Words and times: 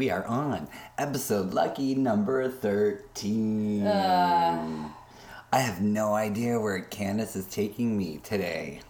we 0.00 0.08
are 0.08 0.24
on 0.24 0.66
episode 0.96 1.52
lucky 1.52 1.94
number 1.94 2.48
13. 2.48 3.86
Uh. 3.86 4.88
I 5.52 5.58
have 5.58 5.82
no 5.82 6.14
idea 6.14 6.58
where 6.58 6.80
Candace 6.80 7.36
is 7.36 7.44
taking 7.44 7.98
me 7.98 8.18
today, 8.22 8.80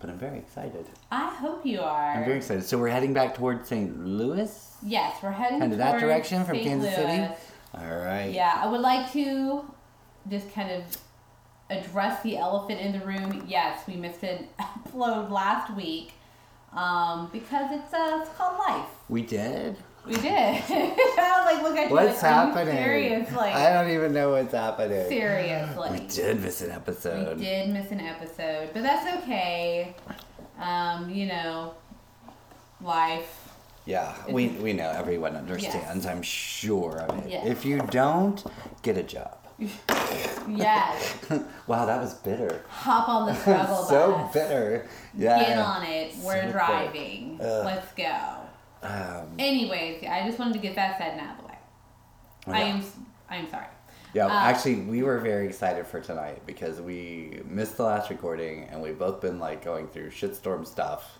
but 0.00 0.08
I'm 0.08 0.18
very 0.18 0.38
excited. 0.38 0.86
I 1.10 1.26
hope 1.26 1.66
you 1.66 1.82
are. 1.82 2.12
I'm 2.12 2.24
very 2.24 2.38
excited. 2.38 2.64
So 2.64 2.78
we're 2.78 2.88
heading 2.88 3.12
back 3.12 3.34
towards 3.34 3.68
St. 3.68 4.06
Louis? 4.06 4.74
Yes, 4.82 5.22
we're 5.22 5.32
heading 5.32 5.60
Kind 5.60 5.72
of 5.72 5.78
that 5.78 6.00
direction 6.00 6.46
from 6.46 6.56
St. 6.56 6.66
Kansas 6.66 6.94
City? 6.94 7.28
All 7.74 7.98
right. 7.98 8.32
Yeah, 8.32 8.58
I 8.58 8.68
would 8.68 8.80
like 8.80 9.12
to 9.12 9.70
just 10.30 10.50
kind 10.54 10.70
of 10.70 10.82
address 11.68 12.22
the 12.22 12.38
elephant 12.38 12.80
in 12.80 12.98
the 12.98 13.04
room. 13.04 13.44
Yes, 13.46 13.86
we 13.86 13.96
missed 13.96 14.22
an 14.22 14.48
upload 14.58 15.30
last 15.30 15.76
week 15.76 16.12
um, 16.72 17.28
because 17.34 17.70
it's 17.70 17.92
uh, 17.92 18.20
it's 18.22 18.30
called 18.38 18.58
life. 18.66 18.88
We 19.10 19.20
did? 19.20 19.76
We 20.06 20.14
did. 20.14 20.24
I 20.28 21.44
was 21.44 21.54
like, 21.54 21.62
look 21.62 21.76
at 21.76 21.88
you. 21.88 21.94
What's 21.94 22.22
like, 22.22 22.32
happening? 22.32 23.26
I 23.38 23.72
don't 23.72 23.90
even 23.90 24.12
know 24.12 24.32
what's 24.32 24.52
happening. 24.52 25.08
seriously. 25.08 25.90
We 25.92 26.06
did 26.06 26.42
miss 26.42 26.60
an 26.60 26.72
episode. 26.72 27.38
We 27.38 27.44
did 27.44 27.70
miss 27.70 27.90
an 27.92 28.00
episode, 28.00 28.70
but 28.72 28.82
that's 28.82 29.22
okay. 29.22 29.94
Um, 30.60 31.08
you 31.08 31.26
know, 31.26 31.74
life. 32.80 33.38
Yeah, 33.84 34.14
we, 34.28 34.48
we 34.48 34.72
know 34.72 34.90
everyone 34.90 35.34
understands, 35.34 36.06
I'm 36.06 36.22
sure 36.22 37.00
of 37.00 37.24
it. 37.24 37.30
Yes. 37.30 37.46
If 37.46 37.64
you 37.64 37.78
don't, 37.90 38.42
get 38.82 38.96
a 38.96 39.02
job. 39.02 39.38
Yes. 40.48 41.18
wow, 41.68 41.86
that 41.86 42.00
was 42.00 42.14
bitter. 42.14 42.64
Hop 42.68 43.08
on 43.08 43.26
the 43.26 43.34
struggle 43.34 43.84
so 43.84 44.10
bus. 44.12 44.34
bitter. 44.34 44.88
Yeah. 45.16 45.38
Get 45.38 45.58
on 45.58 45.84
it. 45.84 46.14
We're 46.16 46.46
So 46.46 46.50
driving. 46.50 47.38
Ugh. 47.40 47.64
Let's 47.64 47.92
go. 47.92 48.41
Um, 48.82 49.34
Anyways, 49.38 50.04
I 50.04 50.26
just 50.26 50.38
wanted 50.38 50.54
to 50.54 50.58
get 50.58 50.74
that 50.76 50.98
said 50.98 51.12
and 51.12 51.20
out 51.20 51.36
of 51.36 51.42
the 51.42 51.46
way. 51.48 51.58
I 52.48 52.62
am. 52.62 52.82
I 53.30 53.36
am 53.36 53.48
sorry. 53.48 53.66
Yeah, 54.14 54.26
Uh, 54.26 54.30
actually, 54.30 54.76
we 54.82 55.02
were 55.02 55.18
very 55.20 55.46
excited 55.46 55.86
for 55.86 56.00
tonight 56.00 56.42
because 56.44 56.80
we 56.80 57.40
missed 57.46 57.76
the 57.78 57.84
last 57.84 58.10
recording 58.10 58.64
and 58.64 58.82
we've 58.82 58.98
both 58.98 59.20
been 59.22 59.38
like 59.38 59.64
going 59.64 59.86
through 59.88 60.10
shitstorm 60.10 60.66
stuff. 60.66 61.18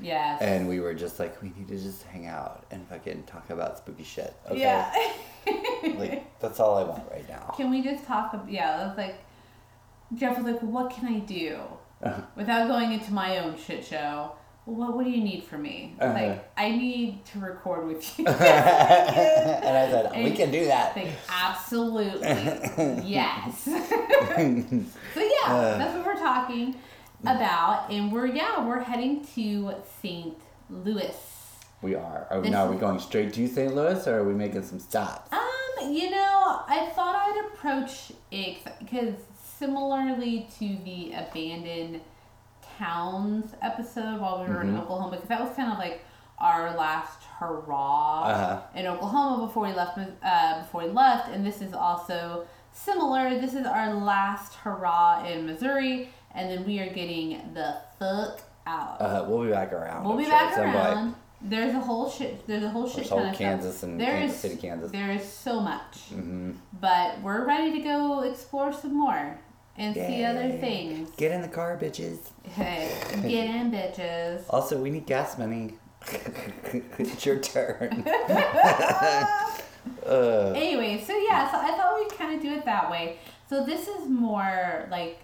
Yes. 0.00 0.40
And 0.42 0.68
we 0.68 0.80
were 0.80 0.94
just 0.94 1.18
like, 1.20 1.40
we 1.42 1.52
need 1.56 1.68
to 1.68 1.76
just 1.78 2.02
hang 2.04 2.26
out 2.26 2.64
and 2.70 2.88
fucking 2.88 3.24
talk 3.24 3.50
about 3.50 3.78
spooky 3.78 4.02
shit. 4.04 4.34
Okay. 4.50 4.60
Yeah. 4.60 4.92
Like, 5.98 6.38
that's 6.40 6.60
all 6.60 6.76
I 6.78 6.84
want 6.84 7.02
right 7.10 7.28
now. 7.28 7.52
Can 7.56 7.68
we 7.70 7.82
just 7.82 8.04
talk? 8.04 8.34
Yeah, 8.48 8.76
that's 8.78 8.96
like 8.96 9.16
Jeff 10.14 10.36
was 10.36 10.46
like, 10.46 10.60
"What 10.60 10.90
can 10.90 11.06
I 11.12 11.18
do 11.18 11.58
without 12.36 12.68
going 12.68 12.92
into 12.92 13.12
my 13.12 13.38
own 13.38 13.56
shit 13.58 13.84
show?" 13.84 14.32
Well, 14.64 14.92
what 14.92 15.04
do 15.04 15.10
you 15.10 15.22
need 15.22 15.42
from 15.44 15.62
me? 15.62 15.96
Uh-huh. 16.00 16.12
Like, 16.14 16.50
I 16.56 16.70
need 16.70 17.24
to 17.26 17.40
record 17.40 17.88
with 17.88 18.18
you. 18.18 18.26
and 18.28 18.36
I 18.38 19.90
said, 19.90 20.12
we 20.24 20.30
can 20.30 20.52
do 20.52 20.66
that. 20.66 20.96
like, 20.96 21.08
absolutely, 21.28 22.28
yes. 23.04 23.62
so 23.64 23.72
yeah, 25.20 25.46
Uh. 25.46 25.78
that's 25.78 25.96
what 25.96 26.06
we're 26.06 26.14
talking 26.18 26.76
about, 27.22 27.90
and 27.90 28.12
we're 28.12 28.26
yeah 28.26 28.64
we're 28.66 28.80
heading 28.80 29.24
to 29.34 29.74
St. 30.00 30.36
Louis. 30.70 31.16
We 31.82 31.96
are. 31.96 32.26
Are 32.30 32.40
we, 32.40 32.48
now, 32.50 32.66
are 32.66 32.70
we 32.70 32.76
going 32.76 33.00
straight 33.00 33.32
to 33.34 33.48
St. 33.48 33.74
Louis 33.74 34.06
or 34.06 34.18
are 34.20 34.24
we 34.24 34.34
making 34.34 34.62
some 34.62 34.78
stops? 34.78 35.32
Um, 35.32 35.92
you 35.92 36.10
know, 36.10 36.62
I 36.68 36.90
thought 36.94 37.16
I'd 37.16 37.44
approach 37.52 38.12
it 38.30 38.58
because 38.78 39.14
similarly 39.58 40.46
to 40.60 40.76
the 40.84 41.12
abandoned 41.14 42.00
towns 42.86 43.52
episode 43.62 44.20
while 44.20 44.42
we 44.44 44.52
were 44.52 44.62
in 44.62 44.74
Mhm. 44.74 44.80
Oklahoma, 44.82 45.12
because 45.12 45.28
that 45.28 45.40
was 45.40 45.54
kind 45.54 45.70
of 45.72 45.78
like 45.78 46.04
our 46.38 46.74
last 46.76 47.22
hurrah 47.38 48.22
Uh-huh. 48.24 48.58
in 48.74 48.86
Oklahoma 48.86 49.46
before 49.46 49.64
we 49.68 49.72
left. 49.72 49.98
Uh, 49.98 50.58
before 50.60 50.82
we 50.82 50.88
left, 50.88 51.28
and 51.28 51.46
this 51.46 51.60
is 51.62 51.72
also 51.74 52.44
similar. 52.72 53.38
This 53.38 53.54
is 53.54 53.66
our 53.66 53.94
last 53.94 54.54
hurrah 54.56 55.24
in 55.24 55.46
Missouri, 55.46 56.10
and 56.34 56.50
then 56.50 56.64
we 56.64 56.80
are 56.80 56.92
getting 56.92 57.50
the 57.54 57.76
fuck 57.98 58.40
out. 58.66 59.00
Uh, 59.00 59.24
we'll 59.28 59.44
be 59.44 59.50
back 59.52 59.72
around. 59.72 60.02
We'll 60.04 60.12
I'm 60.14 60.18
be 60.18 60.24
sure, 60.24 60.32
back 60.32 60.50
at 60.50 60.54
some 60.56 60.64
point. 60.72 60.76
around. 60.76 61.14
There's 61.44 61.74
a 61.74 61.80
whole 61.80 62.08
shit. 62.08 62.46
There's 62.46 62.62
a 62.62 62.68
whole 62.70 62.86
shit 62.86 62.98
There's 62.98 63.10
whole 63.10 63.32
Kansas 63.32 63.78
stuff. 63.78 63.90
and 63.90 64.00
There 64.00 64.12
Kansas 64.18 64.36
is- 64.36 64.40
City, 64.42 64.56
Kansas. 64.56 64.92
There 64.92 65.10
is 65.10 65.24
so 65.28 65.60
much, 65.60 65.98
hmm 66.10 66.52
but 66.80 67.20
we're 67.20 67.44
ready 67.44 67.72
to 67.72 67.80
go 67.80 68.20
explore 68.22 68.72
some 68.72 68.94
more 68.94 69.38
and 69.76 69.94
see 69.94 70.24
other 70.24 70.50
things. 70.52 71.10
Get 71.16 71.32
in 71.32 71.40
the 71.42 71.48
car, 71.48 71.76
bitches. 71.80 72.18
Hey, 72.44 72.90
get 73.22 73.48
in, 73.54 73.70
bitches. 73.72 74.44
Also, 74.50 74.80
we 74.80 74.90
need 74.90 75.06
gas 75.06 75.38
money. 75.38 75.74
it's 76.98 77.24
your 77.24 77.38
turn. 77.38 78.02
uh, 80.06 80.52
Anyway, 80.54 81.02
so 81.06 81.16
yeah, 81.16 81.50
so 81.50 81.58
I 81.58 81.76
thought 81.76 81.96
we'd 81.98 82.16
kind 82.18 82.34
of 82.36 82.42
do 82.42 82.50
it 82.52 82.64
that 82.64 82.90
way. 82.90 83.18
So 83.48 83.64
this 83.64 83.88
is 83.88 84.08
more 84.08 84.86
like 84.90 85.18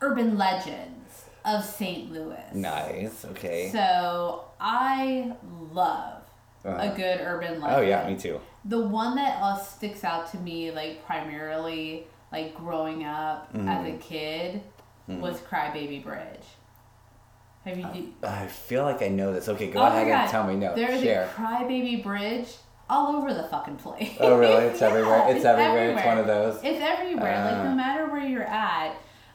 urban 0.00 0.36
legends 0.38 1.24
of 1.44 1.64
St. 1.64 2.12
Louis. 2.12 2.42
nice. 2.54 3.24
Okay. 3.24 3.70
So 3.72 4.44
I 4.60 5.32
love 5.72 6.22
Uh-huh. 6.64 6.92
a 6.92 6.96
good 6.96 7.20
urban 7.20 7.60
legend. 7.60 7.76
Oh 7.76 7.80
yeah, 7.80 8.06
me 8.08 8.16
too. 8.16 8.40
The 8.64 8.80
one 8.80 9.14
that 9.16 9.38
uh, 9.40 9.56
sticks 9.56 10.04
out 10.04 10.30
to 10.32 10.38
me, 10.38 10.70
like 10.72 11.04
primarily, 11.06 12.06
like 12.32 12.54
growing 12.54 13.04
up 13.04 13.50
as 13.54 13.60
Mm-hmm. 13.60 13.86
a 13.94 13.98
kid, 13.98 14.60
was 15.08 15.40
Crybaby 15.40 16.02
Bridge. 16.04 16.44
Have 17.64 17.78
you? 17.78 17.86
do- 17.92 18.12
I 18.26 18.46
feel 18.46 18.84
like 18.84 19.02
I 19.02 19.08
know 19.08 19.32
this. 19.32 19.48
Okay, 19.48 19.70
go 19.70 19.80
Oh 19.80 19.86
ahead 19.86 20.06
and 20.08 20.30
tell 20.30 20.44
me. 20.46 20.54
No, 20.56 20.74
There's 20.74 21.00
share. 21.02 21.24
a 21.24 21.28
Crybaby 21.28 22.02
Bridge 22.02 22.48
all 22.90 23.16
over 23.16 23.34
the 23.34 23.42
fucking 23.44 23.76
place. 23.76 24.16
Oh 24.20 24.38
really? 24.38 24.64
It's 24.66 24.80
Yeah, 24.80 24.88
everywhere. 24.88 25.24
It's, 25.28 25.44
everywhere. 25.44 25.90
It's 25.96 26.04
one 26.06 26.18
of 26.18 26.26
those. 26.26 26.56
It's 26.62 26.80
everywhere. 26.80 27.44
like 27.44 27.54
Uh. 27.54 27.64
no 27.64 27.74
matter 27.74 28.06
where 28.10 28.26
you're 28.26 28.42
at. 28.44 28.94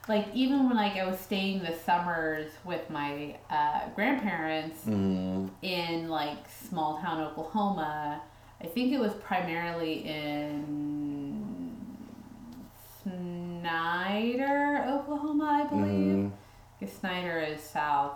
Like 0.09 0.27
even 0.33 0.67
when 0.67 0.75
like 0.75 0.93
I 0.97 1.05
was 1.09 1.17
staying 1.19 1.63
the 1.63 1.73
summers 1.85 2.51
with 2.65 2.89
my 2.89 3.35
uh, 3.49 3.81
grandparents 3.95 4.83
Mm, 4.85 5.49
in 5.61 6.09
like 6.09 6.39
small 6.69 6.99
town 6.99 7.21
Oklahoma. 7.21 8.21
I 8.61 8.65
think 8.67 8.91
it 8.93 8.99
was 8.99 9.13
primarily 9.15 10.05
in 10.05 11.42
Snyder, 13.03 14.85
Oklahoma, 14.87 15.63
I 15.65 15.67
believe. 15.69 16.15
mhm. 16.15 16.31
Because 16.79 16.95
Snyder 16.95 17.39
is 17.39 17.61
south. 17.61 18.13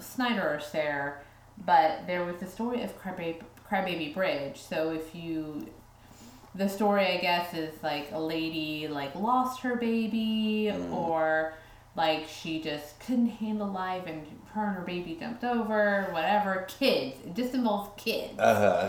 Snyder 0.00 0.54
or 0.54 0.60
Sayre. 0.60 1.20
But 1.64 2.06
there 2.06 2.24
was 2.24 2.36
the 2.36 2.46
story 2.46 2.82
of 2.82 2.98
Crybaby, 3.00 3.42
Crybaby 3.68 4.14
Bridge. 4.14 4.60
So 4.60 4.92
if 4.92 5.14
you. 5.14 5.68
The 6.54 6.68
story, 6.68 7.06
I 7.06 7.16
guess, 7.16 7.54
is 7.54 7.82
like 7.82 8.10
a 8.12 8.18
lady 8.20 8.86
like 8.86 9.14
lost 9.14 9.60
her 9.62 9.76
baby, 9.76 10.70
Mm. 10.70 10.92
or 10.92 11.54
like 11.96 12.26
she 12.28 12.60
just 12.60 13.00
couldn't 13.00 13.28
handle 13.28 13.68
life 13.68 14.02
and 14.06 14.26
her 14.52 14.66
and 14.66 14.76
her 14.76 14.82
baby 14.82 15.16
jumped 15.18 15.44
over, 15.44 16.08
whatever. 16.10 16.66
Kids. 16.68 17.16
It 17.26 17.34
just 17.34 17.54
involves 17.54 17.88
kids. 17.96 18.38
Uh-huh. 18.38 18.88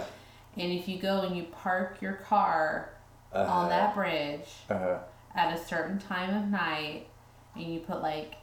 And 0.58 0.72
if 0.74 0.90
you 0.90 1.00
go 1.00 1.22
and 1.22 1.38
you 1.38 1.44
park 1.44 2.02
your 2.02 2.14
car 2.14 2.90
Uh-huh. 3.34 3.52
on 3.52 3.70
that 3.70 3.94
bridge 3.96 4.48
Uh-huh. 4.70 4.98
at 5.36 5.54
a 5.58 5.64
certain 5.64 5.98
time 6.00 6.36
of 6.36 6.50
night 6.50 7.08
and 7.56 7.64
you 7.74 7.80
put 7.80 8.02
like 8.02 8.36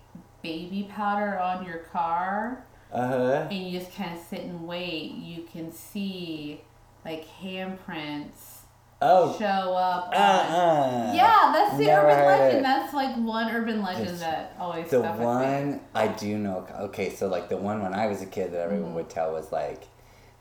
baby 0.43 0.89
powder 0.91 1.39
on 1.39 1.65
your 1.65 1.79
car 1.79 2.65
Uh-huh. 2.93 3.47
and 3.51 3.53
you 3.53 3.79
just 3.79 3.95
kind 3.95 4.17
of 4.17 4.23
sit 4.25 4.41
and 4.41 4.67
wait, 4.67 5.13
you 5.13 5.45
can 5.53 5.71
see 5.73 6.61
like 7.05 7.25
handprints 7.43 8.57
Oh. 9.03 9.35
show 9.39 9.47
up. 9.47 10.09
Uh-uh. 10.15 11.13
Yeah, 11.15 11.51
that's 11.55 11.79
the 11.79 11.91
urban 11.91 12.27
legend. 12.27 12.59
it. 12.59 12.63
That's 12.63 12.93
like 12.93 13.17
one 13.17 13.49
urban 13.51 13.81
legend 13.83 14.09
It's 14.11 14.21
that 14.21 14.55
always 14.61 14.91
The 14.91 14.99
stuck 15.01 15.13
with 15.13 15.21
me. 15.21 15.25
one 15.25 15.81
I 15.95 16.09
do 16.09 16.37
know. 16.37 16.67
Okay, 16.81 17.09
so 17.09 17.27
like 17.29 17.49
the 17.49 17.57
one 17.57 17.83
when 17.83 17.95
I 17.95 18.09
was 18.09 18.21
a 18.21 18.27
kid 18.27 18.53
that 18.53 18.61
everyone 18.61 18.89
Mm-hmm. 18.89 18.95
would 18.97 19.09
tell 19.09 19.33
was 19.33 19.51
like, 19.53 19.85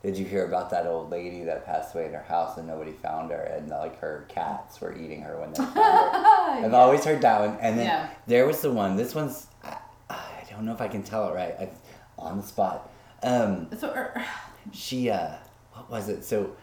did 0.03 0.17
you 0.17 0.25
hear 0.25 0.45
about 0.45 0.69
that 0.69 0.85
old 0.87 1.09
lady 1.11 1.43
that 1.43 1.65
passed 1.65 1.93
away 1.93 2.05
in 2.05 2.13
her 2.13 2.23
house 2.23 2.57
and 2.57 2.67
nobody 2.67 2.91
found 2.93 3.31
her 3.31 3.41
and 3.41 3.69
like 3.69 3.99
her 3.99 4.25
cats 4.29 4.79
were 4.79 4.97
eating 4.97 5.21
her 5.21 5.39
when 5.39 5.51
they 5.51 5.57
found 5.57 5.73
her? 5.75 5.81
I've 6.65 6.73
always 6.73 7.03
heard 7.03 7.21
that 7.21 7.39
one. 7.41 7.57
And 7.59 7.77
then 7.77 7.85
Yeah. 7.87 8.09
there 8.27 8.45
was 8.47 8.61
the 8.61 8.71
one. 8.71 8.95
This 8.95 9.13
one's 9.13 9.47
I, 9.63 9.77
I 10.09 10.43
don't 10.49 10.65
know 10.65 10.73
if 10.73 10.81
I 10.81 10.87
can 10.87 11.03
tell 11.03 11.29
it 11.29 11.33
right. 11.35 11.55
I, 11.59 11.69
on 12.17 12.37
the 12.37 12.43
spot. 12.43 12.89
Um, 13.23 13.67
So, 13.77 13.89
er, 13.89 14.23
she 14.71 15.09
uh, 15.09 15.35
what 15.73 15.89
was 15.91 16.09
it? 16.09 16.23
So 16.23 16.55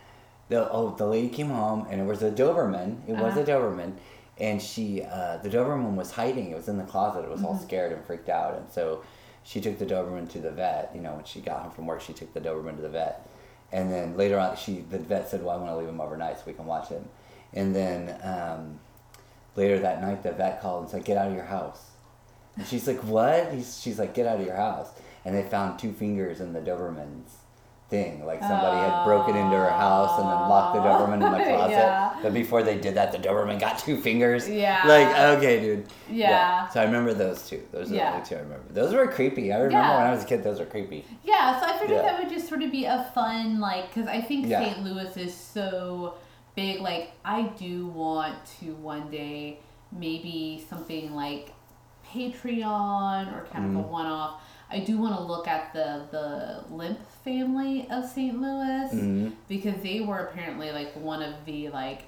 the 0.48 0.70
oh 0.70 0.94
the 0.96 1.06
lady 1.06 1.28
came 1.28 1.48
home 1.48 1.86
and 1.90 2.00
it 2.00 2.04
was 2.04 2.22
a 2.22 2.30
Doberman. 2.30 3.00
It 3.06 3.12
was 3.12 3.32
Uh-huh. 3.36 3.40
a 3.40 3.44
Doberman, 3.44 3.92
and 4.38 4.60
she 4.62 5.02
uh, 5.02 5.38
the 5.42 5.48
Doberman 5.50 5.94
was 5.94 6.10
hiding. 6.10 6.50
It 6.50 6.56
was 6.56 6.68
in 6.68 6.78
the 6.78 6.84
closet. 6.84 7.24
It 7.24 7.30
was 7.30 7.42
all 7.44 7.58
scared 7.58 7.92
and 7.92 8.02
freaked 8.06 8.28
out, 8.30 8.54
and 8.56 8.70
so 8.70 9.02
she 9.46 9.62
took 9.62 9.78
the 9.78 9.87
Doberman 9.87 10.28
to 10.32 10.38
the 10.38 10.50
vet. 10.50 10.90
You 10.94 11.00
know, 11.00 11.14
when 11.14 11.25
she 11.25 11.40
got 11.40 11.62
home 11.62 11.70
from 11.70 11.87
work, 11.87 12.02
she 12.02 12.12
took 12.12 12.34
the 12.34 12.40
Doberman 12.40 12.76
to 12.76 12.82
the 12.82 12.90
vet, 12.90 13.26
and 13.72 13.90
then 13.90 14.16
later 14.16 14.38
on, 14.38 14.56
she 14.56 14.84
the 14.90 14.98
vet 14.98 15.31
said, 15.31 15.43
"Well, 15.43 15.56
I 15.56 15.60
want 15.62 15.70
to 15.70 15.76
leave 15.76 15.88
him 15.88 16.00
overnight 16.00 16.37
so 16.37 16.44
we 16.46 16.52
can 16.52 16.66
watch 16.66 16.88
him," 16.88 17.08
and 17.54 17.75
then. 17.75 18.20
Um, 18.22 18.81
Later 19.56 19.78
that 19.78 20.02
night, 20.02 20.22
the 20.22 20.32
vet 20.32 20.60
called 20.60 20.82
and 20.82 20.90
said, 20.90 21.04
"Get 21.04 21.16
out 21.16 21.28
of 21.28 21.34
your 21.34 21.46
house." 21.46 21.93
And 22.56 22.66
she's 22.66 22.87
like, 22.87 23.00
"What?" 23.00 23.52
He's, 23.52 23.81
she's 23.81 23.98
like, 23.98 24.12
"Get 24.12 24.26
out 24.26 24.38
of 24.38 24.46
your 24.46 24.56
house." 24.56 24.90
And 25.25 25.34
they 25.34 25.43
found 25.43 25.78
two 25.78 25.93
fingers 25.93 26.40
in 26.40 26.52
the 26.52 26.60
Doberman's 26.60 27.37
thing. 27.88 28.24
Like 28.26 28.40
somebody 28.40 28.76
had 28.78 29.04
broken 29.04 29.36
into 29.36 29.56
her 29.56 29.70
house 29.70 30.18
and 30.18 30.28
then 30.28 30.34
locked 30.48 30.74
the 30.74 30.80
Doberman 30.80 31.14
in 31.24 31.32
the 31.32 31.44
closet. 31.56 31.70
Yeah. 31.72 32.16
But 32.22 32.34
before 32.34 32.62
they 32.62 32.76
did 32.78 32.94
that, 32.96 33.12
the 33.12 33.18
Doberman 33.18 33.60
got 33.60 33.78
two 33.78 33.96
fingers. 33.96 34.48
Yeah. 34.48 34.82
Like, 34.86 35.38
okay, 35.38 35.60
dude. 35.60 35.86
Yeah. 36.10 36.68
So 36.68 36.80
I 36.80 36.84
remember 36.84 37.14
those 37.14 37.48
two. 37.48 37.62
Those 37.72 37.90
are 37.90 37.94
Yeah. 37.94 38.10
the 38.10 38.16
only 38.16 38.28
two 38.28 38.34
I 38.36 38.40
remember. 38.40 38.64
Those 38.72 38.92
were 38.92 39.06
creepy. 39.06 39.52
I 39.52 39.56
remember 39.58 39.78
Yeah. 39.78 39.98
when 39.98 40.06
I 40.08 40.10
was 40.12 40.24
a 40.24 40.26
kid, 40.26 40.42
those 40.42 40.58
were 40.58 40.66
creepy. 40.66 41.04
Yeah, 41.22 41.60
so 41.60 41.66
I 41.66 41.78
figured 41.78 41.98
Yeah. 41.98 42.02
that 42.12 42.18
would 42.20 42.28
just 42.32 42.48
sort 42.48 42.62
of 42.62 42.72
be 42.72 42.86
a 42.86 43.08
fun, 43.14 43.60
like, 43.60 43.88
because 43.94 44.08
I 44.08 44.20
think 44.20 44.46
Yeah. 44.48 44.64
St. 44.64 44.82
Louis 44.84 45.16
is 45.16 45.32
so 45.34 46.14
big. 46.56 46.80
Like, 46.80 47.12
I 47.24 47.42
do 47.56 47.86
want 47.88 48.34
to 48.60 48.74
one 48.74 49.10
day 49.10 49.60
maybe 49.92 50.64
something 50.68 51.14
like 51.14 51.52
Patreon 52.12 53.32
or 53.36 53.46
kind 53.52 53.76
of 53.76 53.84
a 53.84 53.86
Mhm. 53.86 53.90
one 53.90 54.06
off. 54.06 54.40
I 54.70 54.80
do 54.80 54.98
want 54.98 55.14
to 55.16 55.22
look 55.22 55.46
at 55.48 55.72
the 55.72 56.02
the 56.10 56.64
Lemp 56.74 56.98
family 57.24 57.86
of 57.90 58.04
St. 58.08 58.40
Louis 58.40 58.90
hmm 58.90 59.28
because 59.48 59.80
they 59.82 60.00
were 60.00 60.18
apparently 60.18 60.70
like 60.72 60.92
one 60.94 61.22
of 61.22 61.34
the 61.44 61.68
like 61.68 62.02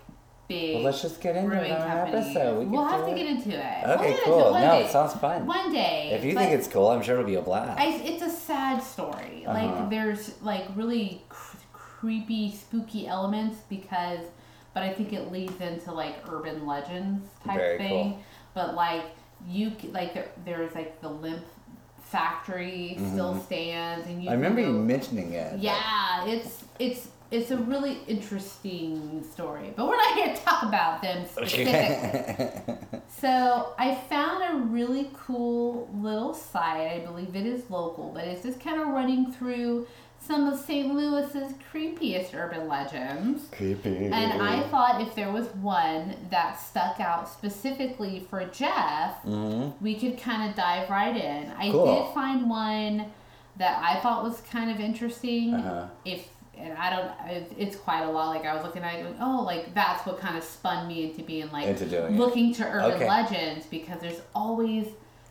big 0.49 0.75
Well, 0.76 0.84
let's 0.84 1.02
just 1.02 1.20
get 1.20 1.37
into 1.37 1.50
brewing 1.50 1.70
it 1.70 1.78
on 1.81 1.88
companies. 1.88 2.26
episode. 2.37 2.58
We 2.58 2.64
will 2.66 2.84
have 2.87 3.05
to 3.05 3.12
it. 3.12 3.16
get 3.16 3.26
into 3.26 3.50
it. 3.50 3.87
We'll 3.87 3.94
Okay, 3.99 4.16
cool. 4.25 4.49
it 4.56 4.60
No, 4.60 4.70
day. 4.72 4.84
it 4.84 4.90
sounds 4.90 5.14
fun. 5.14 5.46
One 5.46 5.72
day. 5.72 6.10
If 6.14 6.25
you 6.25 6.32
think 6.34 6.52
it's 6.52 6.66
cool, 6.69 6.88
I'm 6.88 7.02
sure 7.02 7.14
it'll 7.14 7.26
be 7.26 7.34
a 7.37 7.43
blast. 7.43 7.78
I, 7.81 7.88
it's 7.96 8.22
a 8.22 8.31
sad 8.31 8.82
story. 8.82 9.44
Uh-huh. 9.46 9.52
Like 9.58 9.90
there's 9.90 10.40
like 10.43 10.64
really 10.75 11.22
cr- 11.28 11.56
creepy, 11.72 12.50
spooky 12.52 13.06
elements 13.06 13.58
because, 13.69 14.20
but 14.75 14.82
I 14.82 14.93
think 14.94 15.12
it 15.12 15.31
leads 15.31 15.61
into 15.61 15.93
like 15.93 16.16
urban 16.31 16.66
legends 16.66 17.28
type 17.44 17.56
Very 17.56 17.78
thing. 17.78 18.12
cool. 18.14 18.22
But 18.54 18.75
like 18.75 19.04
you 19.46 19.72
like 19.93 20.14
there, 20.14 20.31
there's 20.44 20.75
like 20.75 21.00
the 21.02 21.08
lemp 21.11 21.44
factory 22.10 22.96
still 23.12 23.34
Mhm. 23.34 23.44
stands, 23.44 24.06
and 24.06 24.22
you 24.22 24.31
I 24.31 24.32
remember 24.34 24.62
can 24.62 24.75
you 24.75 24.81
mentioning 24.81 25.32
it. 25.32 25.58
yeah, 25.58 26.25
it's 26.26 26.64
it's 26.78 27.08
it's 27.31 27.50
a 27.50 27.58
really 27.58 27.99
interesting 28.06 29.22
story, 29.34 29.70
but 29.76 29.87
we're 29.87 29.96
not 29.96 30.14
here 30.14 30.34
to 30.34 30.40
talk 30.43 30.62
about 30.62 31.02
them 31.02 31.26
specifically. 31.31 32.75
So 33.20 33.75
I 33.78 33.94
found 34.08 34.43
a 34.43 34.64
really 34.66 35.10
cool 35.12 35.88
little 35.94 36.32
site. 36.32 36.90
I 36.93 37.00
believe 37.05 37.37
it 37.37 37.44
is 37.46 37.69
local, 37.70 38.12
but 38.14 38.25
it's 38.25 38.43
just 38.43 38.61
kind 38.61 38.81
of 38.81 38.88
running 38.88 39.31
through 39.32 39.87
some 40.28 40.46
of 40.46 40.58
St. 40.60 40.92
Louis's 40.94 41.54
creepiest 41.72 42.34
urban 42.34 42.69
legends. 42.69 43.46
Creepy. 43.50 43.96
And 44.12 44.42
I 44.42 44.60
thought 44.69 45.00
if 45.00 45.14
there 45.14 45.32
was 45.32 45.46
one 45.54 46.14
that 46.30 46.60
stuck 46.60 47.00
out 47.00 47.26
specifically 47.28 48.26
for 48.28 48.44
Jeff, 48.44 49.14
hmm 49.22 49.70
we 49.80 49.94
could 49.98 50.19
kind 50.20 50.48
of 50.50 50.54
dive 50.54 50.90
right 50.90 51.16
in. 51.16 51.50
I 51.58 51.70
Cool. 51.70 52.04
did 52.04 52.14
find 52.14 52.48
one 52.50 53.06
that 53.56 53.82
I 53.82 54.00
thought 54.00 54.22
was 54.22 54.40
kind 54.52 54.70
of 54.70 54.78
interesting. 54.80 55.54
Uh-huh. 55.54 55.86
If 56.04 56.28
and 56.58 56.76
I 56.76 56.90
don't, 56.90 57.52
it's 57.56 57.76
quite 57.76 58.02
a 58.02 58.10
lot. 58.10 58.28
Like 58.34 58.44
I 58.44 58.52
was 58.54 58.64
looking 58.64 58.82
at 58.82 58.96
it, 58.96 59.02
going, 59.04 59.16
oh, 59.20 59.42
like 59.44 59.72
that's 59.75 60.04
what 60.06 60.19
kind 60.20 60.36
of 60.36 60.44
spun 60.44 60.88
me 60.88 61.04
into 61.04 61.22
being 61.22 61.50
like 61.52 61.66
Into 61.66 61.86
doing 61.86 62.14
it. 62.14 62.19
looking 62.19 62.52
to 62.54 62.64
urban 62.66 62.92
Okay. 62.96 63.08
legends 63.08 63.64
because 63.66 64.00
there's 64.00 64.20
always 64.34 64.86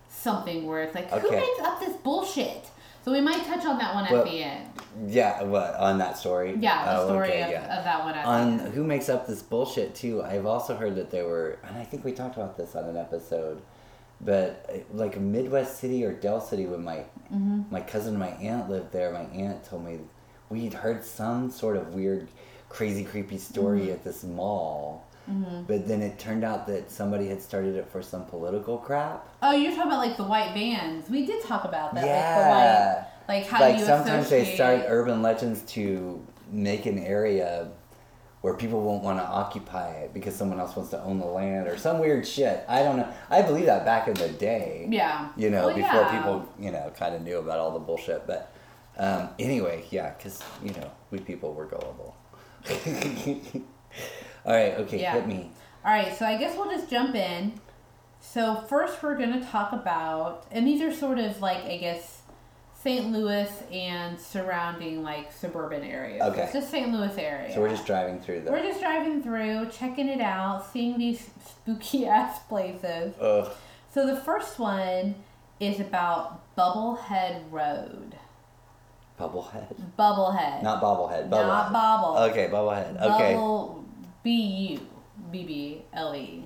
something 0.09 0.65
where 0.65 0.81
it's 0.83 0.95
like, 0.95 1.09
who 1.11 1.29
makes 1.29 1.59
up 1.61 1.79
this 1.81 1.95
bullshit? 1.97 2.65
So 3.07 3.13
we 3.13 3.21
might 3.21 3.45
touch 3.45 3.65
on 3.65 3.77
that 3.77 3.95
one 3.95 4.05
at 4.05 4.25
the 4.25 4.43
end. 4.43 4.67
Yeah, 5.07 5.41
what 5.43 5.75
on 5.75 5.97
that 5.99 6.17
story? 6.17 6.57
Yeah, 6.59 6.83
the 6.83 6.99
Oh, 7.03 7.05
story 7.07 7.29
okay, 7.29 7.43
of, 7.43 7.49
yeah. 7.51 7.77
of 7.77 7.85
that 7.85 8.03
one 8.03 8.15
on 8.15 8.57
the 8.57 8.63
who 8.71 8.83
makes 8.83 9.07
up 9.07 9.25
this 9.25 9.41
bullshit 9.41 9.95
too. 9.95 10.21
I've 10.21 10.45
also 10.45 10.75
heard 10.75 10.95
that 10.95 11.09
there 11.09 11.23
were, 11.25 11.57
and 11.65 11.77
I 11.77 11.85
think 11.85 12.03
we 12.03 12.11
talked 12.11 12.35
about 12.35 12.57
this 12.57 12.75
on 12.75 12.83
an 12.83 12.97
episode, 12.97 13.61
but 14.19 14.69
like 14.91 15.17
Midwest 15.17 15.79
City 15.79 16.03
or 16.03 16.11
Del 16.11 16.41
City, 16.41 16.65
when 16.65 16.83
my 16.83 17.05
Mm-hmm. 17.33 17.61
my 17.71 17.79
cousin 17.79 18.09
and 18.15 18.19
my 18.19 18.31
aunt 18.45 18.69
lived 18.69 18.91
there, 18.91 19.11
my 19.11 19.21
aunt 19.37 19.63
told 19.63 19.85
me 19.85 19.99
we'd 20.49 20.73
heard 20.73 21.01
some 21.05 21.49
sort 21.49 21.77
of 21.77 21.93
weird, 21.95 22.27
crazy, 22.67 23.05
creepy 23.05 23.37
story 23.37 23.83
Mm-hmm. 23.83 23.91
at 23.93 24.03
this 24.03 24.25
mall. 24.25 25.06
But 25.67 25.87
then 25.87 26.01
it 26.01 26.17
turned 26.19 26.43
out 26.43 26.67
that 26.67 26.89
somebody 26.89 27.27
had 27.27 27.41
started 27.41 27.75
it 27.75 27.89
for 27.91 28.01
some 28.01 28.25
political 28.25 28.77
crap. 28.77 29.27
Oh, 29.41 29.51
you're 29.51 29.71
talking 29.75 29.91
about 29.91 29.99
like 29.99 30.17
the 30.17 30.23
white 30.23 30.53
vans. 30.53 31.09
We 31.09 31.25
did 31.25 31.43
talk 31.43 31.65
about 31.65 31.93
that. 31.95 32.05
yeah. 32.05 33.05
Like 33.27 33.43
the 33.43 33.43
white, 33.43 33.43
like 33.43 33.47
how 33.47 33.59
like 33.59 33.77
you 33.79 33.85
sometimes 33.85 34.29
they 34.29 34.55
start 34.55 34.83
urban 34.87 35.21
legends 35.21 35.61
to 35.73 36.25
make 36.49 36.85
an 36.85 36.97
area 36.99 37.69
where 38.41 38.53
people 38.53 38.81
won't 38.81 39.03
want 39.03 39.19
to 39.19 39.25
occupy 39.25 39.89
it 39.91 40.13
because 40.13 40.33
someone 40.35 40.59
else 40.59 40.75
wants 40.75 40.91
to 40.91 41.01
own 41.03 41.19
the 41.19 41.25
land 41.25 41.67
or 41.67 41.75
some 41.77 41.99
weird 41.99 42.25
shit. 42.25 42.63
I 42.69 42.83
don't 42.83 42.95
know. 42.97 43.11
I 43.29 43.41
believe 43.41 43.65
that 43.65 43.83
back 43.83 44.07
in 44.07 44.13
the 44.13 44.29
day. 44.29 44.87
Yeah. 44.89 45.29
You 45.35 45.49
know, 45.49 45.65
Well, 45.67 45.75
before 45.75 46.01
yeah. 46.01 46.17
people, 46.17 46.49
you 46.59 46.71
know, 46.71 46.93
kind 46.97 47.15
of 47.15 47.23
knew 47.23 47.39
about 47.39 47.59
all 47.59 47.71
the 47.71 47.79
bullshit. 47.79 48.25
But 48.27 48.53
um, 48.97 49.29
anyway, 49.39 49.83
yeah, 49.89 50.13
because, 50.15 50.41
you 50.63 50.71
know, 50.71 50.89
we 51.11 51.19
people 51.19 51.53
were 51.53 51.65
gullible. 51.65 52.15
all 54.47 54.53
right, 54.53 54.73
okay, 54.79 55.01
Yeah. 55.01 55.13
hit 55.13 55.27
me. 55.27 55.51
All 55.85 55.91
right, 55.91 56.17
so 56.17 56.25
I 56.25 56.37
guess 56.37 56.55
we'll 56.57 56.69
just 56.71 56.89
jump 56.89 57.15
in. 57.15 57.59
So 58.19 58.55
first, 58.67 59.01
we're 59.03 59.15
gonna 59.17 59.43
talk 59.45 59.71
about, 59.73 60.45
and 60.51 60.65
these 60.65 60.81
are 60.81 60.91
sort 60.93 61.19
of 61.19 61.39
like 61.41 61.63
I 61.65 61.77
guess 61.77 62.21
St. 62.73 63.11
Louis 63.11 63.49
and 63.71 64.19
surrounding 64.19 65.03
like 65.03 65.31
suburban 65.31 65.83
areas. 65.83 66.21
Okay. 66.21 66.43
It's 66.43 66.53
just 66.53 66.69
St. 66.71 66.91
Louis 66.91 67.15
area. 67.17 67.53
So 67.53 67.61
we're 67.61 67.69
just 67.69 67.85
driving 67.85 68.19
through 68.19 68.41
the. 68.41 68.51
We're 68.51 68.63
just 68.63 68.79
driving 68.81 69.21
through, 69.21 69.69
checking 69.71 70.07
it 70.09 70.21
out, 70.21 70.65
seeing 70.71 70.97
these 70.97 71.29
spooky 71.45 72.05
ass 72.07 72.39
places. 72.47 73.13
Ugh. 73.19 73.49
So 73.93 74.05
the 74.07 74.17
first 74.17 74.59
one 74.59 75.15
is 75.59 75.79
about 75.79 76.55
Bubblehead 76.55 77.51
Road. 77.51 78.15
Bubblehead? 79.19 79.75
Bubblehead. 79.97 80.61
Not 80.61 80.81
bobblehead. 80.81 81.29
Bubble. 81.29 81.47
Not 81.47 81.73
bobble. 81.73 82.17
Okay, 82.29 82.47
bubblehead. 82.51 83.01
Okay. 83.01 83.33
Bubble. 83.33 83.83
B 84.27 84.33
U 84.73 84.79
B 85.31 85.45
B 85.45 85.81
L 85.93 86.13
E. 86.13 86.43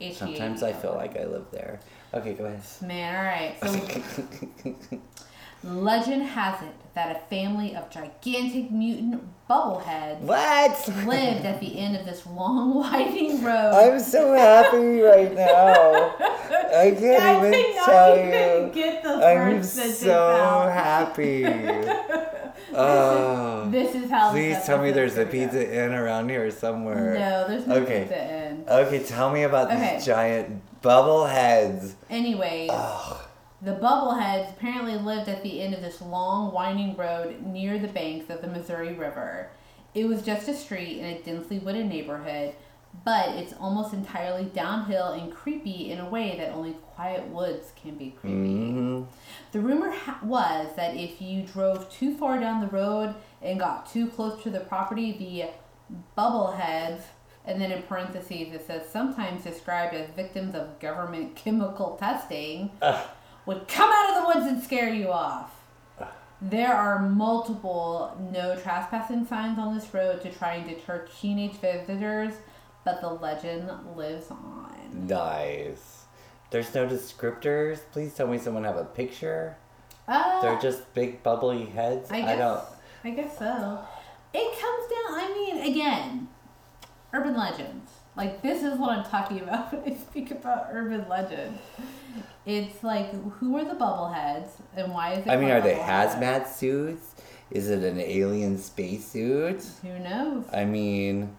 H 0.00 0.14
E 0.14 0.16
Sometimes 0.16 0.64
I 0.64 0.72
feel 0.72 0.92
like 0.94 1.16
I 1.16 1.24
live 1.24 1.46
there. 1.52 1.78
Okay, 2.12 2.34
go 2.34 2.46
ahead. 2.46 2.60
Man, 2.82 3.14
all 3.14 3.22
right. 3.22 4.82
So, 4.82 4.98
legend 5.62 6.24
has 6.24 6.60
it 6.62 6.74
that 6.94 7.14
a 7.14 7.20
family 7.30 7.76
of 7.76 7.88
gigantic 7.90 8.72
mutant 8.72 9.22
bubbleheads 9.48 10.18
what? 10.18 10.88
lived 11.06 11.44
at 11.44 11.60
the 11.60 11.78
end 11.78 11.96
of 11.96 12.04
this 12.04 12.26
long, 12.26 12.74
winding 12.80 13.40
road. 13.44 13.70
I'm 13.72 14.00
so 14.00 14.32
happy 14.32 15.00
right 15.00 15.32
now. 15.32 16.12
I 16.20 16.90
can't 16.90 17.22
I 17.22 17.38
even 17.38 17.74
tell 17.84 18.18
even 18.18 18.76
you. 18.76 19.22
I'm 19.22 19.62
so 19.62 20.68
happy. 20.74 21.44
Oh, 22.74 23.68
This 23.70 23.94
is 23.94 24.10
how. 24.10 24.30
please 24.30 24.62
tell 24.64 24.82
me 24.82 24.90
there's 24.90 25.16
a 25.16 25.26
pizza 25.26 25.64
goes. 25.64 25.68
inn 25.72 25.94
around 25.94 26.28
here 26.28 26.50
somewhere. 26.50 27.14
No, 27.18 27.48
there's 27.48 27.66
no 27.66 27.76
Okay. 27.76 28.02
pizza 28.02 28.46
in. 28.48 28.64
Okay, 28.68 28.98
tell 29.00 29.30
me 29.30 29.42
about 29.44 29.70
Okay. 29.70 29.94
these 29.96 30.04
giant 30.06 30.62
bubble 30.82 31.26
heads. 31.26 31.94
Anyways, 32.10 32.70
Ugh. 32.72 33.16
the 33.62 33.72
bubbleheads 33.72 34.50
apparently 34.50 34.96
lived 34.96 35.28
at 35.28 35.42
the 35.42 35.60
end 35.62 35.74
of 35.74 35.80
this 35.80 36.00
long, 36.02 36.52
winding 36.52 36.96
road 36.96 37.42
near 37.44 37.78
the 37.78 37.88
banks 37.88 38.30
of 38.30 38.40
the 38.40 38.48
Missouri 38.48 38.92
River. 38.94 39.48
It 39.94 40.06
was 40.06 40.22
just 40.22 40.48
a 40.48 40.54
street 40.54 40.98
in 40.98 41.04
a 41.06 41.18
densely 41.20 41.58
wooded 41.58 41.86
neighborhood, 41.86 42.52
but 43.04 43.30
it's 43.30 43.52
almost 43.60 43.92
entirely 43.92 44.44
downhill 44.44 45.08
and 45.12 45.32
creepy 45.32 45.90
in 45.90 46.00
a 46.00 46.08
way 46.08 46.36
that 46.38 46.52
only 46.52 46.72
quiet 46.94 47.26
woods 47.28 47.72
can 47.80 47.94
be 47.96 48.10
creepy. 48.20 48.34
hmm 48.36 49.02
The 49.52 49.60
rumor 49.60 49.90
ha- 49.90 50.18
was 50.22 50.74
that 50.76 50.96
if 50.96 51.20
you 51.20 51.42
drove 51.42 51.90
too 51.90 52.16
far 52.16 52.38
down 52.40 52.60
the 52.60 52.66
road 52.68 53.14
and 53.42 53.58
got 53.60 53.90
too 53.92 54.08
close 54.08 54.42
to 54.42 54.50
the 54.50 54.60
property, 54.60 55.12
the 55.12 55.50
bubbleheads, 56.20 57.00
and 57.44 57.60
then 57.60 57.70
in 57.70 57.82
parentheses 57.82 58.52
it 58.52 58.66
says 58.66 58.88
sometimes 58.90 59.44
described 59.44 59.94
as 59.94 60.08
victims 60.10 60.54
of 60.54 60.78
government 60.80 61.36
chemical 61.36 61.96
testing, 61.96 62.70
Ugh. 62.82 63.06
would 63.46 63.68
come 63.68 63.90
out 63.92 64.10
of 64.16 64.22
the 64.22 64.26
woods 64.40 64.50
and 64.52 64.62
scare 64.62 64.92
you 64.92 65.08
off. 65.12 65.52
There 66.42 66.74
are 66.74 66.98
multiple 67.00 68.14
no 68.32 68.56
trespassing 68.56 69.26
signs 69.26 69.58
on 69.58 69.74
this 69.74 69.92
road 69.94 70.20
to 70.22 70.30
try 70.30 70.54
and 70.56 70.68
deter 70.68 71.06
teenage 71.20 71.54
visitors, 71.54 72.34
but 72.86 73.00
the 73.00 73.08
legend 73.10 73.68
lives 73.96 74.30
on. 74.30 75.06
Nice. 75.08 76.04
There's 76.50 76.72
no 76.72 76.86
descriptors. 76.86 77.80
Please 77.90 78.14
tell 78.14 78.28
me 78.28 78.38
someone 78.38 78.62
have 78.62 78.76
a 78.76 78.84
picture. 78.84 79.56
Uh, 80.06 80.40
They're 80.40 80.60
just 80.60 80.94
big 80.94 81.22
bubbly 81.24 81.66
heads. 81.66 82.10
I 82.12 82.22
I, 82.22 82.36
don't. 82.36 82.62
I 83.04 83.10
guess 83.10 83.36
so. 83.38 83.80
It 84.32 84.60
comes 84.60 84.84
down. 84.88 85.20
I 85.20 85.32
mean, 85.34 85.72
again, 85.72 86.28
urban 87.12 87.36
legends. 87.36 87.90
Like 88.16 88.40
this 88.40 88.62
is 88.62 88.78
what 88.78 88.96
I'm 88.96 89.04
talking 89.04 89.40
about 89.42 89.72
when 89.72 89.92
I 89.92 89.96
speak 89.96 90.30
about 90.30 90.68
urban 90.70 91.08
legends. 91.08 91.60
It's 92.46 92.84
like 92.84 93.12
who 93.32 93.56
are 93.56 93.64
the 93.64 93.74
bubbleheads 93.74 94.50
and 94.76 94.92
why 94.92 95.14
is 95.14 95.26
it? 95.26 95.30
I 95.30 95.36
mean, 95.36 95.50
are 95.50 95.60
they 95.60 95.74
hazmat 95.74 96.46
suits? 96.46 97.16
Is 97.50 97.68
it 97.68 97.82
an 97.82 97.98
alien 97.98 98.58
spacesuit? 98.58 99.64
Who 99.82 99.98
knows? 99.98 100.44
I 100.52 100.64
mean, 100.64 101.36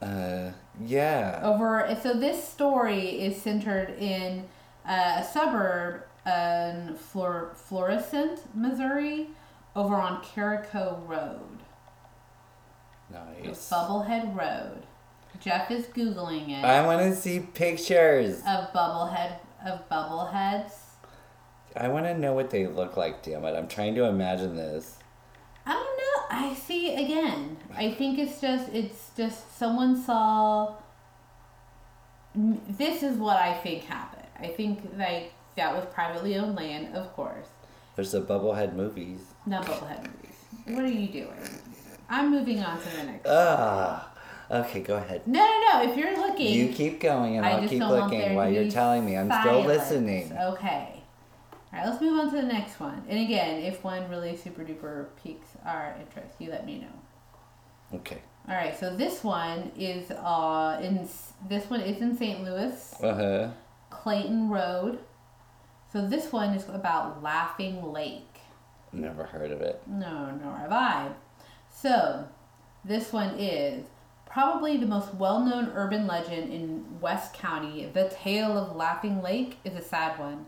uh, 0.00 0.50
yeah. 0.84 1.40
Over. 1.42 1.96
So 2.02 2.14
this 2.14 2.42
story 2.46 3.20
is 3.22 3.40
centered 3.40 3.90
in 3.98 4.44
uh, 4.86 5.16
a 5.18 5.24
suburb 5.24 6.02
in 6.26 6.94
Flor- 6.96 7.52
Florissant, 7.54 8.40
Missouri. 8.54 9.28
over 9.76 9.94
on 9.96 10.22
Carico 10.22 11.06
Road. 11.06 11.58
Nice. 13.10 13.70
Bubblehead 13.70 14.36
Road. 14.36 14.82
Jeff 15.40 15.70
is 15.70 15.86
googling 15.86 16.48
it 16.50 16.64
I 16.64 16.84
want 16.84 17.00
to 17.00 17.14
see 17.14 17.38
pictures. 17.40 18.38
of 18.46 18.72
bubblehead 18.72 19.36
of 19.64 19.88
bubbleheads. 19.88 20.72
I 21.76 21.88
want 21.88 22.06
to 22.06 22.18
know 22.18 22.32
what 22.32 22.50
they 22.50 22.66
look 22.66 22.96
like. 22.96 23.22
Damn 23.22 23.44
it! 23.44 23.54
I'm 23.56 23.68
trying 23.68 23.94
to 23.94 24.04
imagine 24.04 24.56
this. 24.56 24.98
I 25.64 25.72
don't 25.74 25.96
know. 25.96 26.17
I 26.30 26.54
see 26.54 26.94
again. 26.94 27.56
I 27.74 27.92
think 27.92 28.18
it's 28.18 28.40
just 28.40 28.68
it's 28.72 29.10
just 29.16 29.56
someone 29.58 30.00
saw. 30.02 30.74
This 32.34 33.02
is 33.02 33.16
what 33.16 33.36
I 33.36 33.54
think 33.54 33.84
happened. 33.84 34.26
I 34.38 34.48
think 34.48 34.80
like 34.96 35.32
that 35.56 35.74
was 35.74 35.84
privately 35.92 36.36
owned 36.36 36.56
land, 36.56 36.94
of 36.94 37.12
course. 37.14 37.48
There's 37.96 38.12
the 38.12 38.20
Bubblehead 38.20 38.74
movies. 38.74 39.20
Not 39.46 39.64
bubblehead 39.64 40.02
movies. 40.02 40.36
What 40.66 40.84
are 40.84 40.88
you 40.88 41.08
doing? 41.08 41.48
I'm 42.08 42.30
moving 42.30 42.60
on 42.60 42.80
to 42.80 42.96
the 42.96 43.02
next. 43.04 43.26
Ah. 43.28 44.12
Okay, 44.50 44.80
go 44.80 44.96
ahead. 44.96 45.26
No, 45.26 45.40
no, 45.40 45.84
no. 45.84 45.90
If 45.90 45.96
you're 45.96 46.16
looking, 46.16 46.54
You 46.54 46.72
keep 46.72 47.00
going, 47.00 47.36
and 47.36 47.44
I 47.44 47.50
I'll 47.50 47.68
keep 47.68 47.82
looking 47.82 48.34
while 48.34 48.50
you're 48.50 48.70
telling 48.70 49.04
me. 49.04 49.16
I'm 49.16 49.30
still 49.40 49.62
listening. 49.62 50.32
Okay. 50.32 51.02
All 51.70 51.78
right, 51.78 51.86
let's 51.86 52.00
move 52.00 52.18
on 52.18 52.30
to 52.30 52.36
the 52.36 52.42
next 52.44 52.80
one. 52.80 53.02
And 53.08 53.20
again, 53.20 53.62
if 53.62 53.84
one 53.84 54.08
really 54.08 54.36
super 54.36 54.64
duper 54.64 55.08
piques 55.22 55.47
our 55.64 55.96
interest, 56.00 56.34
you 56.38 56.50
let 56.50 56.64
me 56.66 56.78
know. 56.78 57.98
Okay. 57.98 58.18
All 58.48 58.54
right, 58.54 58.78
so 58.78 58.94
this 58.96 59.22
one 59.24 59.70
is 59.78 60.10
uh 60.10 60.78
in 60.82 61.08
this 61.48 61.68
one 61.70 61.80
is 61.80 62.00
in 62.00 62.16
St. 62.16 62.42
Louis, 62.42 62.94
Uh 63.02 63.14
huh. 63.14 63.50
Clayton 63.90 64.48
Road. 64.48 64.98
So 65.92 66.06
this 66.06 66.32
one 66.32 66.54
is 66.54 66.68
about 66.68 67.22
Laughing 67.22 67.82
Lake. 67.92 68.24
Never 68.92 69.24
heard 69.24 69.50
of 69.50 69.60
it. 69.60 69.82
No, 69.86 70.30
nor 70.42 70.56
have 70.56 70.72
I. 70.72 71.10
So, 71.70 72.26
this 72.84 73.12
one 73.12 73.38
is 73.38 73.86
probably 74.26 74.76
the 74.78 74.86
most 74.86 75.14
well 75.14 75.40
known 75.44 75.70
urban 75.74 76.06
legend 76.06 76.52
in 76.52 77.00
West 77.00 77.34
County. 77.34 77.88
The 77.92 78.08
tale 78.10 78.56
of 78.56 78.74
Laughing 78.76 79.22
Lake 79.22 79.58
is 79.64 79.74
a 79.74 79.82
sad 79.82 80.18
one. 80.18 80.46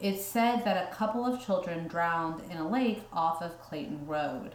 It's 0.00 0.24
said 0.24 0.64
that 0.64 0.90
a 0.90 0.94
couple 0.94 1.26
of 1.26 1.44
children 1.44 1.88
drowned 1.88 2.42
in 2.50 2.56
a 2.56 2.68
lake 2.68 3.02
off 3.12 3.42
of 3.42 3.60
Clayton 3.60 4.06
Road. 4.06 4.54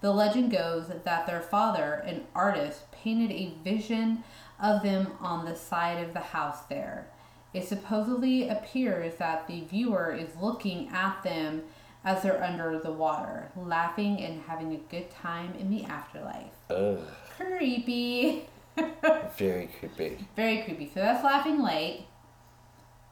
The 0.00 0.12
legend 0.12 0.50
goes 0.50 0.88
that 0.88 1.26
their 1.26 1.42
father, 1.42 1.94
an 2.06 2.24
artist, 2.34 2.90
painted 2.90 3.30
a 3.30 3.54
vision 3.62 4.24
of 4.60 4.82
them 4.82 5.12
on 5.20 5.44
the 5.44 5.56
side 5.56 6.02
of 6.02 6.14
the 6.14 6.20
house 6.20 6.62
there. 6.70 7.08
It 7.52 7.66
supposedly 7.66 8.48
appears 8.48 9.16
that 9.16 9.46
the 9.46 9.62
viewer 9.62 10.14
is 10.14 10.36
looking 10.40 10.88
at 10.88 11.22
them 11.22 11.64
as 12.04 12.22
they're 12.22 12.42
under 12.42 12.78
the 12.78 12.92
water, 12.92 13.50
laughing 13.56 14.20
and 14.20 14.42
having 14.42 14.72
a 14.72 14.90
good 14.90 15.10
time 15.10 15.54
in 15.58 15.70
the 15.70 15.84
afterlife. 15.84 16.52
Ugh. 16.70 17.00
Creepy. 17.36 18.48
Very 19.36 19.68
creepy. 19.78 20.26
Very 20.36 20.62
creepy. 20.62 20.86
So 20.94 21.00
that's 21.00 21.24
Laughing 21.24 21.62
Lake. 21.62 22.07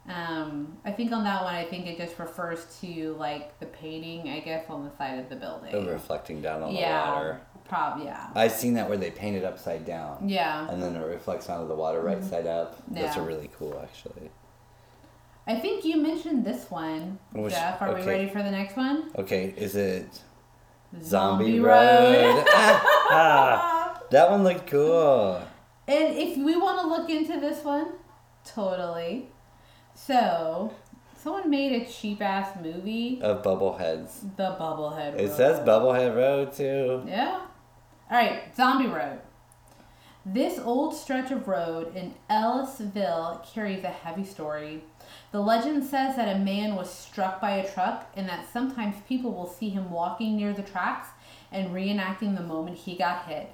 Um, 0.08 0.78
I 0.84 0.92
think 0.92 1.10
on 1.12 1.25
that 1.25 1.42
one, 1.42 1.54
I 1.54 1.64
think 1.64 1.86
it 1.86 1.98
just 1.98 2.18
refers 2.18 2.78
to 2.80 3.14
like 3.18 3.58
the 3.58 3.66
painting, 3.66 4.28
I 4.28 4.40
guess, 4.40 4.64
on 4.68 4.84
the 4.84 4.96
side 4.96 5.18
of 5.18 5.28
the 5.28 5.36
building. 5.36 5.70
Oh, 5.75 5.84
reflecting 5.84 6.40
down 6.40 6.62
on 6.62 6.72
yeah, 6.75 7.06
the 7.06 7.12
water. 7.16 7.40
prob 7.68 8.00
yeah, 8.04 8.28
I've 8.34 8.52
seen 8.52 8.75
that 8.75 8.88
where 8.88 8.98
they 8.98 9.10
paint 9.10 9.36
it 9.36 9.44
upside 9.44 9.84
down. 9.84 10.28
yeah. 10.28 10.68
And 10.70 10.80
then 10.82 10.94
it 10.94 11.04
reflects 11.04 11.48
onto 11.48 11.66
the 11.66 11.75
water 11.75 12.00
right 12.02 12.22
side 12.22 12.46
up. 12.46 12.76
That's 12.88 13.16
a 13.16 13.18
Mm-hmm. 13.18 13.28
Really 13.28 13.50
cool, 13.58 13.80
actually. 13.82 14.30
I 15.48 15.58
think 15.58 15.84
you 15.84 15.96
mentioned 15.96 16.44
this 16.44 16.70
one, 16.70 17.18
Which- 17.32 17.52
Jeff. 17.52 17.80
Are 17.82 17.94
we 17.94 18.02
ready 18.02 18.28
for 18.28 18.42
the 18.42 18.50
next 18.50 18.76
one? 18.76 19.10
Okay, 19.16 19.54
is 19.56 19.75
it 19.76 20.08
Zombie, 21.02 21.58
Road? 21.60 22.44
Ah, 22.50 22.82
ah. 23.10 24.02
that 24.10 24.30
one 24.30 24.44
looked 24.44 24.66
cool. 24.68 25.42
And 25.88 26.16
if 26.16 26.36
we 26.36 26.56
want 26.56 26.80
to 26.80 26.86
look 26.88 27.10
into 27.10 27.38
this 27.40 27.64
one, 27.64 27.92
totally. 28.44 29.30
So, 29.96 30.74
someone 31.16 31.48
made 31.48 31.72
a 31.72 31.86
cheap 31.86 32.20
ass 32.20 32.54
movie, 32.62 33.18
Of 33.22 33.42
Bubbleheads. 33.42 34.36
The 34.36 34.54
Bubblehead 34.60 35.12
Road. 35.12 35.20
It 35.20 35.32
says 35.32 35.58
Bubblehead 35.66 36.14
Road, 36.14 36.52
too. 36.52 37.02
Yeah. 37.08 37.40
All 38.10 38.16
right, 38.18 38.54
Zombie 38.54 38.88
Road. 38.88 39.20
This 40.28 40.58
old 40.58 40.94
stretch 40.94 41.30
of 41.30 41.48
road 41.48 41.96
in 41.96 42.14
Ellisville 42.28 43.46
carries 43.54 43.84
a 43.84 43.88
heavy 43.88 44.24
story. 44.24 44.82
The 45.32 45.40
legend 45.40 45.84
says 45.84 46.16
that 46.16 46.36
a 46.36 46.40
man 46.40 46.74
was 46.74 46.92
struck 46.92 47.40
by 47.40 47.52
a 47.52 47.72
truck 47.72 48.10
and 48.16 48.28
that 48.28 48.52
sometimes 48.52 48.96
people 49.08 49.32
will 49.32 49.46
see 49.46 49.70
him 49.70 49.90
walking 49.90 50.36
near 50.36 50.52
the 50.52 50.62
tracks 50.62 51.08
and 51.50 51.70
reenacting 51.70 52.36
the 52.36 52.42
moment 52.42 52.76
he 52.76 52.96
got 52.96 53.26
hit. 53.26 53.50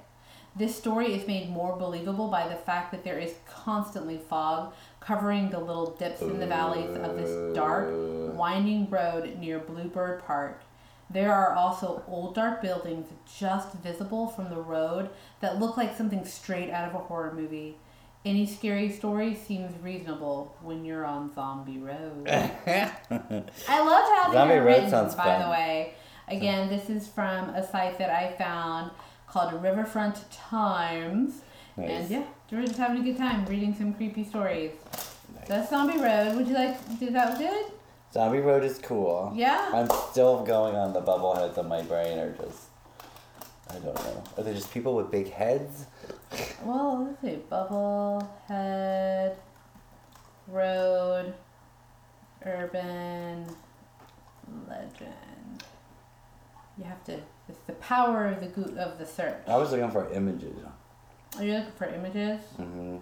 This 0.55 0.75
story 0.75 1.13
is 1.13 1.27
made 1.27 1.49
more 1.49 1.75
believable 1.75 2.27
by 2.27 2.47
the 2.47 2.55
fact 2.55 2.91
that 2.91 3.03
there 3.03 3.17
is 3.17 3.33
constantly 3.47 4.17
fog 4.17 4.73
covering 4.99 5.49
the 5.49 5.59
little 5.59 5.91
dips 5.91 6.21
in 6.21 6.39
the 6.39 6.45
valleys 6.45 6.95
of 6.95 7.15
this 7.15 7.55
dark, 7.55 7.87
winding 8.35 8.89
road 8.89 9.37
near 9.39 9.57
Bluebird 9.59 10.23
Park. 10.25 10.61
There 11.09 11.33
are 11.33 11.53
also 11.53 12.03
old 12.07 12.35
dark 12.35 12.61
buildings 12.61 13.07
just 13.37 13.73
visible 13.75 14.27
from 14.27 14.49
the 14.49 14.61
road 14.61 15.09
that 15.41 15.59
look 15.59 15.75
like 15.75 15.97
something 15.97 16.23
straight 16.25 16.69
out 16.69 16.87
of 16.87 16.95
a 16.95 16.99
horror 16.99 17.33
movie. 17.33 17.75
Any 18.25 18.45
scary 18.45 18.89
story 18.89 19.35
seems 19.35 19.73
reasonable 19.81 20.55
when 20.61 20.85
you're 20.85 21.03
on 21.05 21.33
Zombie 21.33 21.77
Road. 21.77 22.25
I 22.29 22.91
loved 23.09 23.67
how 23.67 24.27
they 24.29 24.33
Zombie 24.33 24.53
were 24.55 24.61
Road 24.61 24.65
written, 24.65 24.91
by 24.91 25.09
fun. 25.09 25.41
the 25.43 25.49
way. 25.49 25.93
Again, 26.29 26.69
this 26.69 26.89
is 26.89 27.07
from 27.07 27.49
a 27.49 27.67
site 27.67 27.97
that 27.97 28.09
I 28.09 28.31
found 28.37 28.91
called 29.33 29.61
Riverfront 29.63 30.31
Times. 30.31 31.41
Nice. 31.75 31.89
And 31.89 32.09
yeah, 32.09 32.23
we're 32.51 32.67
just 32.67 32.77
having 32.77 33.01
a 33.01 33.03
good 33.03 33.17
time 33.17 33.45
reading 33.47 33.73
some 33.73 33.95
creepy 33.95 34.23
stories. 34.23 34.71
Nice. 35.35 35.47
That's 35.47 35.69
Zombie 35.71 35.99
Road. 35.99 36.35
Would 36.35 36.47
you 36.47 36.53
like? 36.53 36.99
Did 36.99 37.15
that 37.15 37.39
good? 37.39 37.65
Zombie 38.13 38.39
Road 38.39 38.63
is 38.63 38.77
cool. 38.77 39.33
Yeah. 39.35 39.71
I'm 39.73 39.89
still 40.11 40.45
going 40.45 40.75
on 40.75 40.93
the 40.93 41.01
bubbleheads 41.01 41.57
on 41.57 41.67
my 41.67 41.81
brain 41.81 42.19
are 42.19 42.31
just 42.33 42.67
I 43.71 43.73
don't 43.73 43.95
know. 43.95 44.23
Are 44.37 44.43
they 44.43 44.53
just 44.53 44.71
people 44.71 44.95
with 44.95 45.09
big 45.11 45.31
heads? 45.31 45.87
Well, 46.63 47.05
let's 47.05 47.21
see. 47.21 47.39
Bubblehead 47.51 49.35
Road 50.47 51.33
Urban 52.45 53.45
Legend. 54.67 55.63
You 56.77 56.85
have 56.85 57.03
to. 57.05 57.19
The 57.67 57.73
power 57.73 58.27
of 58.27 58.39
the 58.41 58.47
go- 58.47 58.81
of 58.81 58.97
the 58.97 59.05
search. 59.05 59.37
I 59.47 59.57
was 59.57 59.71
looking 59.71 59.91
for 59.91 60.11
images. 60.11 60.53
Are 61.37 61.43
you 61.43 61.53
looking 61.53 61.71
for 61.77 61.85
images? 61.87 62.41
hmm 62.57 62.97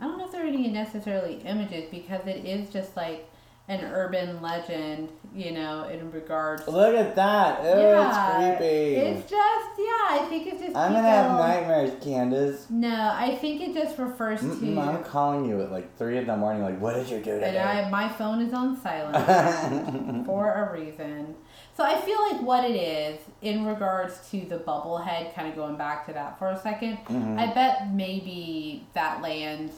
I 0.00 0.04
don't 0.06 0.18
know 0.18 0.24
if 0.24 0.32
there 0.32 0.42
are 0.42 0.48
any 0.48 0.66
necessarily 0.68 1.34
images 1.44 1.84
because 1.90 2.26
it 2.26 2.44
is 2.44 2.70
just 2.70 2.96
like 2.96 3.28
an 3.68 3.80
urban 3.84 4.42
legend, 4.42 5.08
you 5.32 5.52
know, 5.52 5.84
in 5.88 6.10
regards. 6.10 6.66
Look 6.66 6.96
at 6.96 7.14
that. 7.14 7.60
Oh, 7.62 7.78
yeah, 7.80 8.50
it's 8.50 8.58
creepy. 8.58 8.94
It's 8.96 9.30
just 9.30 9.68
yeah. 9.78 10.08
I 10.10 10.26
think 10.28 10.48
it's 10.48 10.60
just. 10.60 10.76
I'm 10.76 10.92
gonna 10.92 11.06
have 11.08 11.30
nightmares, 11.38 11.92
Candace. 12.02 12.66
No, 12.68 13.12
I 13.14 13.36
think 13.36 13.60
it 13.60 13.72
just 13.74 13.96
refers 13.98 14.40
to. 14.40 14.46
Mm-mm, 14.46 14.78
I'm 14.84 15.04
calling 15.04 15.44
you 15.48 15.62
at 15.62 15.70
like 15.70 15.96
three 15.96 16.18
in 16.18 16.26
the 16.26 16.36
morning. 16.36 16.62
Like, 16.64 16.80
what 16.80 16.94
did 16.94 17.08
you 17.08 17.20
do 17.20 17.34
and 17.34 17.40
today? 17.42 17.60
I, 17.60 17.88
my 17.88 18.08
phone 18.08 18.40
is 18.42 18.52
on 18.52 18.76
silent 18.80 20.26
for 20.26 20.52
a 20.52 20.72
reason. 20.72 21.36
So 21.74 21.84
I 21.84 21.98
feel 22.00 22.20
like 22.30 22.42
what 22.42 22.64
it 22.64 22.74
is 22.76 23.18
in 23.40 23.64
regards 23.64 24.28
to 24.30 24.40
the 24.42 24.58
bubblehead, 24.58 25.34
kind 25.34 25.48
of 25.48 25.54
going 25.56 25.76
back 25.76 26.04
to 26.06 26.12
that 26.12 26.38
for 26.38 26.48
a 26.50 26.56
2nd 26.58 26.98
Mhm. 27.06 27.38
I 27.38 27.52
bet 27.54 27.92
maybe 27.92 28.86
that 28.92 29.22
land, 29.22 29.70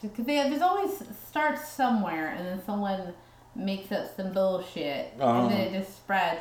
because 0.00 0.24
there's 0.24 0.62
always 0.62 1.02
starts 1.28 1.68
somewhere 1.68 2.28
and 2.28 2.46
then 2.46 2.62
someone 2.64 3.12
makes 3.56 3.90
up 3.90 4.06
some 4.16 4.32
bullshit 4.32 5.12
Uh-huh. 5.20 5.40
and 5.42 5.50
then 5.50 5.60
it 5.60 5.72
just 5.72 5.96
spreads. 5.96 6.40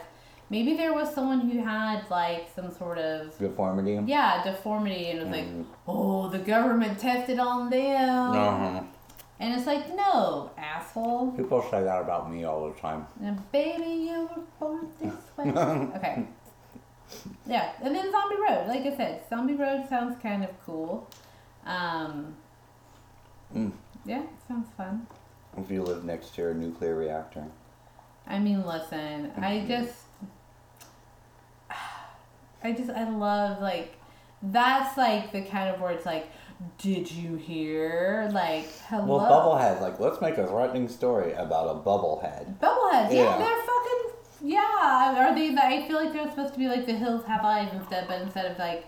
Maybe 0.51 0.75
there 0.77 0.93
was 0.93 1.13
someone 1.13 1.41
who 1.41 1.59
had 1.63 2.01
like 2.09 2.47
some 2.55 2.71
sort 2.71 2.97
of 2.99 3.37
Deformity. 3.39 3.99
yeah 4.05 4.43
deformity 4.43 5.09
and 5.11 5.19
was 5.19 5.29
Mhm. 5.29 5.31
like, 5.31 5.65
oh, 5.87 6.27
the 6.29 6.39
government 6.39 6.99
tested 6.99 7.39
on 7.39 7.69
them. 7.71 8.31
Uh-huh. 8.35 8.81
And 9.39 9.53
it's 9.53 9.65
like, 9.65 9.95
no, 9.95 10.51
asshole. 10.57 11.31
People 11.31 11.61
say 11.71 11.81
that 11.83 12.01
about 12.01 12.29
me 12.31 12.43
all 12.43 12.67
the 12.69 12.77
time. 12.79 13.05
And 13.23 13.39
baby, 13.51 13.85
you 14.09 14.29
were 14.35 14.43
born 14.59 14.87
this 15.01 15.13
way. 15.37 15.49
okay. 15.95 16.25
Yeah, 17.47 17.71
and 17.81 17.95
then 17.95 18.11
Zombie 18.11 18.35
Road. 18.47 18.67
Like 18.67 18.81
I 18.81 18.95
said, 18.95 19.21
Zombie 19.29 19.55
Road 19.55 19.87
sounds 19.89 20.21
kind 20.21 20.43
of 20.43 20.49
cool. 20.65 21.09
Um, 21.65 22.35
Mm. 23.55 23.71
yeah, 24.05 24.21
sounds 24.47 24.67
fun. 24.77 25.07
If 25.57 25.71
you 25.71 25.81
live 25.81 26.03
next 26.05 26.35
to 26.35 26.49
a 26.49 26.53
nuclear 26.53 26.95
reactor. 26.95 27.45
I 28.27 28.37
mean, 28.37 28.63
listen, 28.63 29.31
I 29.37 29.65
just, 29.67 29.95
I 32.63 32.71
just, 32.73 32.89
I 32.91 33.09
love 33.09 33.59
like, 33.61 33.95
that's 34.43 34.97
like 34.97 35.31
the 35.31 35.41
kind 35.41 35.75
of 35.75 35.81
it's 35.91 36.05
like, 36.05 36.27
did 36.77 37.11
you 37.11 37.35
hear? 37.35 38.29
Like, 38.33 38.67
hello. 38.87 39.17
Well, 39.17 39.19
bubblehead. 39.59 39.81
Like, 39.81 39.99
let's 39.99 40.21
make 40.21 40.37
a 40.37 40.45
threatening 40.47 40.87
story 40.89 41.33
about 41.33 41.67
a 41.67 41.79
bubblehead. 41.79 42.57
Bubbleheads, 42.59 43.11
yeah, 43.13 43.23
Yeah. 43.23 43.37
they're 43.37 43.61
fucking 43.61 44.05
Yeah, 44.41 45.27
are 45.29 45.35
they? 45.35 45.49
I 45.57 45.85
feel 45.87 45.97
like 45.97 46.13
they're 46.13 46.29
supposed 46.29 46.53
to 46.53 46.59
be 46.59 46.67
like 46.67 46.85
the 46.85 46.93
hills 46.93 47.25
have 47.25 47.43
eyes 47.43 47.69
instead, 47.73 48.07
but 48.07 48.21
instead 48.21 48.45
of 48.51 48.57
like 48.57 48.85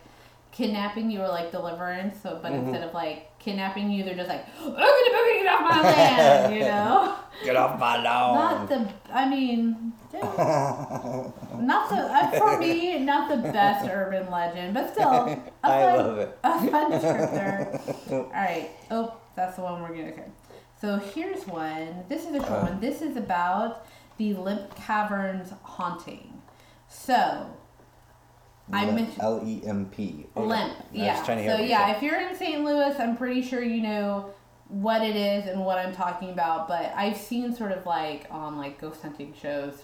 kidnapping 0.51 1.09
you 1.09 1.21
or 1.21 1.27
like 1.29 1.51
deliverance, 1.51 2.21
so 2.21 2.39
but 2.41 2.51
Mhm. 2.51 2.63
instead 2.63 2.83
of 2.87 2.93
like 2.93 3.37
kidnapping 3.39 3.89
you, 3.89 4.03
they're 4.03 4.15
just 4.15 4.29
like, 4.29 4.45
I'm 4.59 4.73
gonna 4.73 5.11
boogie 5.15 5.43
get 5.43 5.47
off 5.47 5.61
my 5.61 5.81
land, 5.91 6.53
you 6.55 6.61
know. 6.61 7.15
Get 7.43 7.55
off 7.55 7.79
my 7.79 7.95
land 7.95 8.05
Not 8.35 8.69
the. 8.69 8.87
I 9.13 9.27
mean, 9.29 9.93
not 10.13 11.89
the. 11.89 11.95
Uh, 11.95 12.31
for 12.31 12.59
me, 12.59 12.99
not 12.99 13.29
the 13.29 13.37
best 13.51 13.89
urban 13.89 14.29
legend, 14.29 14.73
but 14.73 14.91
still, 14.93 15.09
a 15.09 15.41
I 15.63 15.81
fun, 15.81 15.97
love 15.97 16.17
it. 16.19 16.37
a 16.43 16.67
fun 16.71 16.91
descriptor. 16.91 18.11
All 18.11 18.29
right. 18.31 18.69
Oh, 18.91 19.15
that's 19.35 19.55
the 19.55 19.61
one 19.63 19.81
we're 19.81 19.89
gonna. 19.89 20.09
Okay. 20.09 20.23
So 20.79 20.97
here's 20.97 21.45
one. 21.47 22.03
This 22.09 22.25
is 22.25 22.35
a 22.35 22.39
short 22.39 22.51
Uh. 22.51 22.65
one. 22.65 22.79
This 22.79 23.01
is 23.01 23.15
about 23.17 23.85
the 24.17 24.33
Lemp 24.33 24.75
Caverns 24.75 25.53
haunting. 25.63 26.41
So 26.87 27.13
I 27.13 27.19
mentioned- 27.29 27.55
L 29.19 29.41
E 29.45 29.61
M 29.65 29.85
P. 29.87 30.25
Lemp. 30.35 30.73
Yeah. 30.91 31.21
trying 31.23 31.37
to 31.37 31.43
hear 31.43 31.57
So 31.57 31.63
yeah, 31.63 31.95
if 31.95 32.01
you're 32.01 32.19
in 32.19 32.35
St. 32.35 32.63
Louis, 32.63 32.95
I'm 32.99 33.17
pretty 33.17 33.41
sure 33.41 33.63
you 33.63 33.81
know 33.81 34.33
what 34.67 35.01
it 35.01 35.15
is 35.15 35.47
and 35.47 35.63
what 35.65 35.77
I'm 35.77 35.93
talking 35.93 36.29
about. 36.29 36.67
But 36.67 36.93
I've 36.95 37.17
seen 37.17 37.53
sort 37.55 37.71
of 37.71 37.85
like 37.85 38.27
on 38.31 38.57
like 38.57 38.79
ghost 38.79 39.01
hunting 39.01 39.33
shows. 39.39 39.83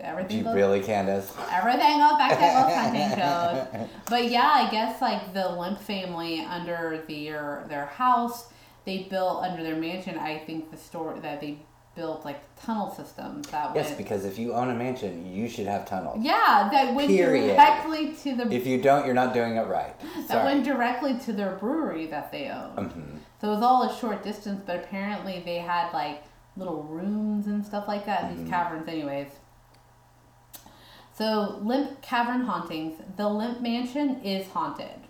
Everything 0.00 0.38
You 0.38 0.44
goes, 0.44 0.54
really, 0.54 0.80
Candace? 0.80 1.32
everything 1.50 1.98
goes 1.98 2.18
back 2.18 2.30
to 2.30 2.36
ghost 2.36 2.76
hunting 2.76 3.18
shows. 3.80 3.88
But 4.08 4.30
yeah, 4.30 4.50
I 4.54 4.70
guess 4.70 5.00
like 5.00 5.32
the 5.34 5.48
Lemp 5.48 5.80
family 5.80 6.40
under 6.40 7.04
their 7.08 7.64
their 7.68 7.86
house, 7.86 8.48
they 8.84 9.04
built 9.10 9.42
under 9.42 9.62
their 9.62 9.76
mansion. 9.76 10.16
I 10.18 10.38
think 10.38 10.70
the 10.70 10.76
store 10.76 11.18
that 11.20 11.40
they 11.40 11.58
built 11.98 12.24
like 12.24 12.38
tunnel 12.64 12.90
systems 12.94 13.48
that 13.48 13.74
Yes, 13.74 13.90
because 13.96 14.24
if 14.24 14.38
you 14.38 14.52
own 14.54 14.70
a 14.70 14.74
mansion, 14.74 15.26
you 15.26 15.48
should 15.48 15.66
have 15.66 15.84
tunnels. 15.84 16.18
yeah, 16.22 16.68
that 16.70 16.94
went 16.94 17.08
Period. 17.08 17.56
directly 17.56 18.12
to 18.22 18.36
the 18.36 18.44
If 18.54 18.66
you 18.66 18.80
don't, 18.80 19.04
you're 19.04 19.14
not 19.22 19.34
doing 19.34 19.56
it 19.56 19.66
right. 19.66 19.94
that 20.28 20.44
went 20.44 20.64
directly 20.64 21.18
to 21.26 21.32
their 21.32 21.56
brewery 21.56 22.06
that 22.06 22.30
they 22.30 22.48
own. 22.48 22.70
Mhm. 22.76 23.18
So 23.40 23.48
it 23.48 23.54
was 23.56 23.62
all 23.62 23.82
a 23.82 23.92
short 23.96 24.22
distance, 24.22 24.62
but 24.64 24.76
apparently 24.76 25.42
they 25.44 25.56
had 25.58 25.92
like 25.92 26.22
little 26.56 26.82
rooms 26.84 27.46
and 27.48 27.66
stuff 27.66 27.86
like 27.88 28.06
that 28.06 28.22
in 28.24 28.28
Mm-hmm. 28.30 28.40
these 28.44 28.50
caverns, 28.50 28.88
anyways. 28.88 29.28
So, 31.16 31.58
Lemp 31.62 32.00
Cavern 32.00 32.42
Hauntings. 32.42 33.00
The 33.16 33.28
Lemp 33.28 33.60
Mansion 33.60 34.20
is 34.22 34.46
haunted. 34.48 35.00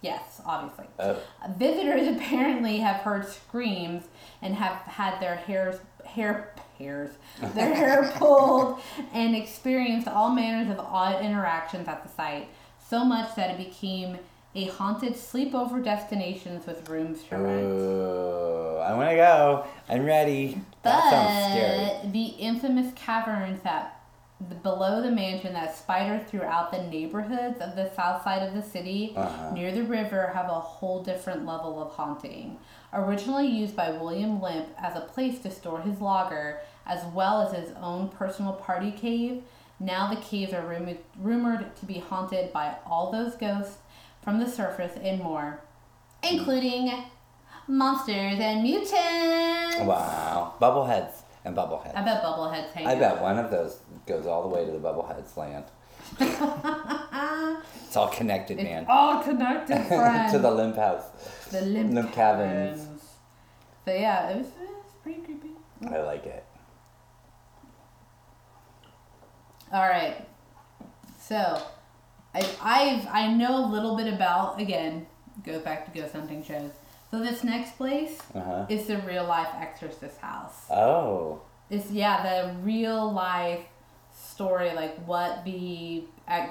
Yes, 0.00 0.40
obviously. 0.46 0.86
Oh, 0.98 1.18
Visitors 1.56 2.08
apparently 2.16 2.78
have 2.78 2.96
heard 3.02 3.26
screams 3.26 4.04
and 4.44 4.54
have 4.54 4.76
had 4.82 5.18
their 5.18 5.34
hairs, 5.34 5.80
hair, 6.04 6.52
hairs, 6.78 7.10
their 7.54 7.74
hair 7.74 8.12
pulled 8.16 8.78
and 9.12 9.34
experienced 9.34 10.06
all 10.06 10.30
manners 10.30 10.70
of 10.70 10.78
odd 10.78 11.24
interactions 11.24 11.88
at 11.88 12.04
the 12.04 12.08
site. 12.10 12.48
So 12.88 13.04
much 13.04 13.34
that 13.34 13.50
it 13.50 13.56
became 13.56 14.18
a 14.54 14.66
haunted 14.66 15.14
sleepover 15.14 15.82
destinations 15.82 16.66
with 16.66 16.88
rooms 16.88 17.24
for 17.24 17.42
rent. 17.42 17.64
Ooh, 17.64 18.76
I 18.78 18.94
want 18.94 19.10
to 19.10 19.16
go. 19.16 19.66
I'm 19.88 20.04
ready. 20.04 20.60
That 20.82 21.10
sounds 21.10 21.52
scary. 21.54 22.00
But 22.02 22.12
the 22.12 22.26
infamous 22.38 22.92
caverns 22.94 23.62
that 23.62 24.03
the, 24.48 24.54
below 24.56 25.00
the 25.00 25.10
mansion 25.10 25.52
that 25.54 25.76
spider 25.76 26.22
throughout 26.28 26.70
the 26.72 26.82
neighborhoods 26.82 27.60
of 27.60 27.76
the 27.76 27.90
south 27.94 28.22
side 28.24 28.42
of 28.46 28.52
the 28.54 28.62
city 28.62 29.12
Uh-huh. 29.16 29.50
near 29.54 29.72
the 29.72 29.84
river 29.84 30.30
have 30.34 30.46
a 30.48 30.60
whole 30.60 31.02
different 31.02 31.46
level 31.46 31.80
of 31.80 31.92
haunting. 31.92 32.58
Originally 32.92 33.46
used 33.46 33.74
by 33.76 33.90
William 33.90 34.40
Lemp 34.40 34.68
as 34.80 34.96
a 34.96 35.00
place 35.00 35.38
to 35.40 35.50
store 35.50 35.80
his 35.80 36.00
lager, 36.00 36.60
as 36.86 37.04
well 37.14 37.42
as 37.42 37.52
his 37.54 37.74
own 37.80 38.08
personal 38.08 38.52
party 38.52 38.90
cave, 38.92 39.42
now 39.80 40.08
the 40.12 40.20
caves 40.20 40.52
are 40.52 40.62
rumored, 40.66 40.98
rumored 41.18 41.74
to 41.76 41.86
be 41.86 41.98
haunted 41.98 42.52
by 42.52 42.74
all 42.86 43.10
those 43.10 43.34
ghosts 43.36 43.78
from 44.22 44.38
the 44.40 44.48
surface 44.48 44.92
and 45.02 45.20
more, 45.22 45.60
including 46.22 46.92
monsters 47.66 48.38
and 48.38 48.62
mutants. 48.62 48.94
Wow. 49.80 50.54
Bubbleheads 50.60 51.22
and 51.44 51.56
bubbleheads. 51.56 51.94
I 51.94 52.02
bet 52.02 52.22
Bubbleheads 52.22 52.70
hang 52.72 52.86
I 52.86 52.92
out. 52.94 52.98
bet 53.00 53.22
one 53.22 53.38
of 53.38 53.50
those 53.50 53.78
goes 54.06 54.26
all 54.26 54.42
the 54.42 54.48
way 54.48 54.64
to 54.64 54.70
the 54.72 54.78
Bubbleheads 54.78 55.36
land. 55.36 55.64
It's 57.86 57.96
all 57.96 58.08
connected, 58.08 58.58
It's 58.58 58.64
man. 58.68 58.86
all 58.88 59.22
connected, 59.22 59.84
friends. 59.86 60.32
to 60.32 60.38
the 60.40 60.50
lemp 60.50 60.74
house. 60.76 61.04
the 61.52 61.60
lemp, 61.60 61.94
Lemp 61.94 62.12
caverns. 62.12 62.80
caverns. 62.80 63.02
So 63.84 63.92
yeah, 63.94 64.30
it 64.30 64.38
was, 64.38 64.46
it 64.48 64.68
was 64.68 64.92
pretty 65.02 65.20
creepy. 65.20 65.50
I 65.88 65.98
like 65.98 66.26
it. 66.26 66.44
All 69.72 69.88
right. 69.88 70.26
So, 71.20 71.62
I 72.34 72.40
I've 72.60 73.06
I 73.10 73.32
know 73.32 73.64
a 73.64 73.66
little 73.66 73.96
bit 73.96 74.12
about 74.12 74.60
again. 74.60 75.06
Go 75.44 75.60
back 75.60 75.84
to 75.92 76.00
ghost 76.00 76.14
hunting 76.14 76.42
shows. 76.44 76.70
So 77.14 77.20
this 77.22 77.44
next 77.44 77.76
place 77.76 78.18
Uh 78.34 78.40
huh. 78.40 78.66
is 78.68 78.86
the 78.88 78.98
real 78.98 79.22
life 79.24 79.46
Exorcist 79.56 80.18
house. 80.18 80.66
Oh. 80.68 81.40
It's 81.70 81.88
yeah 81.92 82.16
the 82.28 82.54
real 82.60 83.12
life 83.12 83.60
story 84.12 84.72
like 84.74 84.96
what 85.06 85.44
the 85.44 86.02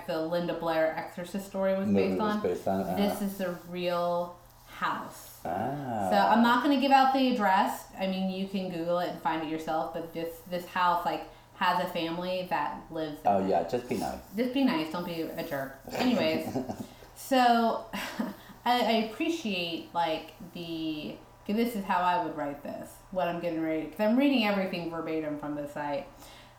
the 0.08 0.20
Linda 0.22 0.54
Blair 0.54 0.96
Exorcist 0.98 1.48
story 1.48 1.78
was 1.78 1.88
Movie 1.88 2.08
based 2.12 2.22
was 2.22 2.36
on. 2.36 2.42
based 2.42 2.68
on. 2.70 2.82
Uh, 2.82 2.96
This 2.96 3.22
is 3.22 3.38
the 3.38 3.56
real 3.70 4.38
house. 4.68 5.40
ah. 5.44 6.08
So 6.10 6.16
I'm 6.32 6.42
not 6.42 6.64
gonna 6.64 6.80
give 6.80 6.94
out 6.94 7.14
the 7.14 7.34
address. 7.34 7.84
I 8.00 8.08
mean, 8.08 8.30
you 8.32 8.48
can 8.48 8.70
Google 8.70 9.00
it 9.00 9.10
and 9.10 9.22
find 9.22 9.44
it 9.44 9.50
yourself. 9.50 9.94
But 9.94 10.14
this 10.14 10.32
this 10.50 10.66
house 10.68 11.06
like 11.06 11.24
has 11.56 11.84
a 11.84 11.88
family 11.90 12.48
that 12.50 12.78
lives. 12.90 13.20
in 13.20 13.28
Oh 13.34 13.46
yeah, 13.46 13.64
just 13.68 13.90
be 13.90 13.98
nice. 13.98 14.22
Just 14.38 14.54
be 14.54 14.64
nice. 14.64 14.88
Don't 14.94 15.06
be 15.06 15.24
a 15.24 15.44
jerk. 15.44 15.76
Anyways, 15.92 16.48
so 17.16 17.84
I, 18.66 18.80
I 18.80 18.92
appreciate 19.10 19.90
like 19.94 20.32
the. 20.54 21.16
This 21.46 21.76
is 21.76 21.84
how 21.84 22.00
I 22.00 22.24
would 22.24 22.38
write 22.38 22.64
this. 22.64 22.90
What 23.12 23.28
I'm 23.28 23.42
getting 23.42 23.62
ready 23.62 23.84
because 23.84 24.00
I'm 24.00 24.18
reading 24.18 24.46
everything 24.46 24.90
verbatim 24.90 25.40
from 25.40 25.56
the 25.56 25.68
site. 25.68 26.08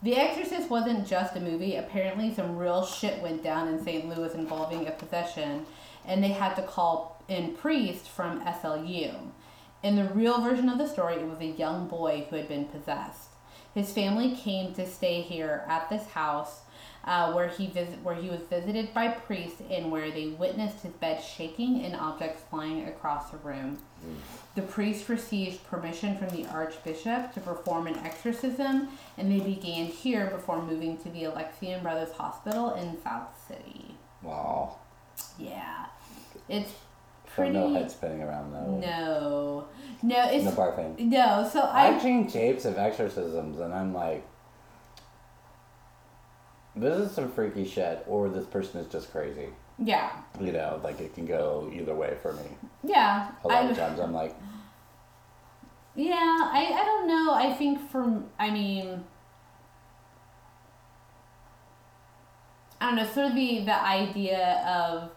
The 0.02 0.16
Exorcist 0.16 0.68
wasn't 0.68 1.06
just 1.06 1.34
a 1.36 1.40
movie. 1.40 1.76
Apparently, 1.76 2.34
some 2.34 2.58
real 2.58 2.84
shit 2.84 3.22
went 3.22 3.42
down 3.42 3.68
in 3.68 3.82
St. 3.82 4.06
Louis 4.06 4.34
involving 4.34 4.86
a 4.86 4.90
possession, 4.90 5.64
and 6.04 6.22
they 6.22 6.28
had 6.28 6.54
to 6.56 6.62
call 6.62 7.22
in 7.28 7.54
priest 7.54 8.10
from 8.10 8.44
SLU. 8.44 9.14
In 9.82 9.96
the 9.96 10.04
real 10.04 10.42
version 10.42 10.68
of 10.68 10.76
the 10.76 10.88
story, 10.88 11.14
it 11.14 11.26
was 11.26 11.40
a 11.40 11.46
young 11.46 11.88
boy 11.88 12.26
who 12.28 12.36
had 12.36 12.48
been 12.48 12.66
possessed. 12.66 13.30
His 13.74 13.92
family 13.92 14.36
came 14.36 14.74
to 14.74 14.86
stay 14.86 15.22
here 15.22 15.64
at 15.68 15.88
this 15.88 16.06
house, 16.08 16.60
uh, 17.06 17.32
where 17.32 17.48
he 17.48 17.66
visit 17.66 18.00
where 18.02 18.14
he 18.14 18.28
was 18.30 18.40
visited 18.48 18.92
by 18.94 19.08
priests 19.08 19.60
and 19.70 19.90
where 19.92 20.10
they 20.10 20.28
witnessed 20.28 20.80
his 20.82 20.92
bed 20.92 21.22
shaking 21.22 21.84
and 21.84 21.94
objects 21.94 22.42
flying 22.50 22.86
across 22.88 23.30
the 23.30 23.36
room. 23.38 23.78
The 24.54 24.62
priests 24.62 25.08
received 25.08 25.64
permission 25.66 26.16
from 26.16 26.28
the 26.30 26.46
archbishop 26.46 27.32
to 27.34 27.40
perform 27.40 27.86
an 27.88 27.96
exorcism, 27.98 28.88
and 29.18 29.30
they 29.30 29.40
began 29.44 29.86
here 29.86 30.26
before 30.26 30.62
moving 30.62 30.96
to 30.98 31.08
the 31.10 31.24
Alexian 31.24 31.82
Brothers 31.82 32.12
Hospital 32.12 32.74
in 32.74 32.96
South 33.02 33.28
City. 33.48 33.96
Wow. 34.22 34.76
Yeah, 35.38 35.86
it's 36.48 36.70
So 36.70 36.76
pretty. 37.34 37.52
no 37.52 37.72
head 37.74 37.90
spinning 37.90 38.22
around 38.22 38.52
though. 38.52 38.78
No, 38.78 39.64
no, 40.02 40.28
it's 40.30 40.44
No 40.44 40.50
barfing. 40.52 40.98
no. 40.98 41.48
So 41.52 41.60
I 41.60 41.88
I've 41.88 42.02
seen 42.02 42.26
tapes 42.28 42.64
of 42.64 42.78
exorcisms 42.78 43.58
and 43.58 43.72
I'm 43.74 43.92
like, 43.94 44.24
this 46.76 46.98
is 46.98 47.12
some 47.12 47.30
freaky 47.30 47.64
shit, 47.66 48.04
or 48.08 48.28
this 48.28 48.46
person 48.46 48.80
is 48.80 48.90
just 48.90 49.10
crazy. 49.12 49.48
yeah 49.78 50.10
You 50.40 50.52
know, 50.52 50.80
like 50.82 51.00
it 51.00 51.14
can 51.14 51.26
go 51.26 51.70
either 51.72 51.94
way 51.94 52.16
for 52.22 52.32
me. 52.32 52.48
yeah. 52.82 53.30
A 53.44 53.48
lot 53.48 53.64
I, 53.64 53.70
of 53.70 53.76
times 53.76 54.00
I'm 54.00 54.12
like, 54.12 54.34
Yeah, 55.94 56.14
I, 56.14 56.70
I 56.80 56.84
don't 56.84 57.06
know. 57.08 57.34
I 57.34 57.52
think 57.54 57.80
from 57.90 58.26
I 58.38 58.50
mean 58.50 59.04
I 62.80 62.86
don't 62.86 62.96
know, 62.96 63.06
sort 63.06 63.28
of 63.28 63.34
the 63.34 63.64
the 63.64 63.82
idea 63.82 64.62
of 64.66 65.10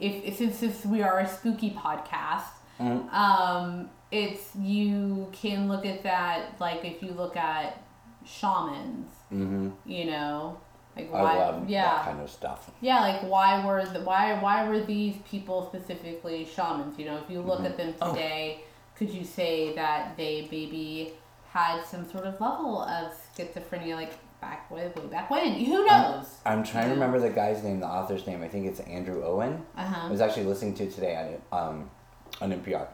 if, 0.00 0.24
if 0.24 0.36
since 0.36 0.62
if 0.62 0.86
we 0.86 1.02
are 1.02 1.20
a 1.20 1.28
spooky 1.28 1.70
podcast, 1.70 2.44
mm, 2.80 3.12
um, 3.12 3.90
it's 4.10 4.54
you 4.56 5.28
can 5.32 5.68
look 5.68 5.84
at 5.86 6.02
that 6.02 6.60
like 6.60 6.84
if 6.84 7.02
you 7.02 7.10
look 7.12 7.36
at 7.36 7.82
shamans, 8.24 9.10
mm-hmm. 9.32 9.70
you 9.86 10.06
know, 10.06 10.58
like 10.98 11.10
I 11.14 11.22
why 11.22 11.34
love 11.38 11.68
yeah. 11.68 11.84
that 11.84 12.04
kind 12.04 12.20
of 12.20 12.30
stuff. 12.30 12.70
Yeah, 12.80 13.00
like 13.00 13.22
why 13.22 13.64
were 13.64 13.84
the 13.84 14.00
why 14.00 14.38
why 14.40 14.68
were 14.68 14.80
these 14.80 15.16
people 15.30 15.66
specifically 15.72 16.44
shamans? 16.44 16.98
You 16.98 17.06
know, 17.06 17.16
if 17.18 17.30
you 17.30 17.40
look 17.40 17.64
at 17.64 17.76
them 17.76 17.94
Oh. 18.00 18.12
today, 18.12 18.60
could 18.96 19.10
you 19.10 19.24
say 19.24 19.74
that 19.74 20.16
they 20.16 20.48
maybe 20.50 21.12
had 21.50 21.82
some 21.84 22.08
sort 22.10 22.24
of 22.24 22.40
level 22.40 22.82
of 22.82 23.12
schizophrenia, 23.36 23.94
like 23.94 24.12
back 24.40 24.70
way 24.70 24.90
way 24.94 25.06
back 25.06 25.30
when? 25.30 25.52
Who 25.54 25.84
knows? 25.86 26.26
I'm 26.44 26.62
trying 26.64 26.88
to 26.88 26.94
remember 26.94 27.18
the 27.18 27.30
guy's 27.30 27.62
name, 27.62 27.80
the 27.80 27.86
author's 27.86 28.26
name. 28.26 28.42
I 28.42 28.48
think 28.48 28.66
it's 28.66 28.80
Andrew 28.80 29.24
Owen. 29.24 29.64
Uh 29.76 29.94
I 30.06 30.10
was 30.10 30.20
actually 30.20 30.44
listening 30.46 30.74
to 30.74 30.84
it 30.84 30.94
today 30.94 31.38
on 31.52 31.68
um, 31.68 31.90
on 32.40 32.52
NPR, 32.52 32.86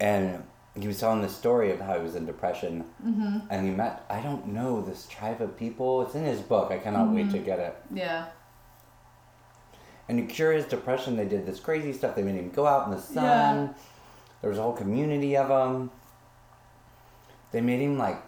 and 0.00 0.42
he 0.78 0.86
was 0.88 0.98
telling 0.98 1.22
the 1.22 1.28
story 1.28 1.70
of 1.70 1.80
how 1.80 1.96
he 1.96 2.02
was 2.02 2.14
in 2.16 2.26
depression, 2.26 2.84
Mm-hmm. 3.04 3.38
and 3.50 3.64
he 3.66 3.72
met 3.72 4.04
I 4.10 4.20
don't 4.20 4.48
know 4.48 4.80
this 4.82 5.06
tribe 5.06 5.40
of 5.40 5.56
people. 5.56 6.02
It's 6.02 6.14
in 6.14 6.24
his 6.24 6.40
book. 6.40 6.70
I 6.72 6.78
cannot 6.78 7.12
wait 7.14 7.26
Mm-hmm. 7.26 7.32
to 7.32 7.38
get 7.38 7.58
it. 7.60 7.76
Yeah. 7.92 8.26
And 10.08 10.18
to 10.28 10.34
cure 10.34 10.52
his 10.52 10.66
depression, 10.66 11.16
they 11.16 11.24
did 11.26 11.46
this 11.46 11.60
crazy 11.60 11.92
stuff. 11.92 12.14
They 12.16 12.22
made 12.22 12.34
him 12.34 12.50
go 12.50 12.66
out 12.66 12.86
in 12.86 12.90
the 12.94 13.00
sun. 13.00 13.24
Yeah. 13.24 13.68
There 14.42 14.50
was 14.50 14.58
a 14.58 14.62
whole 14.62 14.74
community 14.74 15.36
of 15.36 15.48
them. 15.48 15.90
They 17.52 17.60
made 17.62 17.80
him 17.80 17.96
like 17.96 18.20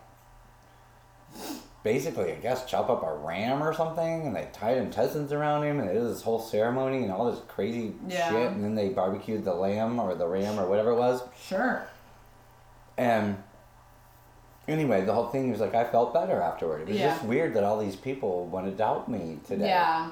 basically, 1.83 2.33
I 2.33 2.37
guess, 2.37 2.65
chop 2.65 2.89
up 2.91 3.03
a 3.05 3.15
ram 3.15 3.63
or 3.63 3.73
something, 3.75 4.27
and 4.27 4.35
they 4.35 4.49
tied 4.53 4.79
intestines 4.79 5.33
around 5.33 5.65
him, 5.65 5.79
and 5.79 5.89
they 5.89 5.95
did 5.95 6.05
this 6.05 6.23
whole 6.23 6.39
ceremony 6.41 7.03
and 7.03 7.13
all 7.13 7.31
this 7.31 7.41
crazy 7.47 7.95
Yeah. 8.09 8.31
shit. 8.31 8.51
And 8.53 8.65
then 8.65 8.75
they 8.75 8.89
barbecued 8.89 9.45
the 9.45 9.55
lamb 9.55 9.99
or 10.01 10.15
the 10.15 10.27
ram 10.27 10.59
or 10.59 10.67
whatever 10.67 10.91
it 10.93 10.97
was. 10.97 11.23
Sure. 11.41 11.87
And 12.99 13.37
anyway, 14.69 15.05
the 15.05 15.13
whole 15.13 15.29
thing 15.29 15.51
was 15.51 15.61
like 15.61 15.75
I 15.75 15.85
felt 15.85 16.13
better 16.15 16.41
afterward. 16.41 16.83
It 16.83 16.89
was 16.89 16.97
Yeah. 16.97 17.09
just 17.15 17.25
weird 17.25 17.55
that 17.55 17.65
all 17.65 17.79
these 17.79 17.97
people 17.97 18.47
want 18.47 18.67
to 18.67 18.73
doubt 18.73 19.09
me 19.09 19.39
today. 19.47 19.69
Yeah. 19.69 20.11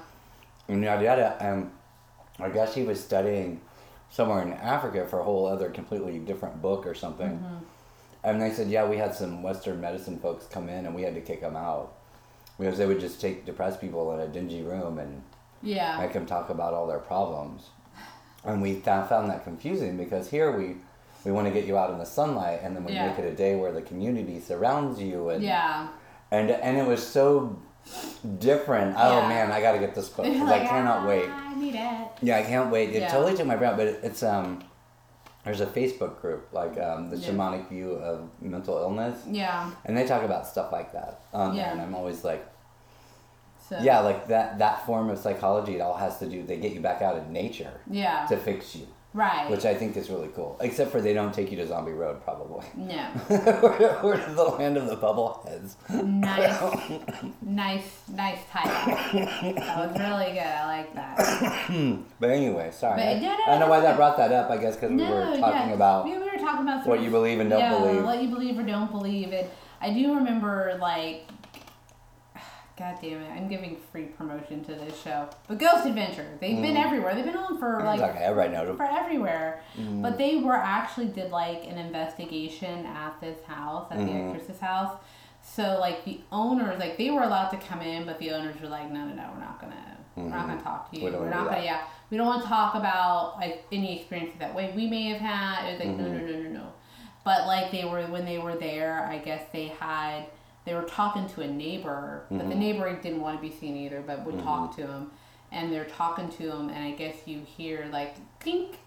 And 0.69 0.83
yada 0.83 1.05
yada. 1.05 1.37
And 1.41 1.71
I 2.39 2.49
guess 2.49 2.75
he 2.75 2.83
was 2.83 3.03
studying 3.03 3.61
somewhere 4.11 4.43
in 4.43 4.53
Africa 4.53 5.07
for 5.07 5.21
a 5.21 5.25
whole 5.25 5.47
other 5.47 5.71
completely 5.71 6.19
different 6.19 6.63
book 6.63 6.87
or 6.87 6.95
something. 6.95 7.39
Mm-hmm. 7.39 7.55
And 8.23 8.41
they 8.41 8.51
said, 8.53 8.69
yeah, 8.69 8.89
we 8.89 8.97
had 8.97 9.15
some 9.15 9.43
Western 9.43 9.81
medicine 9.81 10.19
folks 10.19 10.47
come 10.47 10.69
in 10.69 10.87
and 10.87 10.95
we 10.95 11.03
had 11.03 11.15
to 11.15 11.21
kick 11.21 11.41
them 11.43 11.57
out 11.57 11.93
because 12.59 12.79
they 12.79 12.87
would 12.87 13.01
just 13.01 13.21
take 13.21 13.45
depressed 13.45 13.81
people 13.81 14.13
in 14.15 14.21
a 14.21 14.29
dingy 14.29 14.63
room 14.63 14.99
and 14.99 15.23
Yeah. 15.63 15.99
make 15.99 16.13
them 16.13 16.25
talk 16.27 16.49
about 16.51 16.73
all 16.75 16.87
their 16.87 16.99
problems. 17.01 17.69
And 18.45 18.63
we 18.63 18.75
found, 18.77 19.09
found 19.09 19.31
that 19.31 19.45
confusing 19.45 19.97
because 19.97 20.31
here 20.31 20.53
we 20.57 20.77
we 21.25 21.33
want 21.33 21.47
to 21.47 21.53
get 21.53 21.65
you 21.67 21.77
out 21.79 21.91
in 21.91 21.99
the 21.99 22.05
sunlight 22.07 22.61
and 22.63 22.77
then 22.77 22.85
we 22.85 22.93
Yeah. 22.93 23.09
make 23.09 23.19
it 23.19 23.25
a 23.25 23.35
day 23.35 23.57
where 23.57 23.73
the 23.73 23.83
community 23.83 24.41
surrounds 24.41 25.01
you 25.01 25.31
and 25.31 25.43
yeah. 25.43 25.89
and 26.31 26.51
and 26.51 26.77
it 26.77 26.87
was 26.87 27.05
so 27.07 27.59
different. 28.39 28.97
Oh 28.99 29.21
Yeah. 29.21 29.29
man, 29.29 29.53
I 29.53 29.61
got 29.61 29.73
to 29.73 29.79
get 29.79 29.95
this 29.95 30.09
book 30.09 30.25
because 30.27 30.49
Like, 30.49 30.63
I 30.63 30.67
cannot 30.67 30.99
"Ah, 31.01 31.07
wait. 31.07 31.29
I 31.29 31.55
need 31.55 31.75
it. 31.75 32.09
Yeah, 32.23 32.39
I 32.39 32.43
can't 32.43 32.71
wait. 32.71 32.91
It 32.91 33.03
Yeah. 33.03 33.09
totally 33.09 33.37
took 33.37 33.47
my 33.47 33.57
breath, 33.57 33.77
but 33.77 33.87
it, 33.87 34.01
it's 34.03 34.23
um, 34.23 34.63
there's 35.45 35.61
a 35.61 35.67
Facebook 35.67 36.21
group 36.23 36.49
like 36.53 36.79
um, 36.81 37.11
the 37.11 37.17
shamanic 37.17 37.69
view 37.69 37.93
of 37.93 38.29
mental 38.41 38.79
illness, 38.79 39.17
Yeah. 39.27 39.71
and 39.85 39.97
they 39.97 40.07
talk 40.07 40.23
about 40.23 40.47
stuff 40.47 40.73
like 40.73 40.93
that 40.93 41.21
on 41.35 41.55
there, 41.55 41.67
Yeah. 41.67 41.73
and 41.73 41.81
I'm 41.83 41.95
always 41.95 42.25
like, 42.25 42.47
So. 43.69 43.79
yeah, 43.81 44.01
like 44.01 44.27
that 44.29 44.59
that 44.59 44.87
form 44.87 45.11
of 45.11 45.19
psychology. 45.19 45.77
It 45.77 45.81
all 45.81 45.97
has 45.97 46.19
to 46.21 46.27
do. 46.27 46.43
They 46.43 46.57
get 46.57 46.73
you 46.73 46.81
back 46.81 47.03
out 47.03 47.17
in 47.19 47.33
nature 47.33 47.73
Yeah. 47.91 48.25
to 48.27 48.37
fix 48.39 48.75
you, 48.77 48.87
right. 49.15 49.49
which 49.51 49.65
I 49.65 49.75
think 49.75 49.97
is 49.97 50.11
really 50.11 50.29
cool. 50.35 50.59
Except 50.61 50.91
for 50.91 51.01
they 51.01 51.15
don't 51.15 51.33
take 51.33 51.51
you 51.51 51.57
to 51.59 51.67
Zombie 51.67 51.93
Road, 51.93 52.23
probably. 52.23 52.67
no. 52.77 53.09
or 54.03 54.17
to 54.17 54.33
the 54.35 54.45
land 54.59 54.77
of 54.77 54.87
the 54.87 54.97
bubbleheads. 54.97 55.77
Nice. 55.89 57.01
nice. 57.43 58.01
Nice 58.09 58.39
title. 58.51 58.95
That 59.55 59.79
was 59.79 59.99
really 59.99 60.33
good. 60.33 60.43
I 60.43 60.67
like 60.67 60.95
that. 60.95 62.01
But 62.21 62.31
anyway, 62.31 62.71
sorry. 62.73 62.97
But- 62.97 63.07
I, 63.07 63.15
no, 63.15 63.29
no, 63.29 63.45
I 63.47 63.51
don't 63.51 63.61
know 63.61 63.69
why 63.69 63.81
that 63.81 63.97
brought 63.97 64.17
that 64.17 64.33
up. 64.33 64.51
I 64.51 64.57
guess 64.57 64.77
because 64.77 64.91
we 64.91 64.97
were 64.97 65.37
talking 65.39 65.69
yeah. 65.69 65.75
about 65.75 66.05
we 66.05 66.17
were 66.17 66.39
talking 66.39 66.63
about 66.63 66.87
what 66.87 67.01
you 67.01 67.11
believe 67.11 67.41
and 67.41 67.51
don't 67.51 67.61
yeah, 67.61 67.79
believe. 67.79 68.05
what 68.05 68.23
you 68.23 68.29
believe 68.29 68.59
or 68.59 68.63
don't 68.63 68.91
believe. 68.91 69.33
And 69.33 69.47
I 69.81 69.93
do 69.93 70.15
remember 70.15 70.77
like, 70.81 71.29
God 72.77 72.97
damn 73.01 73.23
it, 73.23 73.31
I'm 73.31 73.47
giving 73.49 73.77
free 73.93 74.07
promotion 74.07 74.65
to 74.65 74.75
this 74.75 75.01
show. 75.01 75.29
But 75.47 75.59
Ghost 75.59 75.87
Adventure, 75.87 76.27
they've 76.41 76.61
been 76.61 76.77
everywhere. 76.77 77.15
They've 77.15 77.25
been 77.25 77.37
on 77.37 77.57
for 77.59 77.81
like 77.85 78.01
okay, 78.01 78.19
everybody 78.25 78.53
knows. 78.53 78.77
for 78.77 78.83
everywhere. 78.85 79.63
But 79.79 80.19
they 80.19 80.37
were 80.39 80.57
actually 80.57 81.07
did 81.07 81.31
like 81.31 81.65
an 81.69 81.79
investigation 81.79 82.85
at 82.87 83.21
this 83.21 83.39
house, 83.47 83.87
at 83.93 83.99
the 83.99 84.05
Mhm. 84.05 84.29
actress's 84.35 84.59
house. 84.61 84.99
So 85.41 85.79
like 85.79 86.05
the 86.05 86.21
owners, 86.33 86.81
like 86.81 86.97
they 86.99 87.11
were 87.11 87.23
allowed 87.23 87.51
to 87.51 87.59
come 87.59 87.81
in, 87.81 88.07
but 88.07 88.19
the 88.19 88.33
owners 88.33 88.61
were 88.61 88.69
like, 88.69 88.91
no, 88.91 89.05
no, 89.05 89.15
no, 89.15 89.31
we're 89.35 89.41
not 89.41 89.61
gonna, 89.61 89.97
we're 90.17 90.25
not 90.25 90.49
gonna 90.49 90.61
talk 90.61 90.91
to 90.91 90.99
you. 90.99 91.05
We 91.05 91.11
don't 91.13 91.23
are 91.27 91.31
not 91.31 91.45
gonna, 91.45 91.51
that." 91.59 91.65
yeah, 91.65 91.81
we 92.11 92.17
don't 92.17 92.27
want 92.27 92.43
to 92.43 92.49
talk 92.49 92.75
about 92.75 93.37
like 93.37 93.65
any 93.71 94.01
experiences 94.01 94.39
that 94.41 94.53
way 94.53 94.73
we 94.75 94.89
may 94.89 95.11
have 95.11 95.21
had. 95.21 95.69
It 95.69 95.73
was 95.73 95.81
like, 95.87 95.97
no, 95.97 96.05
Mm-hmm. 96.07 96.27
no, 96.27 96.33
no, 96.33 96.43
no, 96.43 96.51
no. 96.51 96.67
But 97.25 97.47
like 97.47 97.71
they 97.71 97.85
were 97.85 98.03
when 98.07 98.25
they 98.25 98.39
were 98.39 98.57
there, 98.57 99.07
I 99.09 99.19
guess 99.19 99.43
they 99.53 99.67
had 99.67 100.25
they 100.65 100.75
were 100.75 100.83
talking 100.83 101.27
to 101.29 101.43
a 101.43 101.47
neighbor, 101.47 102.25
but 102.31 102.39
Mm-hmm. 102.39 102.49
the 102.49 102.55
neighbor 102.55 102.93
didn't 103.01 103.21
want 103.21 103.37
to 103.41 103.43
be 103.49 103.55
seen 103.55 103.77
either, 103.77 104.03
but 104.07 104.25
would 104.25 104.43
talk 104.43 104.75
to 104.77 104.87
him, 104.87 105.11
and 105.53 105.73
they're 105.73 105.85
talking 105.85 106.29
to 106.31 106.51
him, 106.51 106.69
and 106.71 106.85
I 106.85 106.93
guess 106.93 107.15
you 107.27 107.43
hear 107.57 107.87
like 107.93 108.17
clink, 108.41 108.79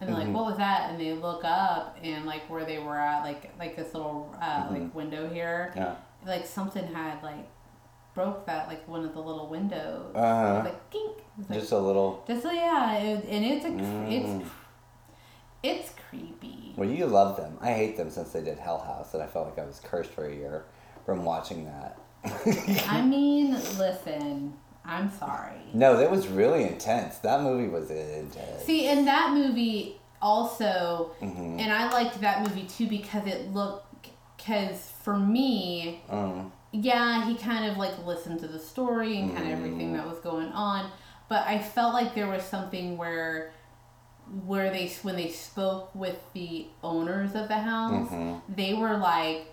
and 0.00 0.08
they're 0.08 0.16
Mm-hmm. 0.16 0.26
like, 0.28 0.36
"What 0.36 0.46
was 0.46 0.56
that?" 0.58 0.90
And 0.90 1.00
they 1.00 1.12
look 1.12 1.44
up, 1.44 1.96
and 2.02 2.26
like 2.26 2.42
where 2.50 2.64
they 2.64 2.78
were 2.80 2.98
at, 2.98 3.22
like 3.22 3.52
like 3.58 3.76
this 3.76 3.94
little 3.94 4.34
uh, 4.42 4.66
like 4.70 4.94
window 4.94 5.28
here, 5.28 5.70
Mm-hmm. 5.70 5.78
Yeah. 5.80 5.94
like 6.26 6.44
something 6.46 6.86
had 6.92 7.22
like 7.22 7.48
broke 8.14 8.44
that 8.46 8.68
like 8.68 8.86
one 8.88 9.04
of 9.04 9.14
the 9.14 9.20
little 9.20 9.46
windows, 9.48 10.14
Uh-huh. 10.14 10.54
was 10.56 10.64
like 10.64 10.90
kink, 10.90 11.18
like, 11.48 11.60
Just 11.60 11.72
a 11.72 11.78
little. 11.78 12.24
just 12.26 12.42
so 12.42 12.50
yeah, 12.50 12.96
it, 12.98 13.24
and 13.28 13.44
it's 13.44 13.64
a 13.64 13.68
Mm. 13.70 14.12
it's 14.12 14.48
it's 15.62 15.92
creepy. 16.10 16.74
Well, 16.76 16.88
you 16.88 17.06
love 17.06 17.36
them. 17.36 17.56
I 17.60 17.72
hate 17.72 17.96
them 17.96 18.10
since 18.10 18.32
they 18.32 18.42
did 18.42 18.58
Hell 18.58 18.78
House, 18.80 19.14
and 19.14 19.22
I 19.22 19.26
felt 19.26 19.46
like 19.46 19.58
I 19.58 19.64
was 19.64 19.80
cursed 19.80 20.10
for 20.10 20.26
a 20.26 20.34
year 20.34 20.64
from 21.04 21.24
watching 21.24 21.64
that. 21.66 21.98
I 22.88 23.02
mean, 23.06 23.52
listen, 23.78 24.54
I'm 24.84 25.10
sorry. 25.10 25.60
No, 25.74 25.96
that 25.96 26.10
was 26.10 26.28
really 26.28 26.62
intense. 26.64 27.18
That 27.18 27.42
movie 27.42 27.68
was 27.68 27.90
intense. 27.90 28.62
See, 28.64 28.88
in 28.88 29.04
that 29.06 29.32
movie 29.32 29.96
also, 30.20 31.10
Mhm. 31.20 31.60
and 31.60 31.72
I 31.72 31.90
liked 31.92 32.20
that 32.20 32.42
movie 32.42 32.64
too 32.64 32.86
because 32.86 33.26
it 33.26 33.52
looked, 33.52 34.08
because 34.36 34.90
for 35.02 35.16
me, 35.18 36.02
Um, 36.08 36.52
yeah, 36.70 37.24
he 37.26 37.34
kind 37.34 37.70
of 37.70 37.76
like 37.76 38.04
listened 38.06 38.40
to 38.40 38.48
the 38.48 38.58
story 38.58 39.18
and 39.18 39.34
kind 39.34 39.46
of 39.52 39.58
everything 39.58 39.92
that 39.94 40.06
was 40.06 40.18
going 40.20 40.48
on, 40.52 40.90
but 41.28 41.46
I 41.46 41.58
felt 41.58 41.92
like 41.92 42.14
there 42.14 42.28
was 42.28 42.44
something 42.44 42.96
where, 42.96 43.52
where 44.46 44.70
they 44.70 44.86
when 45.02 45.16
they 45.16 45.28
spoke 45.28 45.92
with 45.94 46.18
the 46.34 46.68
owners 46.84 47.34
of 47.34 47.48
the 47.48 47.58
house, 47.58 48.08
Mhm. 48.10 48.40
they 48.48 48.74
were 48.74 48.96
like. 48.96 49.48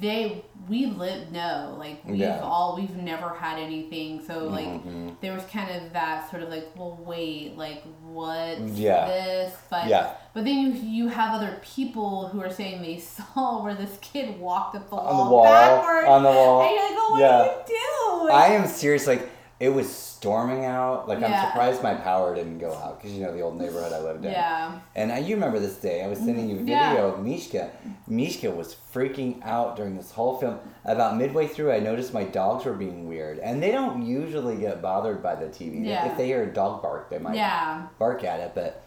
They 0.00 0.44
we 0.68 0.86
live 0.86 1.30
no 1.30 1.76
like 1.78 2.00
we've 2.06 2.16
Yeah. 2.20 2.40
all 2.42 2.74
we've 2.76 2.96
never 2.96 3.28
had 3.28 3.58
anything 3.58 4.22
so 4.26 4.44
like 4.44 4.64
Mhm. 4.66 5.14
there 5.20 5.34
was 5.34 5.44
kind 5.44 5.70
of 5.70 5.92
that 5.92 6.30
sort 6.30 6.42
of 6.42 6.48
like, 6.48 6.70
well, 6.74 6.98
wait, 7.04 7.58
like 7.58 7.82
what 8.02 8.58
Yeah. 8.60 9.04
this? 9.06 9.52
But 9.68 9.88
Yeah. 9.88 10.10
but 10.32 10.44
then 10.44 10.54
you 10.56 10.68
you 10.72 11.08
have 11.08 11.34
other 11.34 11.58
people 11.62 12.28
who 12.28 12.40
are 12.40 12.50
saying 12.50 12.80
they 12.80 12.96
saw 13.18 13.62
where 13.62 13.74
this 13.74 13.98
kid 14.00 14.40
walked 14.40 14.74
up 14.76 14.88
the 14.88 14.96
On 14.96 15.04
wall, 15.16 15.24
the 15.26 15.30
wall, 15.34 15.44
backwards. 15.44 16.08
on 16.08 16.22
the 16.22 16.30
wall. 16.30 16.62
And 16.62 16.70
you're 16.70 16.82
like, 16.88 16.98
oh, 16.98 17.10
what 17.12 17.20
Yeah. 17.20 17.38
do 17.66 17.72
you 17.74 18.28
do? 18.28 18.30
I 18.30 18.46
am 18.48 18.66
serious. 18.66 19.06
Like 19.06 19.28
it 19.60 19.68
was 19.68 20.13
storming 20.24 20.64
out. 20.64 21.06
Like 21.06 21.18
I'm 21.22 21.46
surprised 21.48 21.82
my 21.82 21.94
power 21.94 22.34
didn't 22.34 22.58
go 22.58 22.72
out 22.72 22.98
because 22.98 23.14
you 23.14 23.22
know 23.22 23.32
the 23.32 23.42
old 23.42 23.58
neighborhood 23.60 23.92
I 23.92 24.00
lived 24.00 24.24
in. 24.24 24.32
yeah, 24.32 24.78
And 24.96 25.12
I, 25.12 25.18
you 25.18 25.34
remember 25.34 25.58
this 25.58 25.76
day? 25.76 26.02
I 26.02 26.08
was 26.08 26.18
sending 26.18 26.48
you 26.48 26.56
a 26.56 26.58
video 26.60 26.76
Yeah. 26.76 27.02
of 27.04 27.22
Mishka. 27.22 27.70
Mishka 28.08 28.50
was 28.50 28.74
freaking 28.94 29.44
out 29.44 29.76
during 29.76 29.96
this 29.96 30.10
whole 30.12 30.38
film. 30.38 30.58
About 30.86 31.18
midway 31.18 31.46
through, 31.46 31.72
I 31.72 31.78
noticed 31.78 32.14
my 32.14 32.24
dogs 32.24 32.64
were 32.64 32.72
being 32.72 33.06
weird, 33.06 33.38
and 33.38 33.62
they 33.62 33.70
don't 33.70 34.04
usually 34.06 34.56
get 34.56 34.80
bothered 34.80 35.22
by 35.22 35.34
the 35.34 35.46
TV. 35.46 35.84
Yeah. 35.86 36.10
If 36.10 36.16
they 36.16 36.26
hear 36.26 36.42
a 36.42 36.52
dog 36.52 36.80
bark, 36.82 37.10
they 37.10 37.18
might 37.18 37.36
yeah, 37.36 37.86
bark 37.98 38.24
at 38.24 38.40
it. 38.40 38.52
But 38.54 38.82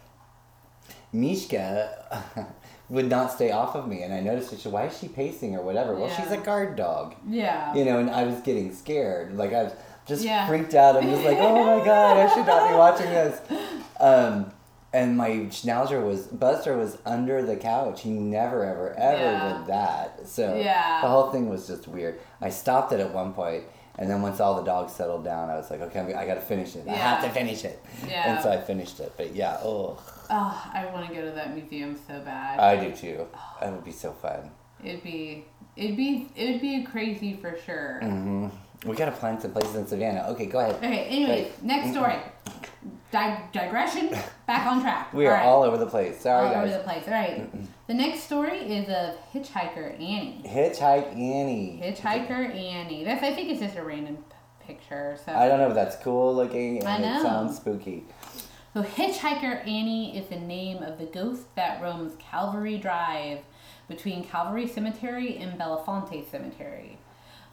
Mishka 1.12 2.24
would 2.88 3.08
not 3.08 3.32
stay 3.32 3.50
off 3.50 3.74
of 3.74 3.88
me, 3.88 4.02
and 4.02 4.12
I 4.12 4.20
noticed. 4.20 4.58
Said, 4.60 4.72
"Why 4.72 4.86
is 4.86 4.98
she 4.98 5.08
pacing 5.08 5.54
or 5.56 5.62
whatever?" 5.62 5.94
Well, 5.94 6.10
she's 6.14 6.30
a 6.30 6.36
guard 6.36 6.76
dog, 6.76 7.14
yeah, 7.28 7.74
you 7.74 7.84
know. 7.84 7.98
And 7.98 8.10
I 8.10 8.24
was 8.24 8.40
getting 8.40 8.74
scared. 8.74 9.36
Like 9.36 9.52
I 9.52 9.64
was 9.64 9.72
just 10.08 10.24
Yeah. 10.24 10.46
freaked 10.48 10.74
out. 10.74 10.96
I'm 10.96 11.08
just 11.08 11.24
like, 11.24 11.38
"Oh 11.38 11.78
my 11.78 11.84
god, 11.84 12.16
I 12.16 12.34
should 12.34 12.46
not 12.46 12.68
be 12.70 12.74
watching 12.74 13.06
this." 13.10 13.40
Um, 14.00 14.52
and 14.92 15.16
my 15.16 15.30
schnauzer 15.50 16.02
was 16.04 16.26
Buster 16.28 16.76
was 16.76 16.96
under 17.04 17.42
the 17.42 17.56
couch. 17.56 18.00
He 18.02 18.10
never 18.10 18.64
ever 18.64 18.94
ever 18.98 19.22
Yeah. 19.22 19.58
did 19.58 19.66
that. 19.66 20.20
So 20.26 20.56
Yeah. 20.56 21.00
the 21.02 21.08
whole 21.08 21.30
thing 21.30 21.48
was 21.48 21.66
just 21.66 21.86
weird. 21.86 22.18
I 22.40 22.48
stopped 22.48 22.92
it 22.92 23.00
at 23.00 23.12
one 23.12 23.34
point, 23.34 23.64
and 23.98 24.08
then 24.10 24.22
once 24.22 24.40
all 24.40 24.54
the 24.54 24.62
dogs 24.62 24.92
settled 24.94 25.24
down, 25.24 25.50
I 25.50 25.56
was 25.56 25.70
like, 25.70 25.82
okay, 25.82 26.14
I 26.14 26.26
got 26.26 26.34
to 26.34 26.40
finish 26.40 26.74
it. 26.74 26.88
I 26.88 26.92
have 26.94 27.22
to 27.22 27.28
finish 27.30 27.64
it. 27.64 27.82
Yeah. 28.08 28.32
And 28.34 28.42
so 28.42 28.50
I 28.50 28.56
finished 28.56 28.98
it. 29.00 29.12
But 29.16 29.34
yeah, 29.34 29.58
oh, 29.62 29.98
Oh, 30.30 30.70
I 30.74 30.84
want 30.92 31.08
to 31.08 31.14
go 31.14 31.22
to 31.22 31.30
that 31.32 31.54
museum 31.54 31.98
so 32.06 32.20
bad. 32.20 32.60
I 32.60 32.76
do 32.76 32.92
too. 32.94 33.26
That 33.60 33.72
would 33.72 33.84
be 33.84 33.92
so 33.92 34.12
fun. 34.12 34.50
it'd 34.84 35.02
be, 35.02 35.44
it'd 35.74 35.96
be, 35.96 36.28
it 36.36 36.52
would 36.52 36.60
be 36.60 36.82
crazy 36.84 37.32
for 37.34 37.56
sure. 37.66 37.98
hmm 38.02 38.48
We 38.86 38.94
got 38.96 39.06
to 39.06 39.12
plan 39.12 39.40
some 39.40 39.52
places 39.52 39.74
in 39.74 39.86
Savannah. 39.86 40.26
Okay, 40.30 40.46
go 40.46 40.60
ahead. 40.60 40.76
Okay. 40.76 41.04
Anyways, 41.06 41.46
Right. 41.46 41.62
next 41.64 41.90
story. 41.92 42.14
Di- 43.10 43.42
digression. 43.52 44.10
Back 44.46 44.66
on 44.66 44.80
track. 44.82 45.12
We 45.14 45.26
are 45.26 45.32
right. 45.32 45.44
all 45.46 45.62
over 45.62 45.78
the 45.78 45.86
place. 45.86 46.20
Sorry, 46.20 46.48
guys. 46.48 46.56
all 46.56 46.62
over 46.64 46.72
the 46.78 46.84
place. 46.84 47.04
All 47.06 47.14
right. 47.14 47.50
The 47.86 47.94
next 47.94 48.24
story 48.24 48.58
is 48.58 48.88
of 48.88 49.16
Hitchhiker 49.32 49.94
Annie. 49.94 50.42
Hitchhike 50.46 51.12
Annie. 51.12 51.80
Hitchhiker 51.82 52.54
Annie. 52.54 53.04
That's 53.04 53.22
I 53.22 53.32
think 53.34 53.48
it's 53.50 53.60
just 53.60 53.76
a 53.76 53.82
random 53.82 54.18
picture. 54.60 55.18
So 55.24 55.32
I 55.32 55.48
don't 55.48 55.58
know 55.58 55.68
if 55.68 55.74
that's 55.74 55.96
cool 55.96 56.34
looking 56.34 56.78
and 56.84 57.04
I 57.06 57.16
it 57.18 57.22
sounds 57.22 57.56
spooky. 57.56 58.04
So, 58.74 58.82
Hitchhiker 58.82 59.66
Annie 59.66 60.16
is 60.16 60.28
the 60.28 60.38
name 60.38 60.82
of 60.82 60.98
the 60.98 61.06
ghost 61.06 61.52
that 61.56 61.80
roams 61.82 62.12
Calvary 62.18 62.76
Drive 62.76 63.38
between 63.88 64.22
Calvary 64.22 64.66
Cemetery 64.68 65.38
and 65.38 65.58
Bellefontaine 65.58 66.26
Cemetery. 66.30 66.98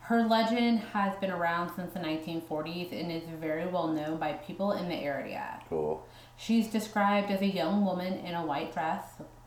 Her 0.08 0.24
legend 0.24 0.82
has 0.94 1.15
been 1.15 1.32
around 1.32 1.72
since 1.76 1.94
the 1.94 2.00
1940s 2.00 2.91
and 2.91 3.12
is 3.12 3.24
very 3.41 3.65
well 3.65 3.88
known 3.88 4.18
by 4.18 4.34
people 4.34 4.74
in 4.74 4.88
the 4.88 4.96
area. 4.96 5.60
Cool. 5.68 6.06
She's 6.38 6.68
described 6.68 7.32
as 7.32 7.41
a 7.41 7.48
young 7.48 7.84
woman 7.84 8.13
in 8.20 8.36
a 8.36 8.46
white 8.46 8.72
dress, 8.72 9.04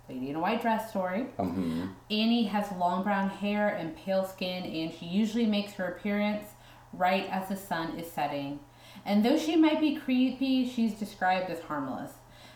lady 0.08 0.30
in 0.30 0.36
a 0.36 0.40
white 0.40 0.60
dress 0.60 0.90
story. 0.90 1.22
hmm 1.36 1.86
Annie 2.10 2.46
has 2.46 2.72
long 2.72 3.04
brown 3.04 3.28
hair 3.28 3.68
and 3.68 3.96
pale 3.96 4.24
skin, 4.24 4.64
and 4.64 4.92
she 4.92 5.06
usually 5.06 5.46
makes 5.46 5.74
her 5.74 5.86
appearance 5.86 6.46
right 6.92 7.28
as 7.30 7.48
the 7.48 7.56
sun 7.56 7.96
is 7.96 8.10
setting. 8.10 8.58
And 9.04 9.24
though 9.24 9.38
she 9.38 9.54
might 9.54 9.80
be 9.80 9.94
creepy, 9.94 10.68
she's 10.68 10.94
described 10.94 11.50
as 11.50 11.60
harmless. 11.60 12.12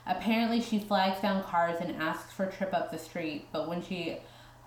Apparently, 0.06 0.60
she 0.60 0.80
flags 0.80 1.20
down 1.20 1.44
cars 1.44 1.76
and 1.80 2.02
asks 2.02 2.32
for 2.32 2.46
a 2.46 2.52
trip 2.52 2.74
up 2.74 2.90
the 2.90 2.98
street, 2.98 3.46
but 3.52 3.68
when 3.68 3.80
she, 3.80 4.18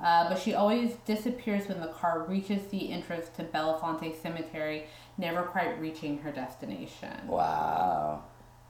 uh, 0.03 0.27
but 0.29 0.37
she 0.39 0.53
always 0.53 0.93
disappears 1.05 1.67
when 1.67 1.79
the 1.79 1.87
car 1.87 2.25
reaches 2.27 2.67
the 2.67 2.91
entrance 2.91 3.29
to 3.37 3.43
Bellefontaine 3.43 4.13
Cemetery, 4.21 4.85
never 5.17 5.43
quite 5.43 5.79
reaching 5.79 6.17
her 6.19 6.31
destination. 6.31 7.27
Wow. 7.27 8.23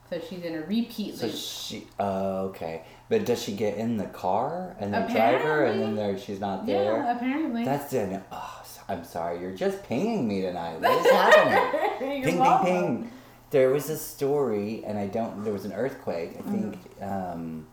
So 0.08 0.20
she's 0.20 0.44
in 0.44 0.54
a 0.54 0.60
repeat 0.62 1.16
So 1.16 1.26
loop. 1.26 1.34
she. 1.34 1.86
Oh, 1.98 2.46
okay. 2.50 2.82
But 3.08 3.26
does 3.26 3.42
she 3.42 3.52
get 3.56 3.76
in 3.76 3.96
the 3.96 4.04
car 4.06 4.76
and 4.78 4.94
the 4.94 5.00
drive 5.00 5.40
her, 5.40 5.64
and 5.66 5.82
then 5.82 5.96
there 5.96 6.16
she's 6.16 6.38
not 6.38 6.64
there? 6.64 6.92
yeah, 6.98 7.16
apparently. 7.16 7.64
That's 7.64 7.92
an. 7.92 8.22
Oh, 8.30 8.62
I'm 8.88 9.02
sorry. 9.02 9.40
You're 9.40 9.50
just 9.56 9.82
pinging 9.82 10.28
me 10.28 10.42
tonight. 10.42 10.80
What 10.80 11.04
is 11.04 11.10
happening? 11.10 11.90
Ping, 11.98 12.22
ping, 12.22 12.58
ping. 12.62 13.10
There 13.50 13.70
was 13.70 13.90
a 13.90 13.96
story, 13.98 14.84
and 14.86 14.96
I 14.96 15.08
don't. 15.08 15.42
There 15.42 15.52
was 15.52 15.64
an 15.64 15.72
earthquake. 15.72 16.36
I 16.38 16.42
think 16.42 16.98
Mm-hmm. 17.00 17.32
um, 17.32 17.66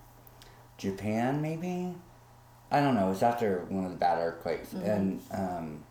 Japan, 0.80 1.39
maybe. 1.42 1.94
I 2.74 2.82
don't 2.82 2.96
know. 2.96 3.06
It 3.08 3.10
was 3.12 3.24
after 3.24 3.66
one 3.70 3.86
of 3.86 3.92
the 3.92 3.98
bad 3.98 4.18
earthquakes, 4.20 4.70
Mm-hmm. 4.74 4.90
and 4.90 5.22
um, 5.32 5.84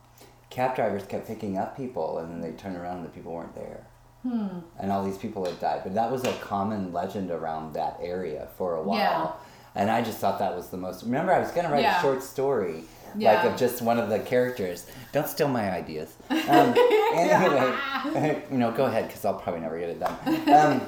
cab 0.50 0.74
drivers 0.76 1.04
kept 1.06 1.26
picking 1.26 1.56
up 1.56 1.76
people, 1.76 2.18
and 2.18 2.30
then 2.30 2.40
they 2.40 2.56
turned 2.56 2.76
around 2.76 2.96
and 2.98 3.04
the 3.06 3.10
people 3.10 3.32
weren't 3.32 3.54
there. 3.54 3.86
Hmm. 4.22 4.58
And 4.78 4.92
all 4.92 5.02
these 5.04 5.16
people 5.18 5.44
had 5.44 5.58
died, 5.60 5.80
but 5.84 5.94
that 5.94 6.10
was 6.10 6.24
a 6.24 6.32
common 6.34 6.92
legend 6.92 7.30
around 7.30 7.72
that 7.74 7.98
area 8.00 8.48
for 8.58 8.76
a 8.76 8.82
while. 8.82 8.96
Yeah. 8.98 9.80
And 9.80 9.90
I 9.90 10.02
just 10.02 10.18
thought 10.18 10.38
that 10.38 10.54
was 10.54 10.68
the 10.68 10.76
most. 10.76 11.02
Remember, 11.04 11.32
I 11.32 11.38
was 11.40 11.50
gonna 11.52 11.70
write 11.70 11.82
Yeah. 11.82 11.98
a 11.98 12.02
short 12.02 12.22
story, 12.22 12.84
Yeah. 13.16 13.32
like 13.42 13.52
of 13.52 13.58
just 13.58 13.80
one 13.82 13.98
of 13.98 14.08
the 14.10 14.18
characters. 14.20 14.86
Don't 15.12 15.26
steal 15.26 15.48
my 15.48 15.72
ideas. 15.72 16.14
Um, 16.30 16.38
anyway, 17.14 18.42
you 18.52 18.58
know, 18.58 18.70
go 18.70 18.84
ahead 18.84 19.06
because 19.08 19.24
I'll 19.24 19.34
probably 19.40 19.60
never 19.62 19.78
get 19.78 19.88
it 19.90 19.98
done. 20.00 20.16
Um, 20.52 20.80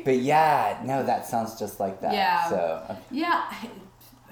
but 0.04 0.16
yeah, 0.18 0.80
no, 0.84 1.02
that 1.04 1.26
sounds 1.26 1.58
just 1.58 1.78
like 1.78 2.00
that. 2.00 2.14
Yeah. 2.14 2.48
So 2.48 2.56
uh, 2.88 2.96
Yeah. 3.10 3.44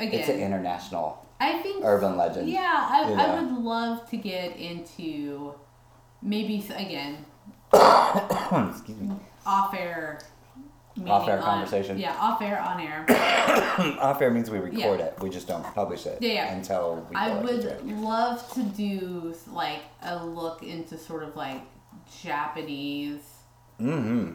Again, 0.01 0.21
it's 0.21 0.29
an 0.29 0.41
international 0.41 1.25
I 1.41 1.59
think 1.63 1.85
urban 1.85 2.17
legend. 2.17 2.49
Yeah, 2.49 2.89
I, 2.91 3.09
you 3.09 3.15
I 3.15 3.41
would 3.41 3.53
love 3.53 4.09
to 4.11 4.17
get 4.17 4.57
into 4.57 5.55
maybe 6.23 6.65
again 6.75 7.25
Excuse 7.73 8.99
me. 8.99 9.15
off 9.47 9.75
air. 9.75 10.19
Off-air 11.07 11.39
on- 11.39 11.45
conversation. 11.45 11.99
Yeah, 11.99 12.15
off 12.19 12.43
air, 12.43 12.61
on 12.61 12.79
air. 12.81 13.07
Off 14.03 14.21
air 14.21 14.31
means 14.31 14.51
we 14.51 14.59
record 14.59 14.99
Yeah. 15.01 15.07
it. 15.07 15.15
We 15.21 15.31
just 15.31 15.47
don't 15.49 15.63
publish 15.75 16.05
it 16.05 16.19
Yeah, 16.21 16.33
yeah. 16.33 16.53
until 16.53 17.07
we. 17.09 17.17
I 17.17 17.41
would 17.41 17.87
love 17.87 18.53
to 18.53 18.63
do 18.63 19.35
like 19.51 19.81
a 20.03 20.23
look 20.27 20.63
into 20.63 20.99
sort 20.99 21.23
of 21.23 21.37
like 21.37 21.63
Japanese. 22.23 23.23
Mm-hmm. 23.81 24.33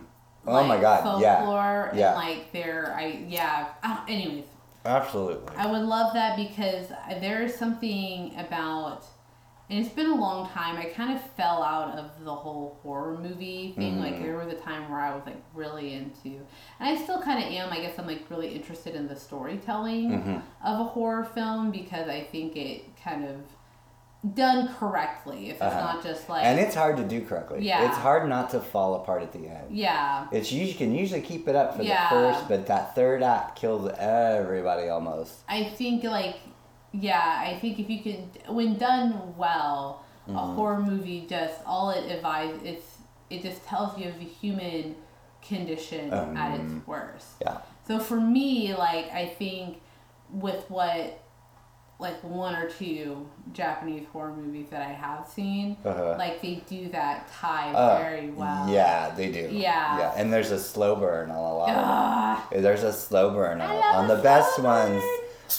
Oh 0.48 0.54
like, 0.54 0.68
my 0.68 0.78
god! 0.82 1.22
Yeah, 1.22 1.40
Folklore 1.40 1.92
Yeah. 1.94 2.08
and 2.10 2.16
like 2.16 2.52
their 2.52 2.96
I 2.98 3.26
yeah. 3.28 3.68
Uh, 3.84 4.00
anyways, 4.08 4.46
absolutely. 4.86 5.56
I 5.58 5.70
would 5.72 5.82
love 5.84 6.14
that 6.14 6.38
because 6.38 6.88
there 7.22 7.44
is 7.44 7.56
something 7.56 8.34
about, 8.38 9.06
and 9.70 9.80
it's 9.84 9.94
been 9.94 10.06
a 10.12 10.16
long 10.16 10.48
time. 10.50 10.78
I 10.78 10.86
kind 10.86 11.16
of 11.16 11.22
fell 11.32 11.64
out 11.64 11.98
of 11.98 12.24
the 12.24 12.34
whole 12.36 12.80
horror 12.84 13.18
movie 13.18 13.74
thing. 13.76 14.00
Like 14.00 14.16
Mhm. 14.16 14.22
there 14.24 14.38
was 14.38 14.54
a 14.54 14.58
time 14.58 14.90
where 14.92 15.00
I 15.00 15.14
was 15.16 15.26
like 15.26 15.42
really 15.54 15.94
into, 15.94 16.46
and 16.80 16.90
I 16.90 16.96
still 17.02 17.22
kind 17.22 17.44
of 17.44 17.50
am. 17.52 17.74
I 17.74 17.80
guess 17.80 17.98
I'm 17.98 18.06
like 18.08 18.30
really 18.30 18.50
interested 18.56 18.94
in 18.96 19.08
the 19.08 19.16
storytelling 19.16 20.12
Mhm. 20.12 20.42
of 20.64 20.80
a 20.80 20.84
horror 20.84 21.24
film 21.26 21.72
because 21.72 22.08
I 22.08 22.22
think 22.24 22.56
it 22.56 22.96
kind 23.04 23.26
of 23.26 23.38
done 24.34 24.68
correctly. 24.80 25.50
If 25.50 25.56
it's 25.58 25.62
Uh-huh. 25.64 25.94
not 25.94 26.04
just 26.04 26.28
like 26.30 26.44
and 26.46 26.60
it's 26.60 26.74
hard 26.76 26.98
to 26.98 27.04
do 27.04 27.26
correctly. 27.26 27.60
Yeah. 27.62 27.86
It's 27.88 27.98
hard 27.98 28.28
not 28.28 28.50
to 28.52 28.60
fall 28.60 28.96
apart 28.96 29.22
at 29.22 29.32
the 29.32 29.48
end. 29.48 29.68
yeah, 29.70 30.28
It's 30.32 30.52
you 30.52 30.74
can 30.74 30.94
usually 30.96 31.22
keep 31.22 31.48
it 31.48 31.56
up 31.56 31.76
for 31.76 31.84
Yeah. 31.84 32.04
the 32.10 32.16
first, 32.16 32.48
but 32.48 32.66
that 32.68 32.96
third 32.96 33.22
act 33.22 33.56
kills 33.58 33.90
everybody 34.00 34.90
almost. 34.90 35.34
I 35.48 35.66
think 35.66 36.04
like 36.04 36.38
yeah, 36.92 37.44
I 37.46 37.60
think 37.60 37.78
if 37.80 37.90
you 37.90 38.02
can 38.02 38.30
when 38.56 38.76
done 38.78 39.34
well, 39.38 40.02
a 40.28 40.32
Mhm. 40.32 40.56
horror 40.56 40.80
movie 40.80 41.26
just 41.30 41.56
all 41.66 41.90
it 41.92 42.10
advises 42.10 42.62
it's 42.64 42.98
it 43.30 43.42
just 43.44 43.64
tells 43.66 43.98
you 43.98 44.08
of 44.08 44.18
the 44.18 44.26
human 44.26 44.96
condition 45.42 46.12
at 46.14 46.60
its 46.60 46.72
Um, 46.72 46.84
worst. 46.88 47.28
Yeah. 47.42 47.58
So 47.88 48.00
for 48.00 48.16
me, 48.20 48.74
like 48.74 49.12
I 49.14 49.26
think 49.28 49.82
with 50.32 50.70
what 50.72 51.20
like 51.98 52.22
one 52.24 52.56
or 52.56 52.70
two 52.70 53.26
Japanese 53.54 54.06
horror 54.12 54.34
movies 54.36 54.68
that 54.70 54.82
I 54.82 54.92
have 54.92 55.26
seen, 55.28 55.78
Uh-huh. 55.86 56.16
like 56.18 56.42
they 56.42 56.56
do 56.68 56.90
that 56.90 57.30
tie 57.32 57.72
Uh, 57.74 57.98
very 58.00 58.30
well. 58.32 58.68
Yeah, 58.70 59.12
they 59.16 59.32
do. 59.32 59.48
Yeah. 59.52 59.98
Yeah, 60.00 60.14
and 60.18 60.32
there's 60.34 60.52
a 60.52 60.60
slow 60.60 60.96
burn 60.98 61.32
on 61.32 61.38
a 61.38 61.56
lot. 61.56 61.70
of 61.70 62.50
them. 62.52 62.64
There's 62.64 62.84
a 62.84 62.92
slow 62.92 63.32
burn 63.32 63.62
on, 63.62 63.72
on 63.72 64.08
the 64.10 64.18
best 64.18 64.56
slow 64.56 64.66
ones. 64.66 65.04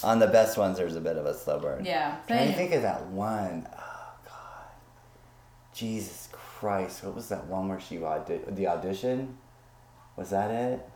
On 0.05 0.19
the 0.19 0.27
best 0.27 0.59
ones, 0.59 0.77
there's 0.77 0.97
a 0.97 1.01
bit 1.01 1.17
of 1.17 1.25
a 1.27 1.33
slow 1.35 1.59
burn. 1.59 1.85
yeah. 1.85 2.17
To 2.29 2.35
But- 2.35 2.55
think 2.55 2.73
of 2.75 2.83
that 2.83 3.07
one. 3.07 3.67
Oh 3.73 4.09
God, 4.27 4.67
Jesus 5.73 6.29
Christ! 6.33 7.05
What 7.05 7.15
was 7.15 7.29
that 7.29 7.47
one 7.47 7.69
where 7.69 7.81
she 7.81 8.03
audi- 8.03 8.41
the 8.49 8.67
audition? 8.69 9.39
Was 10.17 10.31
that 10.31 10.51
it? 10.51 10.89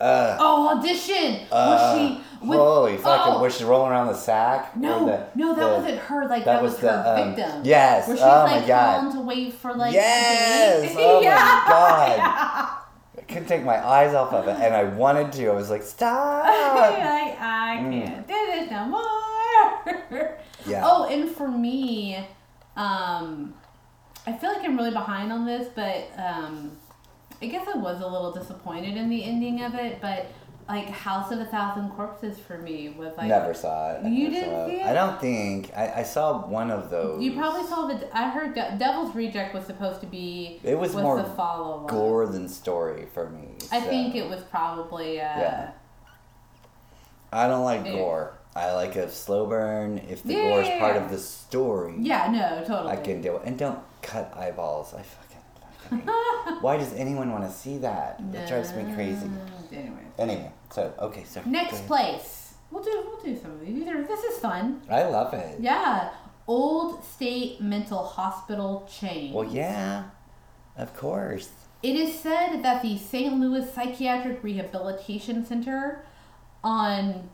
Uh, 0.00 0.36
Oh, 0.40 0.76
audition! 0.78 1.40
uh, 1.52 1.54
was 1.54 1.98
she 1.98 2.46
with 2.46 2.58
holy 2.58 2.96
fucking! 2.96 3.34
oh. 3.34 3.40
Was 3.42 3.56
she 3.56 3.64
rolling 3.64 3.90
around 3.92 4.08
the 4.08 4.14
sack? 4.14 4.76
No, 4.76 5.06
the- 5.06 5.26
no, 5.34 5.54
that 5.54 5.60
the- 5.60 5.68
wasn't 5.76 5.98
her. 6.00 6.26
Like 6.28 6.44
that 6.44 6.54
that, 6.56 6.62
was 6.62 6.72
was, 6.72 6.80
the, 6.82 6.90
her 6.92 7.16
um, 7.22 7.34
victim. 7.34 7.62
yes. 7.64 8.08
Where 8.08 8.16
she's 8.16 8.24
Oh 8.24 8.44
like 8.44 8.62
my 8.62 8.66
God. 8.68 9.12
to 9.12 9.20
wait 9.20 9.54
for 9.54 9.72
like. 9.74 9.94
Yes! 9.94 10.94
the. 10.94 11.00
Oh 11.00 11.16
my 11.20 11.20
yeah. 11.26 11.64
God. 11.68 12.16
Yeah. 12.18 12.68
I 13.18 13.22
couldn't 13.26 13.46
take 13.48 13.64
my 13.64 13.82
eyes 13.86 14.12
off 14.14 14.32
of 14.34 14.46
it, 14.48 14.56
and 14.60 14.74
I 14.74 14.84
wanted 14.84 15.32
to. 15.32 15.46
I 15.48 15.54
was 15.54 15.70
like, 15.70 15.82
stop. 15.82 16.44
like 16.44 17.40
I 17.40 17.78
Mm. 17.80 18.04
can't 18.04 18.26
do 18.28 18.34
this 18.52 18.70
no 18.70 18.84
more. 18.86 20.38
Yeah. 20.66 20.82
Oh, 20.84 21.06
and 21.10 21.30
for 21.30 21.48
me, 21.48 22.16
um, 22.76 23.54
I 24.26 24.32
feel 24.32 24.52
like 24.52 24.64
I'm 24.64 24.76
really 24.76 24.90
behind 24.90 25.32
on 25.32 25.46
this, 25.46 25.68
but 25.74 26.08
um, 26.18 26.72
I 27.44 27.48
guess 27.48 27.66
I 27.72 27.78
was 27.78 28.00
a 28.00 28.06
little 28.06 28.32
disappointed 28.32 28.96
in 28.96 29.08
the 29.10 29.22
ending 29.24 29.62
of 29.62 29.74
it. 29.74 30.00
But 30.00 30.26
like 30.68 30.88
House 30.88 31.30
of 31.30 31.40
a 31.40 31.44
Thousand 31.44 31.90
Corpses 31.90 32.38
for 32.38 32.56
me 32.58 32.88
was 32.98 33.12
like 33.18 33.28
Never 33.28 33.52
saw 33.52 33.92
it. 33.92 34.00
I 34.04 34.08
You 34.08 34.30
didn't 34.30 34.70
see 34.70 34.76
it? 34.80 34.86
I 34.86 34.94
don't 34.94 35.20
think 35.20 35.70
I, 35.76 36.00
I 36.00 36.02
saw 36.04 36.46
one 36.46 36.70
of 36.70 36.88
those. 36.90 37.22
You 37.22 37.34
probably 37.36 37.66
saw 37.68 37.86
the. 37.86 38.08
I 38.16 38.30
heard 38.30 38.54
De- 38.54 38.76
Devil's 38.78 39.14
Reject 39.14 39.54
was 39.54 39.64
supposed 39.66 40.00
to 40.00 40.06
be 40.06 40.60
It 40.64 40.74
was 40.78 40.94
was 40.94 41.02
more 41.02 41.18
the 41.18 41.24
follow 41.24 41.82
up. 41.84 41.88
gore 41.90 42.26
than 42.26 42.48
story 42.48 43.06
for 43.12 43.28
me. 43.28 43.48
I 43.70 43.80
think 43.80 44.14
it 44.14 44.28
was 44.28 44.42
probably. 44.44 45.20
Uh, 45.20 45.24
Yeah. 45.24 45.70
I 47.32 47.48
don't 47.48 47.64
like 47.64 47.84
gore. 47.84 48.34
I 48.56 48.72
like 48.72 48.94
a 48.94 49.10
slow 49.10 49.46
burn. 49.46 49.98
If 50.08 50.22
the 50.22 50.34
Yeah, 50.34 50.42
gore 50.48 50.60
is 50.62 50.68
yeah, 50.68 50.78
part 50.78 50.94
yeah. 50.94 51.04
of 51.04 51.10
the 51.10 51.18
story, 51.18 51.96
Yeah, 51.98 52.30
no, 52.30 52.64
totally. 52.64 52.92
I 52.92 52.96
can 52.96 53.20
deal 53.20 53.34
with. 53.34 53.44
And 53.44 53.58
don't 53.58 53.80
cut 54.02 54.32
eyeballs. 54.36 54.94
I 54.94 55.02
why 56.60 56.76
does 56.76 56.92
anyone 56.94 57.30
want 57.32 57.44
to 57.44 57.50
see 57.50 57.78
that? 57.78 58.20
That 58.32 58.48
drives 58.48 58.72
me 58.74 58.92
crazy. 58.94 59.28
Anyway, 59.72 59.98
Anyway, 60.18 60.52
so 60.70 60.92
okay, 61.00 61.24
so 61.24 61.42
next 61.46 61.86
place. 61.86 62.54
We'll 62.70 62.82
do. 62.84 63.04
We'll 63.06 63.22
do 63.22 63.40
some 63.40 63.52
of 63.52 63.60
these. 63.60 63.74
These 63.74 63.88
are- 63.88 64.02
This 64.02 64.24
is 64.24 64.38
fun. 64.38 64.82
I 64.90 65.04
love 65.04 65.34
it. 65.34 65.60
Yeah, 65.60 66.10
Old 66.46 67.04
State 67.04 67.60
Mental 67.60 68.04
Hospital 68.04 68.88
chain. 68.90 69.32
Well, 69.32 69.44
yeah, 69.44 70.04
of 70.76 70.96
course. 70.96 71.50
It 71.82 71.96
is 71.96 72.18
said 72.18 72.62
that 72.62 72.80
the 72.82 72.96
St. 72.96 73.34
Louis 73.38 73.70
Psychiatric 73.74 74.42
Rehabilitation 74.42 75.44
Center 75.44 76.04
on 76.62 77.28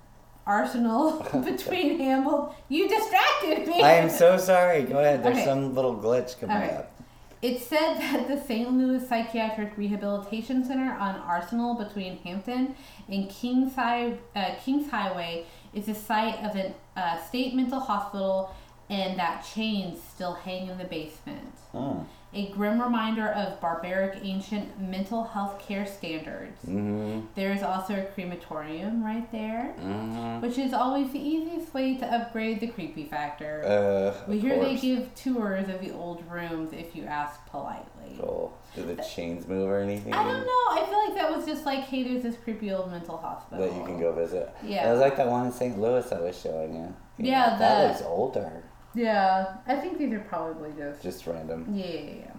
Arsenal 0.47 1.25
between 1.45 1.99
Hamble. 2.01 2.55
You 2.69 2.89
distracted 2.89 3.69
me. 3.69 3.81
I 3.83 3.93
am 3.95 4.11
so 4.11 4.37
sorry. 4.37 4.83
Go 4.83 4.99
ahead. 4.99 5.23
There's 5.23 5.37
Okay. 5.37 5.45
some 5.47 5.75
little 5.75 5.95
glitch 5.97 6.39
coming 6.41 6.57
Okay. 6.57 6.77
up. 6.77 7.00
It 7.43 7.63
said 7.63 7.95
that 7.95 8.29
the 8.29 8.39
St. 8.43 8.71
Louis 8.71 9.07
Psychiatric 9.07 9.77
Rehabilitation 9.77 10.65
Center 10.65 10.93
on 10.93 11.17
Arsenal 11.17 11.75
between 11.75 12.19
Hampton 12.19 12.75
and 13.09 13.31
Kings, 13.31 13.75
Hi- 13.77 14.19
uh, 14.37 14.55
Kings 14.63 14.91
Highway 14.91 15.47
is 15.73 15.87
the 15.87 15.95
site 15.95 16.39
of 16.45 16.55
a 16.55 16.75
uh, 16.97 17.17
state 17.23 17.55
mental 17.55 17.81
hospital, 17.81 18.55
and 18.91 19.19
that 19.19 19.43
chains 19.55 20.01
still 20.03 20.35
hang 20.35 20.69
in 20.69 20.77
the 20.77 20.85
basement. 20.85 21.55
Hmm. 21.73 22.01
A 22.33 22.49
grim 22.51 22.81
reminder 22.81 23.27
of 23.29 23.61
barbaric 23.61 24.19
ancient 24.23 24.81
mental 24.81 25.25
health 25.25 25.59
care 25.59 25.85
standards. 25.85 26.57
Mm-hmm. 26.65 27.27
There's 27.35 27.63
also 27.63 27.95
a 27.95 28.05
crematorium 28.05 29.05
right 29.05 29.31
there, 29.33 29.75
Mm-hmm. 29.81 30.41
which 30.41 30.57
is 30.59 30.73
always 30.73 31.11
the 31.11 31.19
easiest 31.19 31.75
way 31.75 31.97
to 31.97 32.07
upgrade 32.07 32.61
the 32.61 32.69
creepy 32.69 33.05
factor. 33.05 33.65
Uh, 33.65 34.31
we 34.31 34.39
hear 34.39 34.59
they 34.63 34.77
give 34.77 35.13
tours 35.17 35.69
of 35.69 35.81
the 35.81 35.91
old 35.93 36.23
rooms 36.31 36.73
if 36.73 36.95
you 36.95 37.05
ask 37.05 37.45
politely. 37.49 38.17
Cool. 38.21 38.57
Do 38.77 38.83
the 38.85 39.03
chains 39.03 39.49
move 39.49 39.69
or 39.69 39.81
anything? 39.81 40.13
I 40.15 40.23
don't 40.23 40.47
know. 40.47 40.83
I 40.83 40.87
feel 40.89 41.05
like 41.09 41.15
that 41.17 41.37
was 41.37 41.45
just 41.47 41.67
like, 41.67 41.81
hey, 41.81 42.05
there's 42.05 42.23
this 42.23 42.37
creepy 42.45 42.73
old 42.73 42.91
mental 42.93 43.17
hospital. 43.17 43.67
That 43.67 43.75
you 43.77 43.85
can 43.85 43.99
go 43.99 44.13
visit. 44.13 44.55
Yeah. 44.63 44.89
It 44.89 44.93
was 44.93 45.01
like 45.01 45.17
that 45.17 45.27
one 45.27 45.47
in 45.47 45.53
St. 45.53 45.77
Louis 45.81 46.11
I 46.13 46.21
was 46.21 46.41
showing 46.41 46.75
you. 46.75 46.95
You 47.19 47.31
Yeah, 47.33 47.51
know, 47.53 47.59
that 47.59 47.89
looks 47.89 48.03
older. 48.03 48.63
Yeah, 48.95 49.57
I 49.67 49.77
think 49.77 49.99
these 49.99 50.13
are 50.13 50.21
probably 50.21 50.71
just. 50.77 51.03
Just 51.03 51.27
random. 51.27 51.67
Yeah, 51.75 51.87
yeah, 51.87 52.11
yeah. 52.25 52.33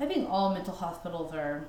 I 0.00 0.06
think 0.06 0.28
all 0.30 0.52
mental 0.54 0.74
hospitals 0.74 1.32
are 1.34 1.64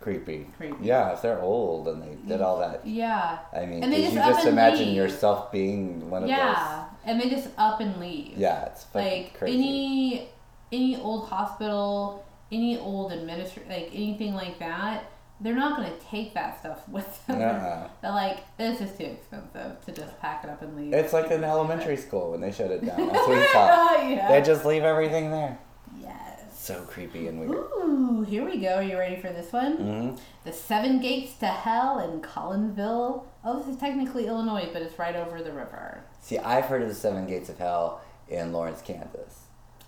Creepy. 0.00 0.46
creepy. 0.56 0.76
Yeah, 0.84 1.12
if 1.14 1.22
they're 1.22 1.40
old 1.40 1.88
and 1.88 2.02
they 2.02 2.16
did 2.28 2.40
all 2.40 2.58
that. 2.60 2.86
Yeah. 2.86 3.38
I 3.52 3.66
mean, 3.66 3.82
And 3.82 3.92
they 3.92 4.02
just 4.02 4.12
you 4.14 4.18
just 4.20 4.46
imagine 4.46 4.88
leave. 4.88 4.96
yourself 4.96 5.50
being 5.50 6.10
one 6.10 6.22
of 6.24 6.28
Yeah, 6.28 6.84
and 7.04 7.20
they 7.20 7.30
just 7.30 7.48
up 7.56 7.80
and 7.80 7.98
leave. 7.98 8.36
Yeah, 8.36 8.66
it's 8.66 8.86
like 8.94 9.34
crazy. 9.38 9.56
any 9.56 10.28
any 10.72 10.96
old 11.00 11.28
hospital, 11.28 12.24
any 12.52 12.78
old 12.78 13.10
administr 13.12 13.66
like 13.68 13.88
anything 13.92 14.34
like 14.34 14.58
that, 14.58 15.04
they're 15.40 15.54
not 15.54 15.76
gonna 15.76 15.92
take 16.10 16.34
that 16.34 16.58
stuff 16.60 16.88
with 16.88 17.26
them. 17.26 17.40
Uh-uh. 17.42 17.88
They're 18.02 18.10
like, 18.10 18.38
this 18.56 18.80
is 18.80 18.96
too 18.96 19.04
expensive 19.04 19.84
to 19.84 19.92
just 19.92 20.18
pack 20.20 20.44
it 20.44 20.50
up 20.50 20.62
and 20.62 20.76
leave. 20.76 20.92
It's 20.94 21.12
like 21.12 21.30
in 21.30 21.44
elementary 21.44 21.96
school 21.96 22.30
when 22.32 22.40
they 22.40 22.52
shut 22.52 22.70
it 22.70 22.84
down. 22.84 22.96
That's 23.12 23.28
what 23.28 23.36
we 23.36 23.44
thought. 23.52 24.08
yeah. 24.10 24.28
They 24.30 24.42
just 24.46 24.64
leave 24.64 24.82
everything 24.82 25.30
there. 25.30 25.58
yes. 25.98 26.22
So 26.58 26.80
creepy 26.82 27.28
and 27.28 27.38
weird. 27.38 27.52
Ooh, 27.52 28.24
here 28.28 28.44
we 28.44 28.58
go. 28.58 28.76
Are 28.76 28.82
you 28.82 28.98
ready 28.98 29.20
for 29.20 29.28
this 29.28 29.52
one? 29.52 29.76
hmm 29.76 30.14
The 30.44 30.52
Seven 30.52 31.00
Gates 31.00 31.34
to 31.38 31.46
Hell 31.46 32.00
in 32.00 32.20
Collinsville. 32.22 33.22
Oh, 33.44 33.58
this 33.58 33.68
is 33.68 33.76
technically 33.76 34.26
Illinois, 34.26 34.68
but 34.72 34.82
it's 34.82 34.98
right 34.98 35.14
over 35.14 35.42
the 35.42 35.52
river. 35.52 36.02
See, 36.20 36.38
I've 36.38 36.64
heard 36.64 36.82
of 36.82 36.88
the 36.88 36.94
Seven 36.94 37.26
Gates 37.28 37.48
of 37.48 37.58
Hell 37.58 38.00
in 38.28 38.52
Lawrence, 38.52 38.82
Kansas. 38.82 39.42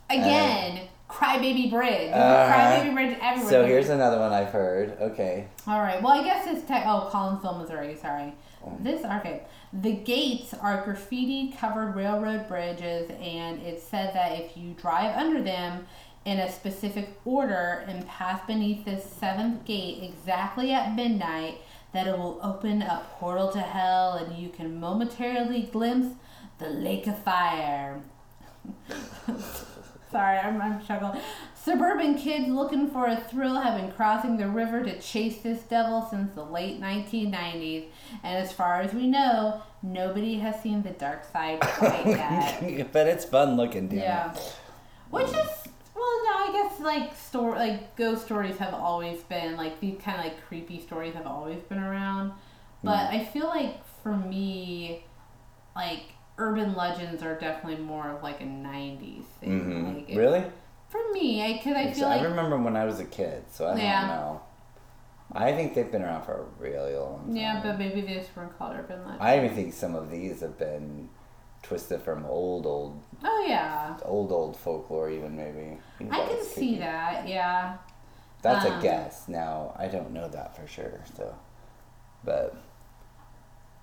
Again, 0.08 0.82
Crybaby 1.08 1.70
Bridge. 1.70 2.12
Uh-huh. 2.12 2.52
Crybaby 2.52 2.94
Bridge 2.94 3.18
everywhere. 3.20 3.50
So 3.50 3.66
here's 3.66 3.88
another 3.88 4.18
one 4.18 4.32
I've 4.32 4.50
heard. 4.50 4.96
Okay. 5.00 5.48
All 5.66 5.80
right. 5.80 6.02
Well, 6.02 6.12
I 6.12 6.22
guess 6.22 6.46
it's 6.46 6.66
tech. 6.66 6.84
Oh, 6.86 7.10
Collinsville, 7.12 7.58
Missouri. 7.58 7.96
Sorry. 7.96 8.34
Oh. 8.64 8.76
This 8.80 9.04
okay. 9.04 9.42
The 9.72 9.92
gates 9.92 10.54
are 10.54 10.82
graffiti 10.84 11.52
covered 11.58 11.94
railroad 11.94 12.48
bridges, 12.48 13.10
and 13.20 13.60
it 13.62 13.82
said 13.82 14.14
that 14.14 14.32
if 14.32 14.56
you 14.56 14.72
drive 14.72 15.16
under 15.16 15.42
them 15.42 15.86
in 16.24 16.38
a 16.38 16.50
specific 16.50 17.08
order 17.24 17.84
and 17.86 18.06
pass 18.06 18.46
beneath 18.46 18.84
this 18.84 19.04
seventh 19.04 19.64
gate 19.64 20.02
exactly 20.02 20.72
at 20.72 20.94
midnight, 20.94 21.58
that 21.92 22.06
it 22.06 22.18
will 22.18 22.38
open 22.42 22.82
a 22.82 23.06
portal 23.12 23.50
to 23.52 23.60
hell, 23.60 24.12
and 24.14 24.36
you 24.36 24.50
can 24.50 24.78
momentarily 24.78 25.62
glimpse 25.62 26.16
the 26.58 26.68
lake 26.68 27.06
of 27.06 27.18
fire. 27.22 28.00
Sorry, 30.10 30.38
I'm, 30.38 30.60
I'm 30.60 30.82
struggling. 30.82 31.20
Suburban 31.54 32.16
kids 32.16 32.48
looking 32.48 32.88
for 32.88 33.06
a 33.06 33.16
thrill 33.16 33.60
have 33.60 33.80
been 33.80 33.92
crossing 33.92 34.36
the 34.38 34.48
river 34.48 34.82
to 34.82 34.98
chase 35.00 35.38
this 35.38 35.62
devil 35.62 36.06
since 36.08 36.34
the 36.34 36.44
late 36.44 36.80
1990s. 36.80 37.88
And 38.22 38.38
as 38.38 38.52
far 38.52 38.80
as 38.80 38.94
we 38.94 39.06
know, 39.06 39.62
nobody 39.82 40.38
has 40.38 40.62
seen 40.62 40.82
the 40.82 40.90
dark 40.90 41.24
side 41.30 41.60
quite 41.60 42.06
yet. 42.62 42.92
but 42.92 43.06
it's 43.06 43.24
fun 43.24 43.56
looking, 43.56 43.92
it. 43.92 43.98
yeah. 43.98 44.34
Which 45.10 45.28
is, 45.28 45.34
well, 45.34 46.24
no, 46.24 46.32
I 46.32 46.50
guess 46.52 46.80
like 46.80 47.14
story, 47.16 47.58
like 47.58 47.96
ghost 47.96 48.24
stories 48.24 48.56
have 48.58 48.74
always 48.74 49.20
been, 49.22 49.56
like 49.56 49.80
these 49.80 49.98
kind 50.00 50.18
of 50.18 50.24
like 50.24 50.46
creepy 50.46 50.80
stories 50.80 51.14
have 51.14 51.26
always 51.26 51.60
been 51.62 51.78
around. 51.78 52.32
But 52.82 53.10
mm. 53.10 53.20
I 53.20 53.24
feel 53.26 53.46
like 53.46 53.84
for 54.02 54.16
me, 54.16 55.04
like 55.76 56.04
urban 56.38 56.74
legends 56.74 57.22
are 57.22 57.34
definitely 57.38 57.82
more 57.84 58.08
of 58.10 58.22
like 58.22 58.40
a 58.40 58.44
90s 58.44 59.24
thing. 59.40 59.60
hmm 59.60 59.86
Like, 59.96 60.08
it- 60.10 60.16
Really? 60.16 60.44
For 60.88 61.00
me, 61.12 61.52
because 61.58 61.76
I, 61.76 61.90
feel 61.92 62.08
like 62.08 62.20
I 62.20 62.22
like 62.22 62.30
remember 62.30 62.56
when 62.56 62.74
I 62.74 62.86
was 62.86 62.98
a 62.98 63.04
kid, 63.04 63.44
so 63.50 63.66
I 63.66 63.76
Yeah. 63.76 64.00
don't 64.00 64.08
know. 64.16 64.40
I 65.32 65.52
think 65.52 65.74
they've 65.74 65.92
been 65.92 66.00
around 66.02 66.22
for 66.22 66.32
a 66.32 66.44
really 66.62 66.94
long 66.96 67.26
time. 67.26 67.36
Yeah, 67.36 67.60
but 67.62 67.78
maybe 67.78 68.00
they 68.00 68.14
just 68.14 68.34
weren't 68.34 68.56
called 68.58 68.74
urban 68.74 69.00
legends. 69.04 69.20
I 69.22 69.36
even 69.36 69.54
think 69.54 69.74
some 69.74 69.94
of 69.94 70.10
these 70.10 70.40
have 70.40 70.56
been 70.58 71.10
twisted 71.62 72.00
from 72.00 72.24
old, 72.24 72.64
old, 72.64 73.02
oh 73.22 73.44
yeah, 73.46 73.98
old, 74.06 74.32
old 74.32 74.56
folklore, 74.56 75.10
even 75.10 75.36
maybe. 75.36 75.76
I 76.10 76.26
can 76.26 76.42
see 76.42 76.78
that. 76.78 77.28
Yeah, 77.28 77.76
That's 78.40 78.64
Um, 78.64 78.78
a 78.78 78.82
guess. 78.82 79.28
Now 79.28 79.74
I 79.76 79.88
don't 79.88 80.12
know 80.12 80.28
that 80.28 80.56
for 80.56 80.66
sure. 80.66 81.00
So, 81.14 81.34
but 82.24 82.54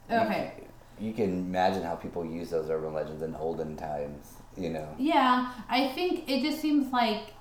Okay. 0.09 0.53
can- 0.57 0.65
You, 0.99 1.13
can 1.13 1.25
imagine 1.39 1.83
how 1.83 1.95
people 1.95 2.25
use 2.25 2.49
those 2.49 2.69
urban 2.69 2.93
legends 2.93 3.21
in 3.21 3.35
olden 3.35 3.75
times. 3.75 4.33
You 4.57 4.69
know. 4.69 4.87
yeah. 4.97 5.51
I 5.69 5.89
think 5.89 6.29
it 6.29 6.41
just 6.41 6.61
seems 6.61 6.91
like 6.93 7.33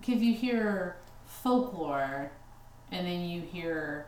because 0.00 0.22
you 0.22 0.32
hear 0.32 0.96
folklore, 1.26 2.30
and 2.90 3.06
then 3.06 3.20
you 3.28 3.42
hear 3.42 4.06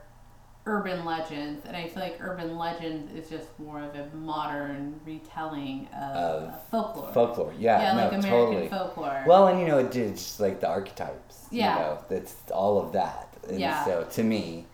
urban 0.67 1.05
legends, 1.05 1.67
and 1.67 1.77
I 1.77 1.87
feel 1.89 2.03
like 2.03 2.17
urban 2.21 2.57
legends 2.57 3.13
is 3.13 3.29
just 3.29 3.49
more 3.59 3.83
of 3.83 3.95
a 3.95 4.07
modern 4.17 4.99
retelling 5.05 5.89
of, 5.89 6.17
Of 6.17 6.69
folklore. 6.71 7.13
Folklore. 7.13 7.55
Yeah. 7.59 7.83
yeah, 7.83 7.93
no, 7.93 8.03
like 8.05 8.13
American 8.13 8.31
totally. 8.31 8.69
folklore. 8.69 9.25
Well, 9.27 9.49
and 9.49 9.61
you 9.61 9.67
know, 9.67 9.79
it's 9.79 9.95
just 9.95 10.41
like 10.41 10.61
the 10.61 10.69
archetypes. 10.69 11.47
Yeah. 11.51 11.75
You 11.75 11.81
know, 11.81 11.99
that's 12.09 12.35
all 12.51 12.81
of 12.81 12.93
that. 12.93 13.29
And 13.49 13.61
Yeah. 13.61 13.85
so 13.85 14.05
to 14.13 14.23
me, 14.23 14.65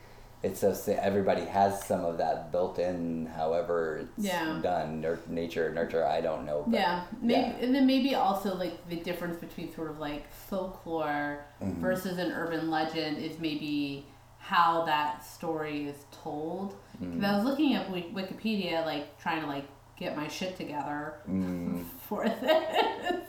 it's 0.42 0.60
so 0.60 0.74
everybody 1.00 1.44
has 1.44 1.84
some 1.84 2.04
of 2.04 2.16
that 2.18 2.50
built 2.50 2.78
in, 2.78 3.26
however 3.26 3.98
it's 4.16 4.26
Yeah. 4.26 4.58
done, 4.62 5.00
nur- 5.02 5.18
nature, 5.28 5.70
nurture. 5.72 6.06
I 6.06 6.20
don't 6.22 6.46
know. 6.46 6.64
But 6.66 6.74
Yeah, 6.80 7.02
maybe, 7.20 7.40
yeah. 7.40 7.56
and 7.64 7.74
then 7.74 7.86
maybe 7.86 8.14
also 8.14 8.54
like 8.54 8.88
the 8.88 8.96
difference 8.96 9.36
between 9.36 9.72
sort 9.74 9.90
of 9.90 9.98
like 9.98 10.30
folklore 10.32 11.44
Mm-hmm. 11.62 11.80
versus 11.82 12.16
an 12.18 12.32
urban 12.32 12.70
legend 12.70 13.18
is 13.18 13.38
maybe 13.38 14.06
how 14.38 14.84
that 14.86 15.22
story 15.24 15.86
is 15.88 16.06
told. 16.10 16.70
'Cause 16.98 17.08
Mm. 17.08 17.24
I 17.24 17.34
was 17.36 17.44
looking 17.44 17.74
at 17.74 17.90
Wik- 17.90 18.14
Wikipedia, 18.14 18.84
like 18.86 19.18
trying 19.18 19.42
to 19.42 19.46
like 19.46 19.66
get 19.96 20.16
my 20.16 20.26
shit 20.28 20.56
together 20.56 21.16
Mm, 21.28 21.84
for 22.08 22.24
this. 22.26 23.26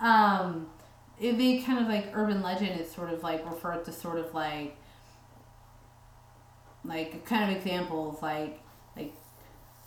um, 0.00 0.66
it, 1.18 1.38
they 1.38 1.58
kind 1.62 1.78
of 1.78 1.86
like 1.88 2.10
urban 2.14 2.42
legend 2.42 2.78
is 2.78 2.90
sort 2.90 3.10
of 3.10 3.22
like 3.22 3.44
referred 3.46 3.84
to 3.86 3.92
sort 3.92 4.18
of 4.18 4.34
like 4.34 4.76
like 6.88 7.24
kind 7.24 7.50
of 7.50 7.56
examples 7.56 8.20
like 8.22 8.60
like 8.96 9.12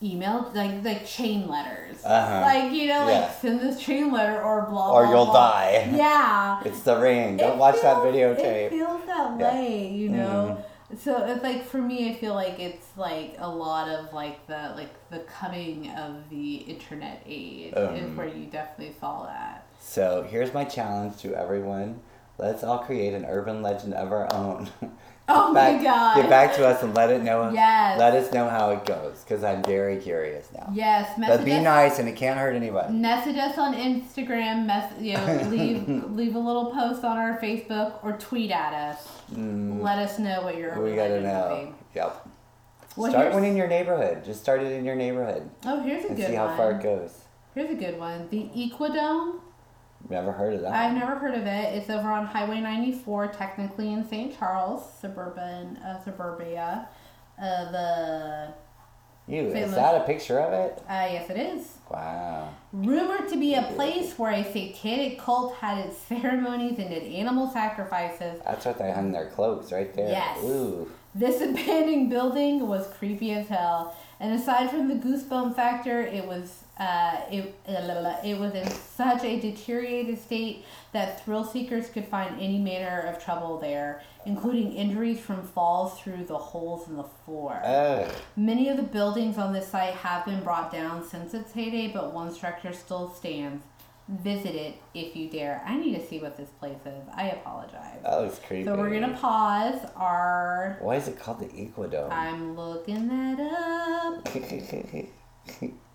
email 0.02 0.50
like 0.56 0.84
like 0.84 1.06
chain 1.06 1.48
letters 1.48 1.98
Uh-huh. 2.06 2.42
like 2.42 2.72
you 2.72 2.88
know 2.88 3.08
Yeah. 3.08 3.20
like 3.22 3.32
send 3.42 3.60
this 3.60 3.82
chain 3.82 4.12
letter 4.12 4.42
or 4.42 4.62
blah 4.70 4.92
Or 4.94 5.04
blah, 5.04 5.12
you'll 5.14 5.26
blah. 5.26 5.52
die. 5.52 5.90
yeah 5.94 6.62
it's 6.64 6.82
the 6.82 6.98
ring. 7.00 7.38
Don't 7.38 7.54
It 7.54 7.58
watch 7.58 7.82
that 7.82 8.02
feels- 8.02 8.16
videotape. 8.16 8.66
it 8.68 8.70
feels 8.72 9.06
that 9.08 9.40
Yeah. 9.40 9.54
way 9.54 9.88
you 9.90 10.10
know 10.10 10.58
Mhm. 10.92 11.00
so 11.00 11.24
it's 11.26 11.44
like 11.44 11.66
for 11.66 11.80
me 11.80 12.10
i 12.10 12.14
feel 12.14 12.34
like 12.34 12.60
it's 12.60 12.88
like 12.98 13.36
a 13.40 13.48
lot 13.50 13.88
of 13.90 14.12
like 14.14 14.46
the 14.48 14.74
like 14.76 14.94
the 15.12 15.20
coming 15.20 15.90
of 15.92 16.30
the 16.30 16.56
internet 16.74 17.22
age 17.28 17.74
is 17.74 18.06
Um. 18.10 18.16
where 18.18 18.28
you 18.28 18.46
definitely 18.48 18.96
saw 19.00 19.26
that 19.26 19.66
So 19.82 20.24
here's 20.30 20.54
my 20.54 20.66
challenge 20.66 21.18
to 21.24 21.34
everyone. 21.36 22.02
Let's 22.38 22.64
all 22.64 22.80
create 22.80 23.14
an 23.14 23.26
urban 23.26 23.62
legend 23.62 23.94
of 23.94 24.12
our 24.12 24.28
own. 24.34 24.70
Oh 25.32 25.54
Get 25.54 25.78
my 25.78 25.84
God. 25.84 26.16
Get 26.16 26.30
back 26.30 26.56
to 26.56 26.66
us 26.68 26.82
and 26.82 26.94
let 26.96 27.12
it 27.12 27.22
know. 27.22 27.52
Yes. 27.52 28.00
Let 28.00 28.16
us 28.16 28.34
know 28.34 28.50
how 28.50 28.72
it 28.72 28.86
goes 28.86 29.24
because 29.24 29.44
I'm 29.44 29.64
very 29.64 29.98
curious 29.98 30.50
now. 30.54 30.72
yes 30.74 31.10
But 31.20 31.46
be 31.46 31.54
us 31.54 31.64
nice 31.64 32.00
and 32.00 32.10
it 32.10 32.16
can't 32.16 32.40
hurt 32.40 32.56
anybody. 32.56 32.94
Message 32.94 33.38
us 33.38 33.58
on 33.58 33.76
Instagram. 33.76 34.66
Mess, 34.66 34.92
you 35.00 35.14
know, 35.14 35.42
leave 35.50 35.88
leave 36.12 36.36
a 36.36 36.40
little 36.40 36.72
post 36.72 37.04
on 37.04 37.18
our 37.18 37.40
Facebook 37.40 38.04
or 38.04 38.14
tweet 38.14 38.52
at 38.52 38.74
us. 38.74 39.08
Mm. 39.32 39.82
Let 39.82 40.00
us 40.00 40.18
know 40.18 40.42
what 40.42 40.58
you're. 40.58 40.82
We 40.82 40.96
gotta 40.96 41.22
know. 41.22 41.74
Yep. 41.96 42.28
Well, 42.96 43.12
start 43.12 43.34
one 43.34 43.44
in 43.46 43.56
your 43.56 43.68
neighborhood. 43.68 44.26
Just 44.26 44.42
start 44.42 44.62
it 44.62 44.72
in 44.72 44.84
your 44.84 44.96
neighborhood. 44.96 45.50
Oh, 45.64 45.82
here's 45.82 46.06
a 46.06 46.10
good 46.10 46.28
see 46.28 46.34
how 46.34 46.48
one. 46.48 46.58
far 46.58 46.72
it 46.72 46.82
goes. 46.82 47.20
Here's 47.54 47.70
a 47.70 47.76
good 47.76 48.00
one. 48.00 48.28
The 48.30 48.50
Equidome. 48.56 49.40
Never 50.08 50.32
heard 50.32 50.54
of 50.54 50.62
that. 50.62 50.72
I've 50.74 50.96
never 50.96 51.16
heard 51.16 51.36
of 51.36 51.46
it. 51.46 51.76
It's 51.76 51.90
over 51.90 52.10
on 52.10 52.26
Highway 52.26 52.62
94, 52.62 53.28
technically 53.28 53.92
in 53.92 54.08
St. 54.08 54.38
Charles, 54.38 54.84
suburban 55.00 55.78
uh, 55.78 56.02
suburbia. 56.04 56.88
Uh, 57.42 57.72
the 57.72 58.54
You, 59.28 59.48
is 59.48 59.72
that 59.74 59.96
a 60.02 60.04
picture 60.06 60.40
of 60.40 60.54
it? 60.54 60.80
uh, 60.90 61.08
yes, 61.12 61.30
it 61.30 61.38
is. 61.38 61.78
Wow. 61.92 62.50
Rumored 62.74 63.30
to 63.30 63.38
be 63.38 63.54
a 63.56 63.64
place 63.76 64.18
where 64.18 64.32
a 64.32 64.44
satanic 64.44 65.20
cult 65.20 65.56
had 65.56 65.86
its 65.86 65.98
ceremonies 66.08 66.80
and 66.80 66.90
did 66.90 67.04
animal 67.04 67.50
sacrifices. 67.52 68.42
That's 68.46 68.66
what 68.66 68.78
they 68.78 68.92
hung 68.92 69.12
their 69.12 69.30
clothes 69.30 69.72
right 69.72 69.94
there. 69.94 70.10
Yes. 70.10 70.44
Ooh. 70.44 70.90
This 71.14 71.42
abandoned 71.48 72.10
building 72.10 72.68
was 72.68 72.88
creepy 72.98 73.32
as 73.34 73.48
hell. 73.48 73.96
And 74.20 74.34
aside 74.34 74.70
from 74.70 74.88
the 74.88 74.96
goosebump 74.96 75.56
factor, 75.56 76.02
it 76.02 76.26
was 76.26 76.64
uh, 76.80 77.18
it, 77.30 77.54
it 77.68 78.40
was 78.40 78.54
in 78.54 78.68
such 78.70 79.24
a 79.24 79.40
deteriorated 79.40 80.18
state 80.18 80.64
that 80.94 81.24
thrill 81.26 81.44
seekers 81.44 81.90
could 81.90 82.06
find 82.06 82.40
any 82.40 82.58
manner 82.58 83.02
of 83.02 83.24
trouble 83.24 83.60
there, 83.60 84.02
including 84.26 84.74
injuries 84.74 85.20
from 85.20 85.44
falls 85.44 86.00
through 86.00 86.24
the 86.24 86.38
holes 86.38 86.88
in 86.88 86.96
the 86.96 87.04
floor. 87.04 87.60
Many 88.38 88.70
of 88.70 88.78
the 88.78 88.84
buildings 88.84 89.38
on 89.38 89.52
this 89.52 89.68
site 89.68 89.94
have 89.96 90.26
been 90.26 90.42
brought 90.42 90.72
down 90.72 91.06
since 91.06 91.34
its 91.34 91.52
heyday, 91.52 91.90
but 91.90 92.14
one 92.14 92.34
structure 92.34 92.72
still 92.72 93.14
stands. 93.14 93.64
Visit 94.08 94.56
it 94.56 94.76
if 94.96 95.16
you 95.16 95.30
dare. 95.30 95.62
I 95.68 95.78
need 95.78 95.94
to 95.94 96.04
see 96.08 96.20
what 96.20 96.36
this 96.36 96.50
place 96.50 96.80
is. 96.84 97.08
I 97.14 97.30
apologize. 97.30 98.00
That 98.02 98.22
looks 98.22 98.40
creepy. 98.40 98.64
So 98.64 98.76
we're 98.76 98.90
gonna 98.90 99.16
pause 99.16 99.88
our. 99.96 100.78
Why 100.82 100.96
is 100.96 101.08
it 101.08 101.20
called 101.20 101.42
the 101.42 101.46
Equidome? 101.46 102.12
I'm 102.12 102.56
looking 102.56 103.08
that 103.08 103.40
up. 103.40 104.28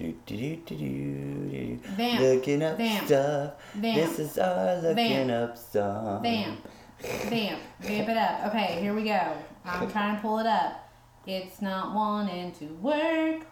do, 0.00 0.14
do, 0.24 0.56
do. 0.66 1.78
Vamp. 1.96 2.20
Looking 2.20 2.62
up 2.62 2.78
Vamp. 2.78 3.06
stuff. 3.06 3.52
Vamp. 3.74 3.96
This 3.96 4.18
is 4.18 4.38
our 4.38 4.76
looking 4.76 5.26
Vamp. 5.26 5.30
up 5.30 5.58
stuff. 5.58 6.22
Vamp. 6.22 6.68
Vamp. 7.00 7.60
Vamp 7.80 8.08
it 8.08 8.16
up. 8.16 8.46
Okay, 8.46 8.80
here 8.80 8.94
we 8.94 9.04
go. 9.04 9.36
I'm 9.64 9.90
trying 9.90 10.16
to 10.16 10.22
pull 10.22 10.38
it 10.38 10.46
up. 10.46 10.88
It's 11.26 11.60
not 11.60 11.94
wanting 11.94 12.52
to 12.52 12.64
work. 12.74 13.46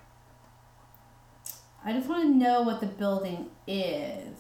I 1.85 1.93
just 1.93 2.09
want 2.09 2.23
to 2.23 2.31
know 2.31 2.63
what 2.63 2.81
the 2.81 2.87
building 2.87 3.51
is. 3.67 4.35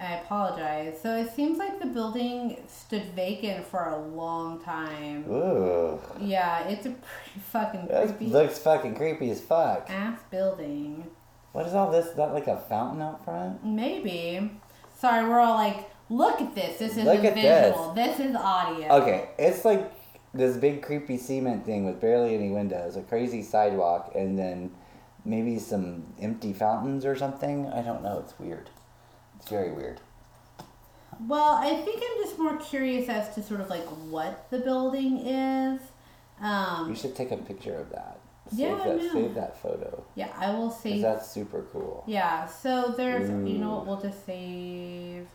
I 0.00 0.14
apologize. 0.14 0.98
So 1.02 1.14
it 1.16 1.30
seems 1.34 1.58
like 1.58 1.78
the 1.78 1.86
building 1.86 2.56
stood 2.66 3.04
vacant 3.14 3.66
for 3.66 3.84
a 3.90 3.98
long 3.98 4.60
time. 4.62 5.26
Ooh. 5.30 6.00
Yeah, 6.18 6.66
it's 6.68 6.86
a 6.86 6.90
pretty 6.90 7.40
fucking 7.52 7.86
That 7.88 8.06
creepy 8.08 8.26
looks 8.32 8.58
fucking 8.58 8.94
creepy 8.96 9.30
as 9.30 9.40
fuck. 9.42 9.90
ass 9.90 10.18
building. 10.30 11.06
What 11.52 11.66
is 11.66 11.74
all 11.74 11.90
this? 11.90 12.06
Is 12.06 12.14
that 12.14 12.32
like 12.32 12.46
a 12.46 12.56
fountain 12.56 13.02
out 13.02 13.24
front? 13.24 13.64
Maybe. 13.64 14.50
Sorry, 14.96 15.28
we're 15.28 15.40
all 15.40 15.54
like, 15.56 15.90
look 16.08 16.40
at 16.40 16.54
this. 16.54 16.78
This 16.78 16.92
isn't 16.92 17.04
Look 17.04 17.24
at 17.24 17.34
visual. 17.34 17.92
This. 17.92 18.20
is 18.20 18.34
audio. 18.36 18.88
Okay, 19.02 19.28
it's 19.38 19.64
like 19.64 19.92
this 20.32 20.56
big 20.56 20.80
creepy 20.82 21.18
cement 21.18 21.66
thing 21.66 21.84
with 21.84 22.00
barely 22.00 22.34
any 22.34 22.50
windows, 22.50 22.96
a 22.96 23.02
crazy 23.02 23.42
sidewalk, 23.42 24.12
and 24.14 24.38
then 24.38 24.70
maybe 25.24 25.58
some 25.58 26.14
empty 26.20 26.52
fountains 26.52 27.04
or 27.04 27.16
something. 27.16 27.66
I 27.66 27.82
don't 27.82 28.02
know. 28.02 28.20
It's 28.24 28.38
weird. 28.38 28.70
It's 29.40 29.48
very 29.48 29.72
weird. 29.72 30.00
Well, 31.26 31.54
I 31.56 31.74
think 31.82 32.02
I'm 32.02 32.24
just 32.24 32.38
more 32.38 32.56
curious 32.58 33.08
as 33.08 33.34
to 33.34 33.42
sort 33.42 33.60
of 33.60 33.68
like 33.68 33.84
what 33.84 34.46
the 34.50 34.58
building 34.60 35.18
is. 35.26 35.80
Um, 36.40 36.88
You 36.88 36.94
should 36.96 37.14
take 37.14 37.30
a 37.30 37.36
picture 37.36 37.74
of 37.74 37.90
that. 37.90 38.18
Save 38.50 38.58
Yeah, 38.58 38.74
that. 38.84 39.12
Save 39.12 39.34
that 39.34 39.58
photo. 39.62 40.04
yeah, 40.14 40.28
I 40.36 40.52
will 40.54 40.70
save. 40.70 41.02
that's 41.02 41.30
super 41.30 41.64
cool. 41.72 42.04
Yeah, 42.06 42.46
so 42.46 42.94
there's, 42.96 43.28
you 43.28 43.58
know 43.58 43.76
what, 43.76 43.86
we'll 43.86 44.00
just 44.00 44.24
save 44.26 45.26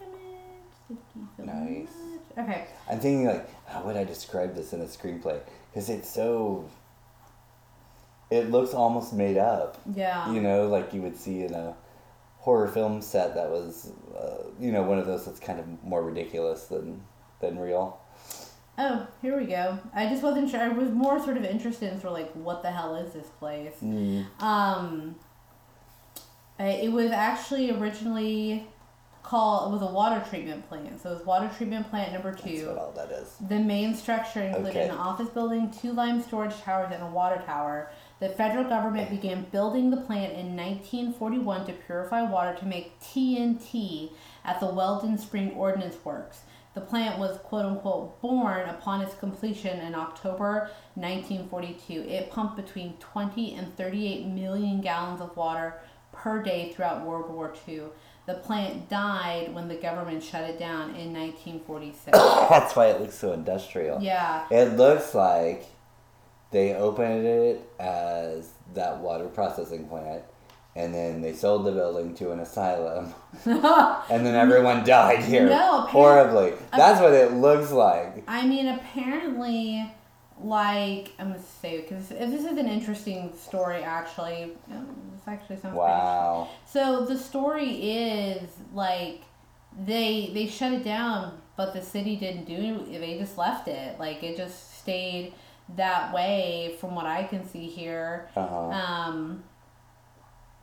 image. 0.00 0.98
So 1.36 1.44
Nice. 1.44 1.88
much. 2.36 2.44
Okay. 2.48 2.64
I'm 2.90 2.98
thinking 2.98 3.26
like, 3.26 3.48
how 3.66 3.82
would 3.84 3.96
I 3.96 4.04
describe 4.04 4.54
this 4.56 4.72
in 4.72 4.80
a 4.80 4.84
screenplay? 4.86 5.40
Because 5.70 5.88
it's 5.88 6.08
so. 6.08 6.68
It 8.30 8.50
looks 8.50 8.72
almost 8.74 9.12
made 9.12 9.36
up. 9.36 9.78
Yeah. 9.94 10.30
You 10.32 10.40
know, 10.40 10.66
like 10.68 10.92
you 10.94 11.02
would 11.02 11.16
see 11.16 11.42
in 11.44 11.54
a 11.54 11.74
horror 12.42 12.66
film 12.66 13.00
set 13.00 13.36
that 13.36 13.48
was, 13.48 13.92
uh, 14.18 14.48
you 14.58 14.72
know, 14.72 14.82
one 14.82 14.98
of 14.98 15.06
those 15.06 15.24
that's 15.24 15.38
kind 15.38 15.60
of 15.60 15.66
more 15.84 16.02
ridiculous 16.02 16.64
than 16.64 17.00
than 17.40 17.56
real. 17.58 17.98
Oh, 18.78 19.06
here 19.20 19.38
we 19.38 19.46
go. 19.46 19.78
I 19.94 20.08
just 20.08 20.22
wasn't 20.24 20.50
sure. 20.50 20.58
I 20.60 20.68
was 20.68 20.90
more 20.90 21.22
sort 21.22 21.36
of 21.36 21.44
interested 21.44 21.92
in 21.92 22.00
sort 22.00 22.12
of 22.14 22.18
like 22.18 22.32
what 22.32 22.62
the 22.62 22.70
hell 22.72 22.96
is 22.96 23.12
this 23.12 23.28
place? 23.38 23.74
Mm. 23.82 24.26
Um, 24.42 25.14
it 26.58 26.90
was 26.90 27.10
actually 27.12 27.70
originally 27.70 28.66
called 29.22 29.70
it 29.70 29.72
was 29.72 29.82
a 29.88 29.92
water 29.92 30.24
treatment 30.28 30.68
plant. 30.68 31.00
So 31.00 31.10
it 31.12 31.14
was 31.18 31.24
water 31.24 31.48
treatment 31.56 31.88
plant 31.90 32.12
number 32.12 32.32
That's 32.32 32.42
two. 32.42 32.66
what 32.66 32.78
all 32.78 32.92
that 32.92 33.12
is. 33.12 33.34
The 33.48 33.60
main 33.60 33.94
structure 33.94 34.42
included 34.42 34.70
Okay. 34.70 34.88
an 34.88 34.96
office 34.96 35.28
building, 35.28 35.70
two 35.70 35.92
lime 35.92 36.20
storage 36.20 36.56
towers, 36.62 36.90
and 36.92 37.02
a 37.04 37.06
water 37.06 37.40
tower. 37.46 37.90
The 38.22 38.28
federal 38.28 38.62
government 38.62 39.10
began 39.10 39.46
building 39.50 39.90
the 39.90 39.96
plant 39.96 40.34
in 40.34 40.54
1941 40.56 41.66
to 41.66 41.72
purify 41.72 42.22
water 42.22 42.56
to 42.56 42.64
make 42.64 43.00
TNT 43.00 44.12
at 44.44 44.60
the 44.60 44.66
Weldon 44.66 45.18
Spring 45.18 45.50
Ordnance 45.56 45.96
Works. 46.04 46.42
The 46.74 46.82
plant 46.82 47.18
was 47.18 47.38
quote 47.38 47.64
unquote 47.64 48.22
born 48.22 48.68
upon 48.68 49.02
its 49.02 49.16
completion 49.16 49.80
in 49.80 49.96
October 49.96 50.70
1942. 50.94 52.02
It 52.02 52.30
pumped 52.30 52.54
between 52.54 52.96
20 52.98 53.54
and 53.54 53.76
38 53.76 54.26
million 54.26 54.80
gallons 54.80 55.20
of 55.20 55.36
water 55.36 55.80
per 56.12 56.40
day 56.40 56.72
throughout 56.72 57.04
World 57.04 57.28
War 57.28 57.52
II. 57.66 57.86
The 58.26 58.34
plant 58.34 58.88
died 58.88 59.52
when 59.52 59.66
the 59.66 59.74
government 59.74 60.22
shut 60.22 60.48
it 60.48 60.60
down 60.60 60.94
in 60.94 61.12
1946. 61.12 62.12
That's 62.16 62.76
why 62.76 62.86
it 62.86 63.00
looks 63.00 63.18
so 63.18 63.32
industrial. 63.32 64.00
yeah. 64.00 64.46
It 64.48 64.76
looks 64.76 65.12
like 65.12 65.66
they 66.52 66.74
opened 66.74 67.26
it 67.26 67.68
as 67.80 68.50
that 68.74 68.98
water 68.98 69.26
processing 69.26 69.88
plant, 69.88 70.22
and 70.76 70.94
then 70.94 71.20
they 71.20 71.32
sold 71.32 71.66
the 71.66 71.72
building 71.72 72.14
to 72.16 72.30
an 72.30 72.40
asylum, 72.40 73.12
and 73.44 74.24
then 74.24 74.34
everyone 74.34 74.84
died 74.84 75.24
here 75.24 75.48
No, 75.48 75.82
horribly. 75.82 76.52
That's 76.76 77.00
what 77.00 77.12
it 77.12 77.32
looks 77.32 77.70
like. 77.72 78.22
I 78.28 78.46
mean, 78.46 78.68
apparently, 78.68 79.90
like 80.40 81.12
I'm 81.18 81.28
gonna 81.28 81.42
say 81.60 81.80
because 81.80 82.08
this 82.08 82.44
is 82.44 82.58
an 82.58 82.66
interesting 82.68 83.32
story. 83.36 83.82
Actually, 83.82 84.52
Um, 84.70 84.94
this 85.14 85.26
actually 85.26 85.56
sounds 85.56 85.74
Wow. 85.76 86.48
So 86.66 87.04
the 87.04 87.18
story 87.18 87.70
is 87.70 88.50
like 88.74 89.22
they 89.86 90.30
they 90.34 90.46
shut 90.46 90.72
it 90.72 90.84
down, 90.84 91.40
but 91.56 91.72
the 91.72 91.82
city 91.82 92.16
didn't 92.16 92.44
do. 92.44 92.84
They 92.90 93.18
just 93.18 93.38
left 93.38 93.68
it. 93.68 93.98
Like 93.98 94.22
it 94.22 94.36
just 94.36 94.78
stayed 94.78 95.32
that 95.76 96.12
way, 96.14 96.76
from 96.80 96.94
what 96.94 97.06
I 97.06 97.24
can 97.24 97.48
see 97.48 97.66
here. 97.68 98.28
Uh 98.36 98.46
huh. 98.46 98.56
Um, 98.70 99.44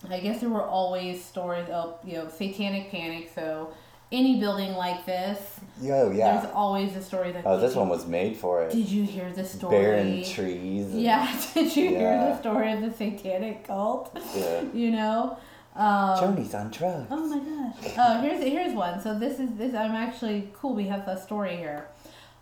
I 0.09 0.19
guess 0.19 0.39
there 0.39 0.49
were 0.49 0.63
always 0.65 1.23
stories 1.23 1.67
of 1.69 1.97
you 2.05 2.13
know 2.13 2.29
satanic 2.29 2.89
panic. 2.91 3.31
So 3.35 3.73
any 4.11 4.39
building 4.39 4.73
like 4.73 5.05
this, 5.05 5.59
Yo, 5.81 6.11
yeah. 6.11 6.39
there's 6.41 6.51
always 6.53 6.95
a 6.95 7.01
story 7.01 7.31
that. 7.31 7.43
Oh, 7.45 7.59
this 7.59 7.75
one 7.75 7.89
was 7.89 8.07
made 8.07 8.37
for 8.37 8.63
it. 8.63 8.71
Did 8.71 8.87
you 8.89 9.03
hear 9.03 9.31
the 9.31 9.45
story? 9.45 9.77
Barren 9.77 10.23
trees. 10.23 10.85
and- 10.91 11.01
Yeah. 11.01 11.41
Did 11.53 11.75
you 11.75 11.89
hear 11.89 12.17
the 12.17 12.39
story 12.39 12.71
of 12.71 12.81
the 12.81 12.91
satanic 12.91 13.65
cult? 13.67 14.17
Yeah. 14.35 14.63
You 14.73 14.91
know. 14.91 15.37
Um, 15.75 16.19
Joni's 16.19 16.53
on 16.55 16.71
drugs. 16.71 17.07
Oh 17.11 17.25
my 17.27 17.37
gosh. 17.39 17.93
Oh, 17.97 18.21
here's 18.21 18.43
here's 18.43 18.73
one. 18.73 18.99
So 19.01 19.17
this 19.17 19.39
is 19.39 19.51
this. 19.55 19.73
I'm 19.75 19.91
actually 19.91 20.49
cool. 20.53 20.73
We 20.75 20.85
have 20.87 21.07
a 21.07 21.21
story 21.21 21.55
here. 21.57 21.87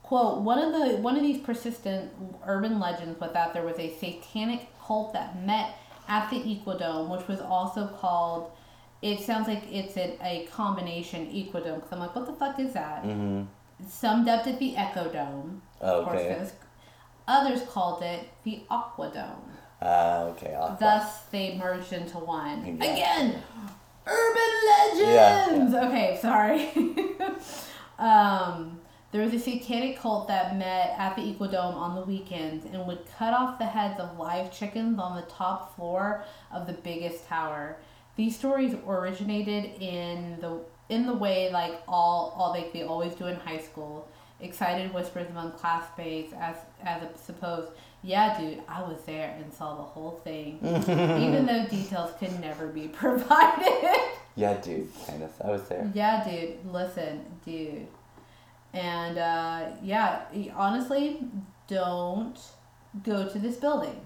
Quote: 0.08 0.41
One 0.41 0.60
of 0.60 0.72
the 0.72 0.97
one 0.97 1.18
of 1.18 1.22
these 1.22 1.41
persistent 1.41 2.12
urban 2.45 2.80
legends 2.80 3.20
was 3.20 3.34
that 3.34 3.53
there 3.53 3.64
was 3.64 3.78
a 3.78 3.93
satanic 3.97 4.68
cult 4.82 5.12
that 5.12 5.45
met 5.45 5.78
at 6.08 6.30
the 6.30 6.38
Equidome, 6.38 7.10
which 7.10 7.28
was 7.28 7.41
also 7.41 7.88
called. 7.88 8.51
It 9.01 9.20
sounds 9.20 9.47
like 9.49 9.64
it's 9.70 9.97
a, 9.97 10.18
a 10.24 10.47
combination 10.51 11.28
Equidome. 11.28 11.76
Because 11.76 11.91
I'm 11.91 11.99
like, 11.99 12.16
what 12.16 12.26
the 12.26 12.34
fuck 12.34 12.58
is 12.58 12.72
that? 12.74 13.03
Mm-hmm. 13.03 13.43
Some 13.86 14.24
dubbed 14.24 14.47
it 14.47 14.60
the 14.60 14.78
Echo 14.78 15.12
Dome. 15.12 15.62
Course, 15.80 16.08
Okay. 16.08 16.49
Others 17.28 17.64
called 17.64 18.01
it 18.01 18.30
the 18.43 18.62
Aquadome. 18.72 19.51
Ah, 19.82 20.22
okay. 20.24 20.55
Aqua. 20.55 20.78
Thus, 20.80 21.24
they 21.32 21.58
merged 21.58 21.91
into 21.91 22.18
one. 22.18 22.64
Exactly. 22.66 22.88
Again, 22.88 23.43
urban 24.05 24.53
legends. 24.70 25.74
Yeah. 25.74 25.88
Okay, 25.88 26.18
sorry. 26.22 26.72
um, 27.99 28.76
there 29.12 29.22
was 29.24 29.34
a 29.34 29.39
satanic 29.39 29.99
cult 29.99 30.28
that 30.28 30.58
met 30.58 30.93
at 30.97 31.16
the 31.16 31.22
Equidome 31.22 31.74
on 31.76 31.95
the 31.95 32.01
weekends 32.01 32.66
and 32.66 32.86
would 32.88 32.99
cut 33.18 33.34
off 33.34 33.58
the 33.58 33.66
heads 33.66 33.99
of 33.99 34.18
live 34.18 34.51
chickens 34.51 34.99
on 34.99 35.16
the 35.16 35.22
top 35.24 35.76
floor 35.76 36.24
of 36.51 36.68
the 36.68 36.74
biggest 36.74 37.26
tower. 37.28 37.78
These 38.18 38.36
stories 38.38 38.76
originated 38.88 39.82
in 39.82 40.38
the 40.41 40.60
in 40.89 41.05
the 41.05 41.14
way 41.14 41.51
like 41.51 41.82
all 41.88 42.34
all 42.38 42.51
like 42.51 42.74
they 42.74 42.84
always 42.84 43.14
do 43.16 43.28
in 43.28 43.36
high 43.38 43.60
school. 43.60 44.08
Excited 44.39 44.93
whispers 44.93 45.28
among 45.30 45.51
classmates 45.53 46.32
as 46.39 46.55
as 46.84 47.01
a 47.03 47.18
supposed, 47.18 47.72
yeah, 48.03 48.39
dude, 48.39 48.62
I 48.68 48.82
was 48.84 49.01
there 49.05 49.36
and 49.39 49.51
saw 49.53 49.76
the 49.78 49.82
whole 49.84 50.20
thing, 50.24 50.60
even 50.64 51.45
though 51.47 51.66
details 51.68 52.12
could 52.20 52.39
never 52.39 52.68
be 52.68 52.88
provided. 53.03 53.95
Yeah, 54.36 54.53
dude. 54.55 54.89
Kind 55.08 55.24
of. 55.24 55.32
I 55.43 55.49
was 55.49 55.64
there. 55.70 55.89
yeah, 55.95 56.24
dude, 56.30 56.64
listen, 56.72 57.26
dude, 57.45 57.88
and 58.78 59.17
uh, 59.17 59.69
yeah, 59.82 60.21
honestly, 60.55 61.19
don't 61.67 62.38
go 63.03 63.28
to 63.28 63.39
this 63.39 63.55
building, 63.57 63.99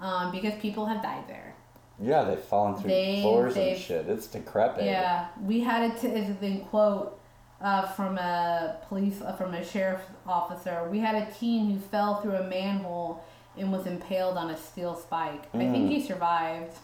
um, 0.00 0.30
because 0.30 0.54
people 0.60 0.86
have 0.86 1.02
died 1.02 1.24
there. 1.28 1.54
Yeah, 2.00 2.24
they've 2.24 2.38
fallen 2.38 2.74
through 2.76 2.90
They- 2.90 3.22
floors 3.22 3.56
and 3.56 3.78
shit. 3.78 4.08
It's 4.08 4.26
decrepit. 4.26 4.84
Yeah, 4.84 5.28
we 5.42 5.60
had 5.60 5.90
it 5.90 6.00
to 6.00 6.08
as 6.10 6.42
in 6.42 6.60
quote 6.66 7.18
uh, 7.60 7.86
from 7.92 8.18
a 8.18 8.76
police 8.88 9.20
uh, 9.22 9.32
from 9.34 9.54
a 9.54 9.64
sheriff's 9.64 10.04
officer. 10.26 10.88
We 10.90 10.98
had 10.98 11.14
a 11.14 11.30
teen 11.32 11.70
who 11.70 11.78
fell 11.78 12.20
through 12.20 12.36
a 12.36 12.44
manhole 12.48 13.24
and 13.56 13.70
was 13.70 13.86
impaled 13.86 14.36
on 14.36 14.50
a 14.50 14.56
steel 14.56 14.94
spike. 14.96 15.44
I 15.54 15.58
think 15.58 15.88
he 15.90 16.02
survived. 16.04 16.74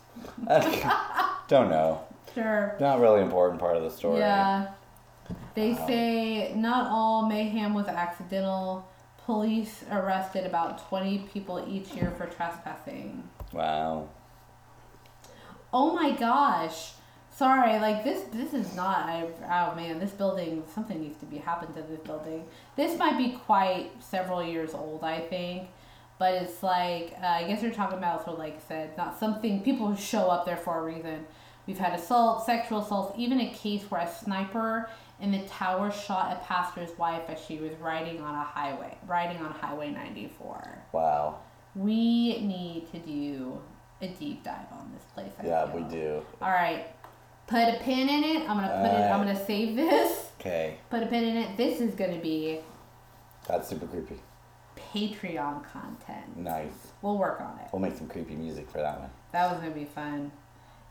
Don't 1.48 1.70
know. 1.70 2.00
Sure. 2.34 2.76
Not 2.78 3.00
really 3.00 3.22
important 3.22 3.58
part 3.58 3.76
of 3.78 3.82
the 3.82 3.90
story. 3.90 4.18
Yeah. 4.18 4.68
They 5.58 5.74
say 5.74 6.54
not 6.54 6.86
all 6.88 7.26
mayhem 7.28 7.74
was 7.74 7.88
accidental. 7.88 8.88
Police 9.24 9.82
arrested 9.90 10.46
about 10.46 10.88
20 10.88 11.26
people 11.32 11.66
each 11.68 11.88
year 11.88 12.12
for 12.16 12.26
trespassing. 12.26 13.28
Wow. 13.52 14.08
Oh 15.72 15.96
my 15.96 16.12
gosh. 16.12 16.92
Sorry, 17.34 17.80
like 17.80 18.04
this 18.04 18.22
this 18.32 18.54
is 18.54 18.76
not 18.76 18.98
I 18.98 19.26
oh 19.50 19.74
man, 19.74 19.98
this 19.98 20.12
building 20.12 20.62
something 20.72 21.00
needs 21.00 21.18
to 21.18 21.26
be 21.26 21.38
happened 21.38 21.74
to 21.74 21.82
this 21.82 21.98
building. 22.02 22.44
This 22.76 22.96
might 22.96 23.18
be 23.18 23.32
quite 23.32 23.90
several 23.98 24.44
years 24.44 24.74
old, 24.74 25.02
I 25.02 25.22
think. 25.22 25.70
But 26.20 26.34
it's 26.34 26.62
like 26.62 27.14
uh, 27.20 27.26
I 27.26 27.48
guess 27.48 27.64
you're 27.64 27.72
talking 27.72 27.98
about 27.98 28.24
so 28.24 28.32
like 28.34 28.54
I 28.54 28.68
said, 28.68 28.96
not 28.96 29.18
something 29.18 29.64
people 29.64 29.88
who 29.88 29.96
show 29.96 30.30
up 30.30 30.46
there 30.46 30.56
for 30.56 30.78
a 30.78 30.84
reason. 30.84 31.26
We've 31.66 31.78
had 31.78 31.98
assault, 31.98 32.46
sexual 32.46 32.78
assaults, 32.78 33.18
even 33.18 33.40
a 33.40 33.50
case 33.50 33.82
where 33.90 34.00
a 34.00 34.10
sniper 34.10 34.88
in 35.20 35.32
the 35.32 35.40
tower 35.48 35.90
shot 35.90 36.32
a 36.32 36.44
pastor's 36.46 36.96
wife 36.98 37.22
as 37.28 37.38
she 37.44 37.58
was 37.58 37.72
riding 37.80 38.20
on 38.20 38.34
a 38.34 38.42
highway, 38.44 38.96
riding 39.06 39.42
on 39.42 39.50
Highway 39.52 39.90
94. 39.90 40.78
Wow. 40.92 41.38
We 41.74 42.40
need 42.40 42.88
to 42.92 42.98
do 42.98 43.60
a 44.00 44.08
deep 44.08 44.44
dive 44.44 44.66
on 44.72 44.90
this 44.94 45.02
place. 45.14 45.32
I 45.42 45.46
Yeah, 45.46 45.66
feel. 45.66 45.80
we 45.82 45.88
do. 45.90 46.24
All 46.40 46.50
right, 46.50 46.86
put 47.46 47.68
a 47.68 47.78
pin 47.80 48.08
in 48.08 48.22
it. 48.24 48.48
I'm 48.48 48.56
gonna 48.56 48.68
put 48.88 48.98
it. 48.98 49.04
I'm 49.10 49.18
gonna 49.26 49.44
save 49.46 49.74
this. 49.76 50.30
Okay. 50.40 50.78
Put 50.88 51.02
a 51.02 51.06
pin 51.06 51.24
in 51.24 51.36
it. 51.36 51.56
This 51.56 51.80
is 51.80 51.94
gonna 51.94 52.18
be 52.20 52.60
That's 53.48 53.66
super 53.68 53.86
creepy. 53.86 54.20
Patreon 54.76 55.64
content. 55.72 56.36
Nice. 56.36 56.92
We'll 57.02 57.18
work 57.18 57.40
on 57.40 57.58
it. 57.58 57.68
We'll 57.72 57.80
make 57.82 57.96
some 57.96 58.06
creepy 58.08 58.36
music 58.36 58.70
for 58.70 58.78
that 58.78 59.00
one. 59.00 59.10
That 59.32 59.50
was 59.50 59.60
gonna 59.60 59.72
be 59.74 59.84
fun. 59.84 60.30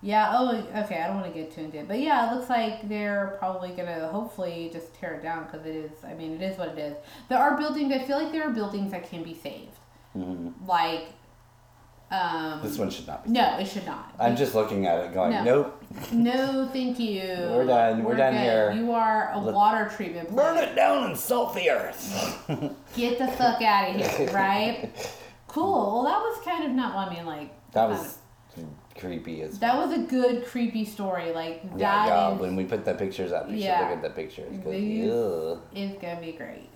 Yeah. 0.02 0.32
Oh, 0.38 0.56
okay. 0.84 1.02
I 1.02 1.08
don't 1.08 1.20
want 1.22 1.34
to 1.34 1.40
get 1.40 1.52
too 1.54 1.62
into 1.62 1.80
it, 1.80 1.88
but 1.88 2.00
yeah, 2.00 2.30
it 2.32 2.36
looks 2.36 2.50
like 2.50 2.88
they're 2.88 3.36
probably 3.40 3.70
gonna 3.70 4.08
hopefully 4.10 4.70
just 4.72 4.94
tear 4.94 5.16
it 5.16 5.24
down 5.24 5.46
because 5.46 5.66
it 5.66 5.76
is. 5.76 5.92
I 6.06 6.14
mean, 6.14 6.34
it 6.36 6.42
is 6.42 6.58
what 6.58 6.70
it 6.70 6.78
is. 6.78 6.96
There 7.30 7.40
are 7.40 7.58
buildings. 7.58 7.92
I 7.94 8.00
feel 8.06 8.22
like 8.22 8.32
there 8.32 8.44
are 8.44 8.52
buildings 8.52 8.92
that 8.92 9.10
can 9.10 9.24
be 9.24 9.34
saved. 9.34 9.76
hmm 10.14 10.50
Like, 10.68 11.08
um, 12.12 12.62
This 12.64 12.78
one 12.78 12.90
should 12.90 13.08
not 13.08 13.26
be. 13.26 13.32
no, 13.32 13.58
it 13.60 13.66
should 13.68 13.86
not. 13.86 14.14
I'm 14.20 14.36
just 14.38 14.56
looking 14.56 14.86
at 14.86 15.04
it 15.04 15.14
going, 15.14 15.32
No. 15.32 15.44
nope. 15.44 15.84
No, 16.14 16.70
thank 16.72 17.00
you. 17.00 17.24
We're 17.24 17.66
done. 17.66 18.04
We're 18.04 18.16
done 18.16 18.34
good. 18.34 18.40
here. 18.42 18.72
You 18.74 18.92
are 18.94 19.32
a 19.34 19.40
Let- 19.40 19.54
water 19.56 19.92
treatment 19.94 20.34
Burn 20.34 20.58
it 20.58 20.76
down 20.76 21.06
and 21.06 21.18
salt 21.18 21.54
the 21.56 21.70
earth. 21.70 22.46
Get 22.96 23.18
the 23.18 23.28
fuck 23.28 23.62
out 23.62 23.90
of 23.96 23.96
here, 24.18 24.30
right? 24.32 24.92
Cool. 25.50 26.04
Well, 26.04 26.04
that 26.04 26.20
was 26.20 26.40
kind 26.46 26.66
of 26.66 26.72
not. 26.72 26.94
Well, 26.94 27.10
I 27.10 27.14
mean, 27.16 27.26
like 27.26 27.72
That 27.72 27.90
was 27.90 28.18
creepy 28.98 29.42
as 29.42 29.60
that 29.60 29.76
was 29.78 29.94
a 29.98 30.00
good 30.02 30.46
creepy 30.46 30.86
story. 30.86 31.32
Like 31.32 31.62
Yeah, 31.76 31.78
that 31.78 32.08
yeah. 32.08 32.34
is 32.34 32.40
When 32.40 32.56
we 32.56 32.66
put 32.66 32.86
the 32.86 32.94
pictures 32.94 33.32
up, 33.32 33.50
you 33.50 33.58
Yeah. 33.58 33.80
should 33.80 33.84
look 33.90 33.98
at 33.98 34.04
the 34.04 34.10
pictures. 34.22 34.54
It's 35.74 36.02
gonna 36.02 36.22
be 36.22 36.32
great. 36.34 36.70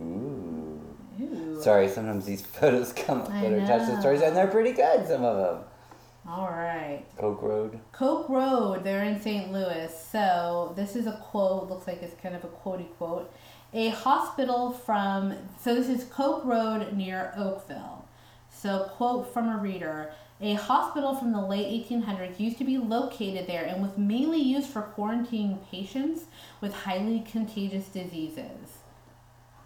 Ooh. 0.00 0.80
Ooh. 1.20 1.62
Sorry, 1.62 1.88
sometimes 1.88 2.24
these 2.26 2.42
photos 2.46 2.92
come 2.92 3.22
up 3.22 3.28
that 3.28 3.52
are 3.52 3.56
attached 3.56 3.90
to 3.90 3.98
stories, 4.00 4.20
and 4.22 4.36
they're 4.36 4.46
pretty 4.46 4.72
good. 4.72 5.06
Some 5.06 5.24
of 5.24 5.36
them. 5.36 5.64
All 6.28 6.48
right. 6.48 7.04
Koch 7.16 7.40
Road. 7.40 7.78
Koch 7.92 8.28
Road, 8.28 8.82
they're 8.84 9.04
in 9.04 9.20
St. 9.20 9.52
Louis. 9.52 9.92
So 10.10 10.72
this 10.76 10.96
is 10.96 11.06
a 11.06 11.12
quote, 11.22 11.70
looks 11.70 11.86
like 11.86 12.02
it's 12.02 12.20
kind 12.20 12.34
of 12.34 12.44
a 12.44 12.48
quotey 12.48 12.88
quote. 12.98 13.32
A 13.72 13.90
hospital 13.90 14.72
from, 14.72 15.34
so 15.60 15.74
this 15.74 15.88
is 15.88 16.04
Koch 16.04 16.44
Road 16.44 16.92
near 16.94 17.32
Oakville. 17.36 18.04
So, 18.50 18.90
quote 18.96 19.32
from 19.32 19.48
a 19.50 19.58
reader 19.58 20.12
A 20.40 20.54
hospital 20.54 21.14
from 21.14 21.32
the 21.32 21.40
late 21.40 21.88
1800s 21.88 22.38
used 22.38 22.58
to 22.58 22.64
be 22.64 22.76
located 22.78 23.46
there 23.46 23.64
and 23.64 23.80
was 23.80 23.96
mainly 23.96 24.38
used 24.40 24.68
for 24.68 24.82
quarantining 24.96 25.58
patients 25.70 26.24
with 26.60 26.74
highly 26.74 27.20
contagious 27.20 27.88
diseases. 27.88 28.78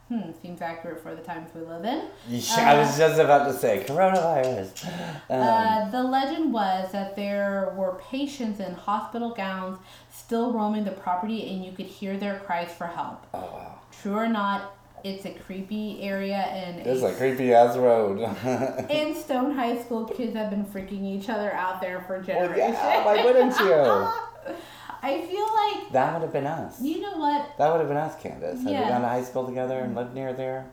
Hmm, 0.08 0.30
seems 0.42 0.60
accurate 0.60 1.00
for 1.00 1.14
the 1.14 1.22
times 1.22 1.50
we 1.54 1.60
live 1.60 1.84
in. 1.84 2.02
Yeah, 2.28 2.70
I 2.72 2.78
was 2.80 2.98
just 2.98 3.20
about 3.20 3.46
to 3.46 3.52
say 3.56 3.84
coronavirus. 3.86 4.84
Um, 5.28 5.40
Uh, 5.40 5.90
the 5.90 6.02
legend 6.02 6.52
was 6.52 6.90
that 6.90 7.14
there 7.14 7.72
were 7.76 8.00
patients 8.10 8.58
in 8.58 8.74
hospital 8.74 9.30
gowns 9.30 9.78
still 10.12 10.52
roaming 10.52 10.84
the 10.84 10.90
property 10.90 11.48
and 11.52 11.64
you 11.64 11.70
could 11.70 11.86
hear 11.86 12.16
their 12.16 12.40
cries 12.40 12.72
for 12.72 12.88
help. 12.88 13.24
oh 13.34 13.38
wow, 13.38 13.74
True 14.02 14.16
or 14.16 14.28
not, 14.28 14.72
it's 15.04 15.24
a 15.24 15.30
creepy 15.32 16.02
area 16.02 16.36
and 16.36 16.86
it's 16.86 17.02
a 17.02 17.12
creepy 17.14 17.52
ass 17.52 17.76
road. 17.76 18.18
in 18.90 19.14
Stone 19.14 19.52
High 19.54 19.80
School, 19.82 20.04
kids 20.06 20.34
have 20.34 20.50
been 20.50 20.64
freaking 20.64 21.04
each 21.04 21.28
other 21.28 21.52
out 21.52 21.80
there 21.80 22.00
for 22.02 22.16
well, 22.16 22.22
generations. 22.26 22.58
yeah, 22.58 23.04
why 23.04 23.24
wouldn't 23.24 23.58
you? 23.58 24.54
I 25.02 25.22
feel 25.22 25.80
like, 25.82 25.92
That 25.92 26.12
would 26.12 26.22
have 26.22 26.32
been 26.32 26.46
us. 26.46 26.80
you 26.82 27.00
know 27.00 27.16
what? 27.16 27.56
That 27.56 27.70
would 27.72 27.78
have 27.80 27.88
been 27.88 27.96
us, 27.96 28.20
Candace. 28.20 28.62
Had 28.62 28.70
Yeah. 28.70 28.82
we 28.84 28.88
gone 28.90 29.00
to 29.00 29.08
high 29.08 29.22
school 29.24 29.46
together 29.46 29.78
and 29.78 29.94
lived 29.94 30.14
near 30.14 30.34
there, 30.34 30.66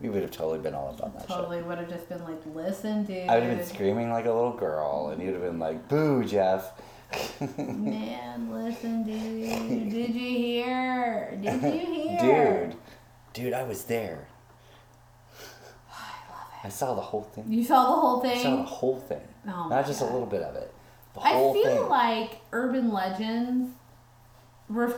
we 0.00 0.08
would 0.08 0.22
have 0.22 0.30
totally 0.30 0.58
been 0.60 0.74
all 0.74 0.88
about 0.96 1.18
that 1.18 1.28
Totally 1.28 1.60
would 1.60 1.76
have 1.76 1.90
just 1.90 2.08
been 2.08 2.24
like, 2.24 2.40
listen, 2.54 3.04
dude. 3.04 3.28
I 3.28 3.34
would 3.38 3.42
have 3.42 3.58
been 3.58 3.66
screaming 3.66 4.10
like 4.10 4.24
a 4.24 4.32
little 4.32 4.54
girl, 4.56 5.10
and 5.10 5.22
you'd 5.22 5.34
have 5.34 5.42
been 5.42 5.58
like, 5.58 5.86
"Boo, 5.88 6.24
Jeff." 6.24 6.72
Man, 7.58 8.50
listen, 8.52 9.02
dude. 9.04 9.90
Did 9.90 10.14
you 10.14 10.36
hear? 10.36 11.38
Did 11.40 11.62
you 11.62 11.68
hear? 12.18 12.66
Dude, 12.68 12.76
dude, 13.34 13.52
I 13.52 13.64
was 13.64 13.84
there. 13.84 14.28
I 16.64 16.68
saw 16.70 16.94
the 16.94 17.02
whole 17.02 17.22
thing. 17.22 17.44
You 17.52 17.62
saw 17.62 17.82
the 17.94 18.00
whole 18.00 18.20
thing. 18.20 18.38
I 18.38 18.42
saw 18.42 18.56
the 18.56 18.62
whole 18.62 18.98
thing, 19.00 19.20
Oh 19.46 19.68
not 19.68 19.86
just 19.86 20.00
a 20.00 20.04
little 20.04 20.26
bit 20.26 20.40
of 20.42 20.54
it. 20.56 20.72
The 21.14 21.20
I 21.20 21.30
feel 21.32 21.52
thing. 21.62 21.88
like 21.88 22.40
urban 22.52 22.90
legends 22.92 23.70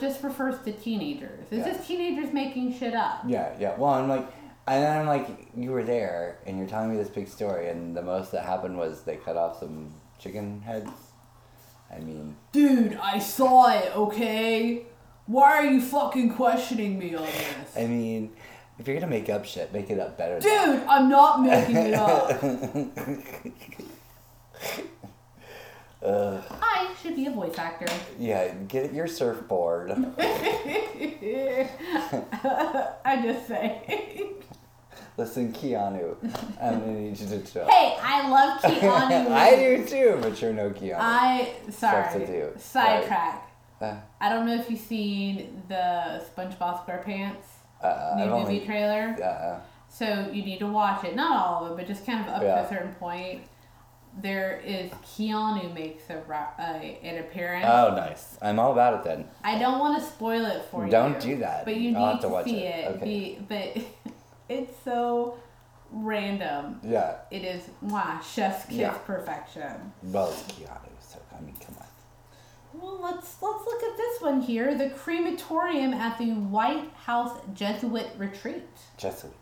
just 0.01 0.23
refers 0.23 0.59
to 0.65 0.73
teenagers. 0.73 1.47
It's 1.51 1.67
Yeah. 1.67 1.73
just 1.75 1.87
teenagers 1.89 2.33
making 2.33 2.73
shit 2.79 2.95
up. 2.95 3.23
Yeah, 3.27 3.53
yeah. 3.59 3.77
Well, 3.77 3.91
I'm 3.95 4.09
like, 4.09 4.27
and 4.69 4.83
then 4.83 4.97
I'm 5.01 5.07
like, 5.07 5.49
you 5.57 5.73
were 5.73 5.83
there, 5.83 6.39
and 6.47 6.57
you're 6.57 6.69
telling 6.69 6.91
me 6.91 6.97
this 6.97 7.09
big 7.09 7.29
story, 7.29 7.69
and 7.69 7.97
the 7.97 8.03
most 8.03 8.31
that 8.33 8.45
happened 8.45 8.79
was 8.79 9.03
they 9.03 9.17
cut 9.17 9.37
off 9.37 9.59
some 9.59 9.93
chicken 10.19 10.61
heads. 10.63 10.91
I 11.93 11.99
mean, 11.99 12.37
Dude, 12.53 12.99
I 13.03 13.19
saw 13.19 13.69
it, 13.71 13.95
okay? 13.97 14.87
Why 15.27 15.53
are 15.53 15.67
you 15.67 15.81
fucking 15.81 16.35
questioning 16.35 16.99
me 16.99 17.15
on 17.15 17.25
this? 17.25 17.77
I 17.77 17.87
mean, 17.87 18.33
if 18.79 18.87
you're 18.87 18.95
gonna 18.97 19.11
make 19.11 19.29
up 19.29 19.45
shit, 19.45 19.73
make 19.73 19.91
it 19.91 19.99
up 19.99 20.17
better. 20.17 20.39
Dude, 20.39 20.83
I'm 20.89 21.09
not 21.09 21.43
making 21.43 21.77
it 21.77 21.95
up. 21.95 22.43
Ugh. 26.03 26.45
I 26.63 26.95
should 27.03 27.17
be 27.17 27.27
a 27.27 27.31
voice 27.31 27.59
actor. 27.59 27.93
yeah, 28.19 28.53
get 28.69 28.93
your 28.93 29.09
surfboard. 29.09 29.91
I 33.05 33.21
just 33.23 33.49
say. 33.49 34.31
Listen, 35.17 35.53
Keanu, 35.53 36.15
I'm 36.61 36.81
gonna 36.81 36.93
need 36.93 37.19
you 37.19 37.27
to 37.27 37.41
chill. 37.41 37.67
hey, 37.67 37.97
I 38.01 38.29
love 38.29 38.61
Keanu. 38.61 39.33
I 39.33 39.57
do 39.57 39.85
too, 39.87 40.19
but 40.21 40.41
you're 40.41 40.53
no 40.53 40.71
Keanu. 40.71 40.99
I 41.01 41.55
sorry. 41.71 42.05
Substitute. 42.13 42.61
Sidetrack. 42.61 43.46
Uh, 43.81 43.95
I 44.21 44.29
don't 44.29 44.47
know 44.47 44.55
if 44.55 44.71
you've 44.71 44.81
seen 44.81 45.63
the 45.69 46.23
SpongeBob 46.35 46.87
SquarePants 46.87 47.45
uh, 47.83 48.15
new 48.17 48.27
movie 48.31 48.65
trailer. 48.65 49.17
uh, 49.23 49.61
So 49.89 50.31
you 50.33 50.43
need 50.45 50.59
to 50.61 50.67
watch 50.67 51.05
it. 51.05 51.15
Not 51.15 51.37
all 51.47 51.67
of 51.67 51.73
it, 51.73 51.77
but 51.77 51.87
just 51.87 52.07
kind 52.07 52.21
of 52.21 52.35
up 52.35 52.41
to 52.41 52.65
a 52.65 52.69
certain 52.69 52.95
point. 52.95 53.43
There 54.19 54.63
is 54.65 54.91
Keanu 55.05 55.75
makes 55.75 56.09
a 56.09 56.17
uh, 56.27 56.63
an 56.63 57.19
appearance. 57.19 57.67
oh, 57.69 57.95
nice. 57.95 58.39
I'm 58.41 58.59
all 58.59 58.73
about 58.73 58.95
it 58.95 59.05
then. 59.05 59.29
I 59.45 59.59
don't 59.59 59.79
want 59.79 60.01
to 60.01 60.09
spoil 60.09 60.47
it 60.47 60.63
for 60.71 60.87
you. 60.87 60.91
Don't 60.91 61.21
do 61.21 61.37
that. 61.39 61.67
But 61.67 61.77
you 61.77 61.95
I'll 61.95 62.07
need 62.07 62.13
have 62.13 62.21
to 62.23 62.27
to, 62.29 62.33
watch 62.33 62.45
see 62.47 62.61
it. 62.61 62.85
it. 62.87 62.97
Okay. 62.97 63.05
Be, 63.05 63.39
but 63.47 64.13
it's 64.49 64.73
so 64.85 65.37
random. 65.91 66.81
Yeah. 66.83 67.17
It 67.31 67.45
is 67.45 67.63
wow, 67.83 68.19
chef's 68.27 68.65
kiss 68.65 68.77
Yeah. 68.77 68.93
perfection. 69.05 69.93
Well, 70.05 70.31
it's 70.31 70.43
Keanu, 70.45 70.89
so 70.99 71.19
I 71.37 71.43
mean, 71.43 71.55
come. 71.65 71.76
Well, 72.81 72.99
let's 73.03 73.37
let's 73.41 73.65
look 73.65 73.83
at 73.83 73.97
this 73.97 74.21
one 74.21 74.41
here. 74.41 74.77
The 74.77 74.91
crematorium 74.91 75.95
at 75.95 76.19
the 76.19 76.33
White 76.33 76.91
House 76.95 77.39
Jesuit 77.55 78.09
retreat. 78.19 78.65
Jesuit. 78.97 79.33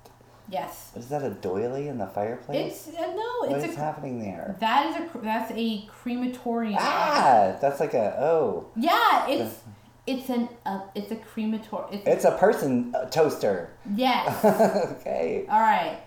Yes, 0.47 0.93
Is 0.95 1.09
that 1.09 1.23
a 1.23 1.31
doily 1.31 1.89
in 1.89 1.97
the 1.97 2.07
fireplace? 2.07 2.87
it's 2.87 2.99
uh, 2.99 3.01
no, 3.01 3.49
what 3.49 3.53
it's 3.53 3.65
is 3.73 3.77
a 3.79 3.81
happening 3.81 4.21
there? 4.21 4.57
that 4.61 4.87
is 4.91 4.97
a 4.97 5.19
that's 5.23 5.51
a 5.57 5.87
crematorium. 5.87 6.77
Ah, 6.79 7.57
that's 7.63 7.81
like 7.81 7.95
a 7.95 8.15
oh. 8.21 8.67
Yeah, 8.77 9.27
it's 9.27 9.61
it's 10.07 10.29
an 10.29 10.51
uh, 10.67 10.83
it's 10.95 11.11
a 11.11 11.17
crematorium. 11.17 11.95
It's, 11.95 12.07
It's 12.07 12.25
a 12.27 12.33
person 12.37 12.95
toaster. 13.11 13.71
yes. 13.97 14.45
okay. 15.01 15.47
All 15.49 15.61
right. 15.63 15.99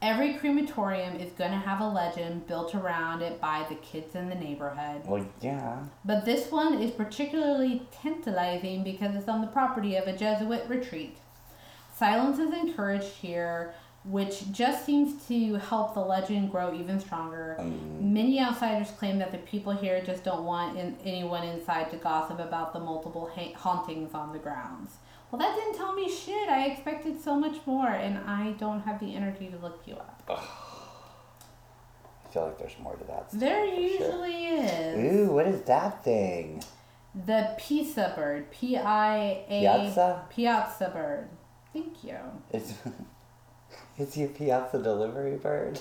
Every 0.00 0.34
crematorium 0.34 1.16
is 1.16 1.32
going 1.32 1.50
to 1.50 1.56
have 1.56 1.80
a 1.80 1.88
legend 1.88 2.46
built 2.46 2.72
around 2.74 3.20
it 3.20 3.40
by 3.40 3.66
the 3.68 3.74
kids 3.76 4.14
in 4.14 4.28
the 4.28 4.36
neighborhood. 4.36 5.02
Well, 5.04 5.26
yeah. 5.40 5.80
But 6.04 6.24
this 6.24 6.52
one 6.52 6.80
is 6.80 6.92
particularly 6.92 7.82
tantalizing 8.00 8.84
because 8.84 9.16
it's 9.16 9.28
on 9.28 9.40
the 9.40 9.48
property 9.48 9.96
of 9.96 10.06
a 10.06 10.16
Jesuit 10.16 10.64
retreat. 10.68 11.16
Silence 11.96 12.38
is 12.38 12.54
encouraged 12.54 13.08
here, 13.08 13.74
which 14.04 14.52
just 14.52 14.86
seems 14.86 15.26
to 15.26 15.54
help 15.56 15.94
the 15.94 16.00
legend 16.00 16.52
grow 16.52 16.72
even 16.72 17.00
stronger. 17.00 17.56
Um, 17.58 18.12
Many 18.12 18.38
outsiders 18.40 18.92
claim 18.92 19.18
that 19.18 19.32
the 19.32 19.38
people 19.38 19.72
here 19.72 20.00
just 20.00 20.22
don't 20.22 20.44
want 20.44 20.78
in, 20.78 20.96
anyone 21.04 21.42
inside 21.42 21.90
to 21.90 21.96
gossip 21.96 22.38
about 22.38 22.72
the 22.72 22.78
multiple 22.78 23.28
ha- 23.34 23.52
hauntings 23.54 24.14
on 24.14 24.32
the 24.32 24.38
grounds. 24.38 24.98
Well, 25.30 25.38
that 25.38 25.54
didn't 25.56 25.74
tell 25.74 25.94
me 25.94 26.10
shit. 26.10 26.48
I 26.48 26.66
expected 26.66 27.20
so 27.20 27.38
much 27.38 27.58
more, 27.66 27.88
and 27.88 28.18
I 28.18 28.52
don't 28.52 28.80
have 28.80 28.98
the 28.98 29.14
energy 29.14 29.48
to 29.48 29.58
look 29.58 29.82
you 29.84 29.94
up. 29.94 30.22
I 30.28 32.32
feel 32.32 32.44
like 32.44 32.58
there's 32.58 32.76
more 32.80 32.96
to 32.96 33.04
that. 33.04 33.30
There 33.32 33.64
for 33.64 33.70
sure. 33.72 33.82
usually 33.82 34.44
is. 34.46 35.28
Ooh, 35.28 35.32
what 35.32 35.46
is 35.46 35.62
that 35.62 36.02
thing? 36.02 36.62
The 37.26 37.54
pizza 37.58 38.12
bird. 38.16 38.50
P 38.50 38.76
I 38.76 39.44
A. 39.48 39.60
Piazza? 39.60 40.22
Piazza 40.30 40.90
bird. 40.90 41.28
Thank 41.72 42.04
you. 42.04 42.16
It's 42.50 42.74
it's 43.98 44.16
your 44.16 44.28
piazza 44.28 44.82
delivery 44.82 45.36
bird. 45.36 45.80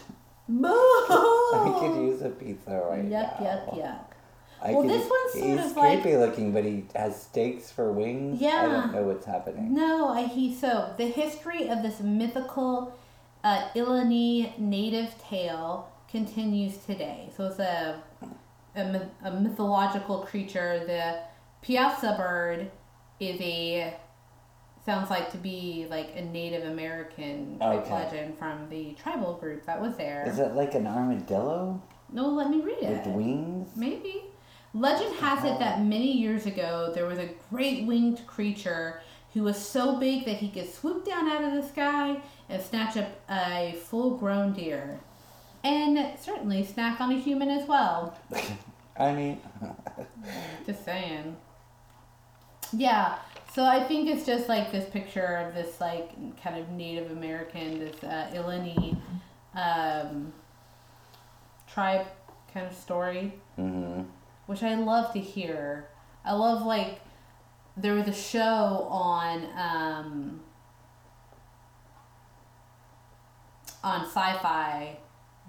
Boo! 0.49 0.67
I 0.69 1.77
could 1.79 1.95
use 2.01 2.21
a 2.21 2.29
pizza 2.29 2.81
right 2.89 3.03
yuck, 3.03 3.41
now. 3.41 3.45
yuck, 3.45 3.77
yuck. 3.77 4.06
I 4.61 4.71
Well, 4.73 4.83
this 4.83 5.07
one's 5.09 5.33
sort 5.33 5.45
he's 5.59 5.71
of 5.71 5.77
like- 5.77 6.01
creepy 6.01 6.17
looking, 6.17 6.51
but 6.51 6.63
he 6.65 6.85
has 6.95 7.21
stakes 7.21 7.71
for 7.71 7.91
wings. 7.91 8.41
Yeah, 8.41 8.61
I 8.61 8.61
don't 8.63 8.91
know 8.93 9.03
what's 9.03 9.25
happening. 9.25 9.73
No, 9.73 10.09
I 10.09 10.23
he 10.23 10.53
so 10.55 10.93
the 10.97 11.05
history 11.05 11.69
of 11.69 11.83
this 11.83 11.99
mythical 12.01 12.93
uh, 13.43 13.69
Illini 13.75 14.53
native 14.57 15.15
tale 15.21 15.89
continues 16.09 16.77
today. 16.77 17.29
So 17.37 17.47
it's 17.47 17.59
a 17.59 18.01
a, 18.75 19.01
a 19.23 19.31
mythological 19.31 20.19
creature. 20.21 20.83
The 20.85 21.19
piazza 21.61 22.15
bird 22.17 22.71
is 23.19 23.39
a 23.41 23.95
sounds 24.85 25.09
like 25.09 25.29
to 25.31 25.37
be 25.37 25.85
like 25.89 26.13
a 26.15 26.21
Native 26.21 26.63
American 26.71 27.59
type 27.59 27.81
Okay. 27.85 27.93
legend 27.93 28.37
from 28.39 28.69
the 28.69 28.93
tribal 28.93 29.33
group 29.35 29.65
that 29.65 29.81
was 29.81 29.97
there. 29.97 30.23
Is 30.27 30.39
it 30.39 30.53
like 30.55 30.75
an 30.75 30.87
armadillo 30.87 31.81
no, 32.09 32.29
let 32.29 32.49
me 32.49 32.61
read 32.61 32.77
it. 32.81 33.05
with 33.05 33.15
wings? 33.15 33.69
Maybe. 33.75 34.23
Legend 34.73 35.15
has 35.15 35.43
it 35.43 35.59
that 35.59 35.83
many 35.83 36.11
years 36.11 36.45
ago 36.45 36.91
there 36.93 37.05
was 37.05 37.17
a 37.19 37.29
great 37.49 37.85
winged 37.85 38.25
creature 38.27 39.01
who 39.33 39.43
was 39.43 39.57
so 39.57 39.97
big 39.97 40.25
that 40.25 40.37
he 40.37 40.49
could 40.49 40.71
swoop 40.71 41.05
down 41.05 41.27
out 41.29 41.43
of 41.43 41.53
the 41.53 41.67
sky 41.67 42.21
and 42.49 42.61
snatch 42.61 42.97
up 42.97 43.09
a 43.29 43.75
full 43.83 44.17
grown 44.17 44.53
deer. 44.53 44.99
And 45.63 46.17
certainly 46.19 46.63
snack 46.63 47.01
on 47.01 47.11
a 47.11 47.19
human 47.19 47.49
as 47.49 47.67
well. 47.67 48.17
I 48.99 49.13
mean, 49.13 49.39
Just 50.65 50.83
saying. 50.83 51.35
Yeah, 52.73 53.17
so 53.53 53.63
I 53.63 53.83
think 53.83 54.09
it's 54.09 54.25
just 54.25 54.49
like 54.49 54.71
this 54.71 54.89
picture 54.89 55.37
of 55.37 55.53
this 55.53 55.79
like 55.79 56.09
kind 56.41 56.57
of 56.57 56.69
Native 56.69 57.11
American, 57.11 57.79
this 57.79 58.03
uh, 58.03 58.29
Illini 58.33 58.97
um, 59.55 60.33
tribe 61.71 62.07
kind 62.53 62.67
of 62.67 62.73
story. 62.73 63.33
hmm 63.55 64.01
which 64.47 64.63
I 64.63 64.75
love 64.75 65.13
to 65.13 65.19
hear. 65.19 65.87
I 66.25 66.33
love 66.33 66.65
like 66.65 66.99
there 67.77 67.93
was 67.93 68.07
a 68.07 68.13
show 68.13 68.87
on 68.89 69.47
um, 69.55 70.39
on 73.83 74.05
Sci-Fi, 74.05 74.97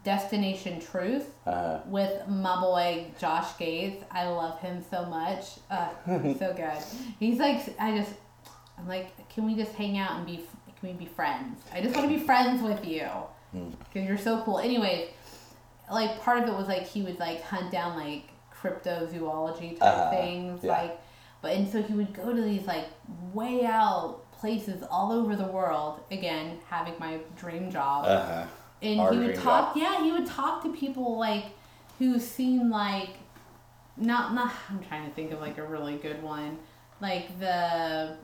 Destination 0.05 0.80
Truth 0.80 1.30
uh, 1.46 1.80
with 1.86 2.28
my 2.28 2.61
boy 2.61 3.07
Josh 3.18 3.57
Gates. 3.59 4.05
I 4.11 4.28
love 4.28 4.61
him 4.61 4.84
so 4.90 5.07
much. 5.07 5.44
Uh, 5.70 5.88
so 6.07 6.53
good. 6.57 6.82
He's 7.18 7.38
like 7.38 7.74
I 7.80 7.96
just 7.96 8.12
I'm 8.76 8.86
like, 8.86 9.28
can 9.30 9.46
we 9.46 9.55
just 9.55 9.72
hang 9.72 9.96
out 9.96 10.16
and 10.16 10.26
be 10.26 10.44
can 10.78 10.90
we 10.90 10.94
be 10.94 11.07
friends? 11.07 11.61
I 11.72 11.80
just 11.80 11.94
want 11.96 12.09
to 12.09 12.14
be 12.14 12.22
friends 12.22 12.62
with 12.62 12.84
you 12.84 13.09
because 13.53 14.07
you're 14.07 14.18
so 14.18 14.42
cool. 14.42 14.59
Anyways, 14.59 15.09
like 15.90 16.20
part 16.20 16.42
of 16.42 16.49
it 16.49 16.57
was 16.57 16.68
like 16.68 16.86
he 16.86 17.03
would 17.03 17.18
like 17.18 17.42
hunt 17.42 17.72
down 17.72 17.96
like 17.96 18.24
cryptozoology 18.62 19.78
type 19.78 19.82
Uh-huh, 19.82 20.11
things 20.11 20.64
yeah. 20.64 20.72
like 20.72 21.00
but 21.42 21.52
and 21.56 21.68
so 21.70 21.82
he 21.82 21.92
would 21.94 22.12
go 22.12 22.32
to 22.34 22.40
these 22.42 22.66
like 22.66 22.86
way 23.32 23.64
out 23.64 24.20
places 24.32 24.82
all 24.90 25.12
over 25.12 25.36
the 25.36 25.44
world 25.44 26.00
again 26.11 26.59
having 26.68 26.94
my 26.98 27.18
dream 27.36 27.70
job 27.70 28.04
uh-huh. 28.06 28.44
and 28.82 29.00
Our 29.00 29.12
he 29.12 29.18
would 29.18 29.34
talk 29.36 29.76
yeah 29.76 30.02
he 30.02 30.12
would 30.12 30.26
talk 30.26 30.62
to 30.62 30.72
people 30.72 31.18
like 31.18 31.44
who 31.98 32.18
seemed 32.18 32.70
like 32.70 33.11
not 33.96 34.34
not 34.34 34.52
i'm 34.70 34.80
trying 34.84 35.09
to 35.09 35.14
think 35.14 35.32
of 35.32 35.40
like 35.40 35.59
a 35.59 35.64
really 35.64 35.96
good 35.96 36.22
one 36.22 36.59
like 37.00 37.38
the 37.40 38.16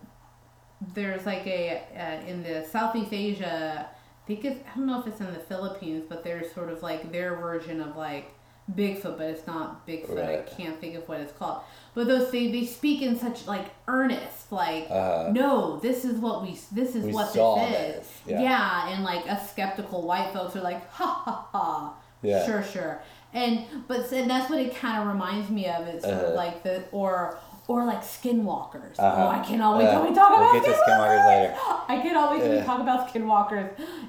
there's 0.95 1.25
like 1.27 1.47
a 1.47 1.83
uh, 1.97 2.29
in 2.29 2.43
the 2.43 2.65
southeast 2.71 3.13
asia 3.13 3.89
i 3.89 4.27
think 4.27 4.45
it's 4.45 4.61
i 4.73 4.77
don't 4.77 4.87
know 4.87 5.01
if 5.01 5.07
it's 5.07 5.21
in 5.21 5.33
the 5.33 5.39
philippines 5.41 6.05
but 6.09 6.23
there's 6.23 6.53
sort 6.53 6.69
of 6.71 6.83
like 6.83 7.11
their 7.11 7.37
version 7.37 7.81
of 7.81 7.97
like 7.97 8.33
bigfoot 8.73 9.19
but 9.19 9.27
it's 9.27 9.47
not 9.47 9.87
bigfoot 9.87 10.17
Right. 10.17 10.39
i 10.39 10.43
can't 10.57 10.81
think 10.81 10.95
of 10.95 11.07
what 11.09 11.21
it's 11.21 11.33
called 11.33 11.61
but 11.95 12.07
those 12.07 12.31
they, 12.31 12.51
they 12.51 12.65
speak 12.65 13.03
in 13.03 13.19
such 13.19 13.47
like 13.47 13.67
earnest 13.89 14.51
like 14.51 14.87
Uh-huh. 14.91 15.31
no 15.33 15.79
this 15.81 16.05
is 16.05 16.19
what 16.19 16.43
we 16.43 16.59
this 16.73 16.95
is 16.97 17.05
We 17.05 17.13
what 17.13 17.33
this 17.35 17.99
is 18.07 18.11
yeah. 18.27 18.41
yeah. 18.41 18.89
and 18.89 19.05
like 19.05 19.31
us 19.31 19.51
skeptical 19.51 20.03
white 20.03 20.33
folks 20.33 20.57
are 20.57 20.63
like 20.63 20.89
ha 20.91 21.07
ha 21.25 21.47
ha 21.53 21.95
Yeah. 22.23 22.47
sure 22.47 22.63
sure 22.63 23.03
and 23.35 23.65
but 23.87 24.11
and 24.13 24.31
that's 24.31 24.49
what 24.49 24.61
it 24.61 24.75
kind 24.75 25.03
of 25.03 25.09
reminds 25.09 25.51
me 25.51 25.69
of 25.69 25.87
it's 25.87 26.05
sort 26.05 26.15
of 26.17 26.25
Uh-huh. 26.25 26.35
like 26.35 26.63
the 26.63 26.85
or 26.91 27.37
or 27.69 27.85
like 27.85 28.03
skinwalkers 28.03 28.99
Uh-huh. 28.99 29.25
oh 29.25 29.29
i 29.29 29.41
can 29.45 29.61
always 29.61 29.89
Uh, 29.89 30.07
we 30.09 30.15
talk 30.15 30.31
we'll 30.31 30.51
about 30.51 30.65
to 30.65 30.71
skinwalkers 30.71 31.27
later. 31.29 31.55
i 31.89 31.99
can 32.01 32.17
always 32.17 32.43
Yeah. 32.43 32.65
talk 32.65 32.81
about 32.81 33.09
skinwalkers 33.13 33.69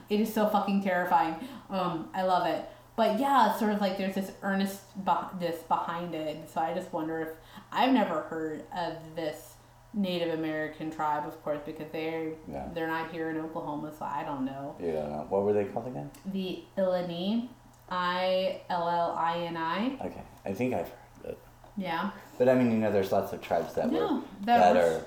it 0.10 0.20
is 0.22 0.34
so 0.34 0.48
fucking 0.48 0.82
terrifying 0.82 1.36
um 1.70 2.08
i 2.14 2.24
love 2.24 2.48
it 2.48 2.64
but 2.96 3.20
yeah 3.20 3.50
it's 3.50 3.60
sort 3.60 3.74
of 3.74 3.82
like 3.82 3.98
there's 3.98 4.16
this 4.16 4.32
earnestness 4.44 5.56
behind 5.68 6.14
it 6.16 6.50
so 6.52 6.62
i 6.62 6.74
just 6.74 6.92
wonder 6.94 7.22
if 7.22 7.30
i've 7.72 7.92
never 7.94 8.22
heard 8.22 8.64
of 8.78 8.94
this 9.16 9.54
native 9.94 10.34
american 10.34 10.92
tribe 10.92 11.26
of 11.28 11.42
course 11.44 11.60
because 11.66 11.88
they're 11.92 12.32
Yeah. 12.52 12.68
they're 12.74 12.88
not 12.88 13.12
here 13.12 13.30
in 13.30 13.38
oklahoma 13.38 13.92
so 13.98 14.06
i 14.06 14.24
don't 14.24 14.46
know 14.46 14.76
You 14.80 14.92
don't 14.94 15.10
know. 15.12 15.26
What 15.30 15.44
were 15.44 15.54
they 15.54 15.66
called 15.66 15.88
again? 15.88 16.10
the 16.26 16.64
Illini, 16.78 17.50
I 17.90 18.62
L 18.70 18.88
L 18.90 19.16
I 19.18 19.40
N 19.42 19.58
I. 19.58 19.98
Okay. 20.06 20.24
I 20.46 20.54
think 20.54 20.74
I've 20.74 20.90
heard 20.90 21.32
it. 21.32 21.40
Yeah. 21.78 22.10
But 22.38 22.50
I 22.50 22.56
mean, 22.56 22.72
you 22.72 22.78
know, 22.80 22.92
there's 22.92 23.12
lots 23.12 23.32
of 23.32 23.42
tribes 23.42 23.74
that 23.76 23.92
were 23.92 24.22
that, 24.42 24.74
that 24.74 24.78
are. 24.78 24.90
was- 24.90 25.04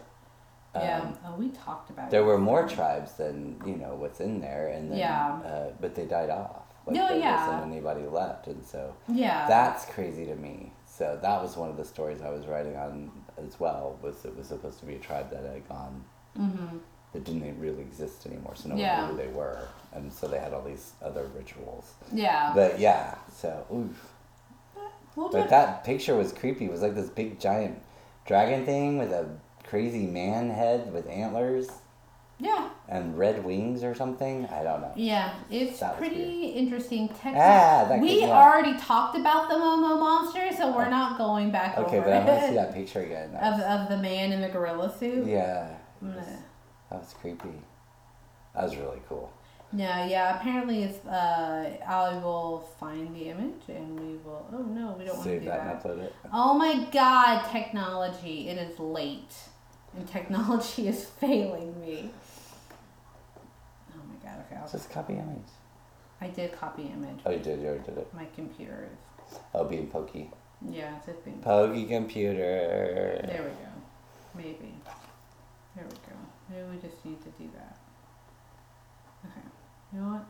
yeah. 0.77 1.01
um, 1.01 1.19
Oh, 1.27 1.35
we 1.37 1.49
talked 1.49 1.91
about 1.91 2.11
There 2.11 2.21
it. 2.21 2.25
were 2.25 2.39
more 2.39 2.69
tribes 2.69 3.13
than 3.15 3.61
you 3.67 3.75
know 3.77 3.95
what's 3.97 4.21
in 4.21 4.41
there, 4.41 4.69
and 4.69 4.91
then 4.93 4.99
Yeah. 4.99 5.41
uh, 5.45 5.71
but 5.81 5.95
they 5.97 6.05
died 6.07 6.31
off. 6.31 6.63
Like 6.89 6.97
No, 6.97 7.09
there 7.09 7.19
yeah. 7.19 7.47
wasn't 7.47 7.71
anybody 7.73 8.07
left, 8.07 8.47
and 8.47 8.65
so 8.65 8.95
Yeah. 9.09 9.47
that's 9.47 9.85
crazy 9.87 10.25
to 10.27 10.35
me. 10.35 10.73
So 10.87 11.19
that 11.21 11.43
was 11.43 11.57
one 11.57 11.69
of 11.69 11.77
the 11.77 11.85
stories 11.85 12.23
I 12.23 12.31
was 12.31 12.47
writing 12.47 12.77
on 12.77 13.11
as 13.37 13.61
well. 13.61 13.99
Was 14.03 14.25
it 14.25 14.35
was 14.37 14.47
supposed 14.49 14.81
to 14.81 14.87
be 14.87 14.95
a 14.95 14.99
tribe 14.99 15.31
that 15.31 15.45
had 15.45 15.69
gone 15.69 16.03
mm-hmm. 16.39 16.79
that 17.13 17.25
didn't 17.25 17.61
really 17.61 17.83
exist 17.83 18.25
anymore, 18.27 18.55
so 18.57 18.71
no 18.71 18.77
Yeah. 18.77 19.03
one 19.03 19.17
knew 19.17 19.23
who 19.23 19.29
they 19.29 19.37
were, 19.37 19.69
and 19.93 20.11
so 20.13 20.27
they 20.29 20.39
had 20.39 20.55
all 20.55 20.63
these 20.63 20.93
other 21.03 21.27
rituals. 21.37 21.93
Yeah. 22.13 22.53
But 22.55 22.79
yeah, 22.81 23.17
so 23.31 23.67
oof. 23.73 24.15
we'll 25.15 25.29
But 25.29 25.51
that 25.51 25.85
picture 25.85 26.17
was 26.17 26.33
creepy. 26.33 26.65
It 26.65 26.71
was 26.71 26.81
like 26.83 26.95
this 26.95 27.11
big 27.11 27.39
giant 27.39 27.83
dragon 28.25 28.65
thing 28.65 28.99
with 28.99 29.13
a 29.13 29.29
crazy 29.65 30.07
man 30.07 30.49
head 30.49 30.91
with 30.93 31.07
antlers 31.09 31.69
yeah. 32.39 32.69
and 32.89 33.19
red 33.19 33.45
wings 33.45 33.83
or 33.83 33.95
something. 33.95 34.47
I 34.47 34.63
don't 34.63 34.81
know. 34.81 34.93
Yeah. 34.97 35.35
It's 35.51 35.81
That 35.81 35.99
was 35.99 36.09
pretty 36.09 36.47
interesting. 36.47 37.09
Texas. 37.09 37.35
Ah, 37.37 37.87
that 37.89 38.01
we 38.01 38.09
could- 38.21 38.29
yeah. 38.29 38.43
already 38.43 38.77
talked 38.79 39.17
about 39.17 39.49
the 39.49 39.57
Momo 39.57 39.99
monster, 39.99 40.51
so 40.57 40.75
we're 40.75 40.89
not 40.89 41.19
going 41.19 41.51
back 41.51 41.77
Okay, 41.79 41.99
but 42.01 42.13
I 42.13 42.19
want 42.25 42.27
to 42.41 42.49
see 42.49 42.55
that 42.55 42.73
picture 42.75 43.01
again. 43.01 43.35
Of, 43.35 43.61
of 43.61 43.89
the 43.89 43.97
man 43.99 44.33
in 44.33 44.41
the 44.41 44.49
gorilla 44.49 44.97
suit. 44.99 45.27
yeah, 45.27 45.69
I'm 46.01 46.11
gonna- 46.13 46.43
that 46.91 47.01
was 47.01 47.15
creepy. 47.21 47.51
That 48.55 48.65
was 48.65 48.77
really 48.77 49.01
cool. 49.09 49.31
No, 49.71 49.85
yeah. 50.07 50.41
Apparently, 50.41 50.83
it's. 50.85 51.05
Uh, 51.07 51.77
I 51.87 52.17
will 52.25 52.61
find 52.81 53.15
the 53.15 53.29
image 53.29 53.61
and 53.69 54.01
we 54.01 54.17
will. 54.17 54.47
Oh 54.51 54.63
no, 54.63 54.97
we 54.99 55.05
don't 55.05 55.19
want 55.19 55.29
to 55.29 55.41
do 55.41 55.45
that 55.47 55.83
that. 55.83 55.85
and 55.85 56.01
upload 56.01 56.05
it. 56.05 56.15
Oh 56.33 56.55
my 56.55 56.87
god, 56.91 57.47
technology. 57.53 58.49
It 58.49 58.57
is 58.57 58.79
late. 58.79 59.35
And 59.95 60.09
technology 60.09 60.89
is 60.93 61.05
failing 61.05 61.79
me. 61.83 62.11
My 64.61 64.67
god, 64.67 64.67
okay. 64.67 64.73
I'll, 64.77 64.79
Just 64.79 64.91
copy 64.91 65.13
image. 65.15 65.51
I 66.21 66.29
did 66.29 66.53
copy 66.53 66.83
image. 66.95 67.21
Oh, 67.25 67.31
you 67.31 67.39
did. 67.39 67.61
You 67.61 67.69
already 67.69 67.85
did 67.85 67.99
it. 67.99 68.15
My 68.15 68.27
computer 68.35 68.89
is. 68.93 69.39
Oh, 69.55 69.65
being 69.65 69.87
pokey. 69.89 70.31
Yeah, 70.69 70.97
it's 70.97 71.09
a 71.09 71.13
thing. 71.13 71.41
Pokey 71.43 71.85
computer. 71.87 73.21
There 73.27 73.43
we 73.43 73.51
go. 73.51 73.69
Maybe. 74.35 74.75
There 75.77 75.85
we 75.85 75.91
go. 75.91 76.17
Maybe 76.51 76.63
we 76.71 76.89
just 76.89 77.05
need 77.05 77.21
to 77.23 77.29
do 77.31 77.49
that. 77.55 77.79
Okay. 79.25 79.47
You 79.93 80.01
know 80.01 80.09
what? 80.15 80.27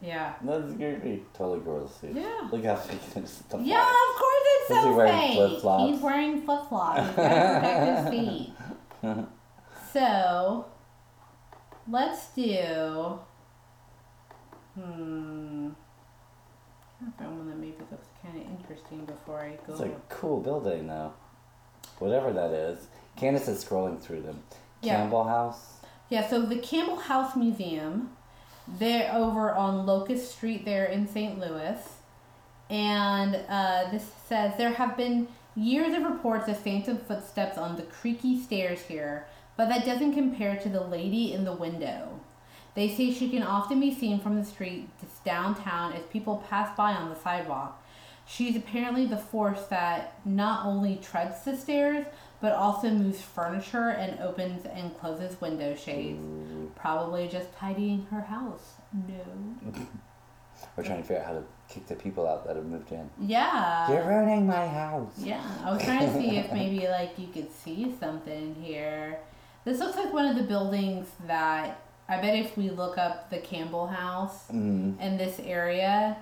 Yeah. 0.00 0.34
That's 0.42 0.74
creepy. 0.74 1.22
Totally 1.34 1.60
gross. 1.60 1.98
Dude. 2.00 2.16
Yeah. 2.16 2.48
Look 2.50 2.64
how 2.64 2.76
fake 2.76 2.98
it 3.16 3.24
is. 3.24 3.42
The 3.50 3.58
Yeah, 3.58 3.82
of 3.82 4.18
course 4.18 4.42
it's 4.44 4.70
Is 4.70 4.76
he 4.76 4.82
so 4.82 4.96
wearing 4.96 5.32
flip-flops? 5.34 5.92
He's 5.92 6.02
wearing 6.02 6.42
flip 6.42 6.60
flops. 6.68 7.06
He's 7.06 7.16
gotta 7.16 8.10
feet. 8.10 8.52
So, 9.92 10.64
let's 11.88 12.28
do. 12.28 13.18
Hmm. 14.74 15.70
I 17.00 17.22
found 17.22 17.38
one 17.38 17.48
that 17.48 17.58
maybe 17.58 17.76
looks 17.90 18.06
kind 18.22 18.40
of 18.40 18.46
interesting 18.48 19.04
before 19.04 19.40
I 19.40 19.58
go. 19.66 19.72
It's 19.72 19.82
a 19.82 19.90
cool 20.08 20.40
building, 20.40 20.86
though. 20.86 21.12
Whatever 21.98 22.32
that 22.32 22.50
is. 22.50 22.86
Candace 23.16 23.48
is 23.48 23.64
scrolling 23.64 24.00
through 24.00 24.22
them. 24.22 24.42
Yeah. 24.80 24.96
Campbell 24.96 25.24
House. 25.24 25.78
Yeah, 26.08 26.28
so 26.28 26.42
the 26.42 26.58
Campbell 26.58 26.96
House 26.96 27.36
Museum, 27.36 28.10
they're 28.78 29.12
over 29.12 29.50
on 29.52 29.86
Locust 29.86 30.32
Street 30.32 30.64
there 30.64 30.84
in 30.84 31.08
St. 31.08 31.38
Louis. 31.38 31.78
And 32.70 33.36
uh, 33.48 33.90
this 33.90 34.10
says 34.28 34.54
there 34.56 34.72
have 34.72 34.96
been 34.96 35.28
years 35.54 35.94
of 35.94 36.04
reports 36.04 36.48
of 36.48 36.58
phantom 36.58 36.98
footsteps 36.98 37.58
on 37.58 37.76
the 37.76 37.82
creaky 37.82 38.40
stairs 38.40 38.80
here, 38.82 39.26
but 39.56 39.68
that 39.68 39.84
doesn't 39.84 40.14
compare 40.14 40.56
to 40.56 40.68
the 40.68 40.80
lady 40.80 41.32
in 41.32 41.44
the 41.44 41.52
window. 41.52 42.20
They 42.74 42.88
say 42.88 43.12
she 43.12 43.28
can 43.28 43.42
often 43.42 43.80
be 43.80 43.94
seen 43.94 44.18
from 44.20 44.36
the 44.36 44.44
street 44.44 44.88
downtown 45.24 45.92
as 45.92 46.04
people 46.06 46.44
pass 46.48 46.74
by 46.76 46.92
on 46.92 47.10
the 47.10 47.16
sidewalk. 47.16 47.82
She's 48.26 48.56
apparently 48.56 49.04
the 49.04 49.18
force 49.18 49.62
that 49.66 50.14
not 50.24 50.64
only 50.64 50.96
treads 50.96 51.44
the 51.44 51.56
stairs, 51.56 52.06
but 52.40 52.52
also 52.52 52.90
moves 52.90 53.20
furniture 53.20 53.90
and 53.90 54.18
opens 54.20 54.64
and 54.66 54.96
closes 54.98 55.40
window 55.40 55.74
shades. 55.74 56.24
Mm. 56.24 56.74
Probably 56.74 57.28
just 57.28 57.54
tidying 57.54 58.06
her 58.10 58.22
house. 58.22 58.74
No. 58.92 59.72
We're 60.76 60.84
trying 60.84 61.02
to 61.02 61.08
figure 61.08 61.22
out 61.22 61.26
how 61.26 61.32
to 61.34 61.44
kick 61.68 61.86
the 61.86 61.94
people 61.94 62.26
out 62.26 62.46
that 62.46 62.56
have 62.56 62.64
moved 62.64 62.92
in. 62.92 63.10
Yeah. 63.20 63.90
You're 63.90 64.04
ruining 64.04 64.46
my 64.46 64.66
house. 64.66 65.12
Yeah, 65.18 65.42
I 65.64 65.72
was 65.72 65.82
trying 65.82 66.06
to 66.06 66.14
see 66.14 66.36
if 66.36 66.52
maybe 66.52 66.88
like 66.88 67.18
you 67.18 67.28
could 67.28 67.52
see 67.52 67.94
something 68.00 68.54
here. 68.60 69.18
This 69.64 69.78
looks 69.78 69.96
like 69.96 70.12
one 70.12 70.26
of 70.26 70.36
the 70.36 70.42
buildings 70.42 71.06
that 71.26 71.78
I 72.08 72.20
bet 72.20 72.36
if 72.36 72.56
we 72.56 72.70
look 72.70 72.98
up 72.98 73.30
the 73.30 73.38
Campbell 73.38 73.86
House 73.86 74.48
Mm. 74.50 75.00
in 75.00 75.16
this 75.16 75.38
area, 75.40 76.16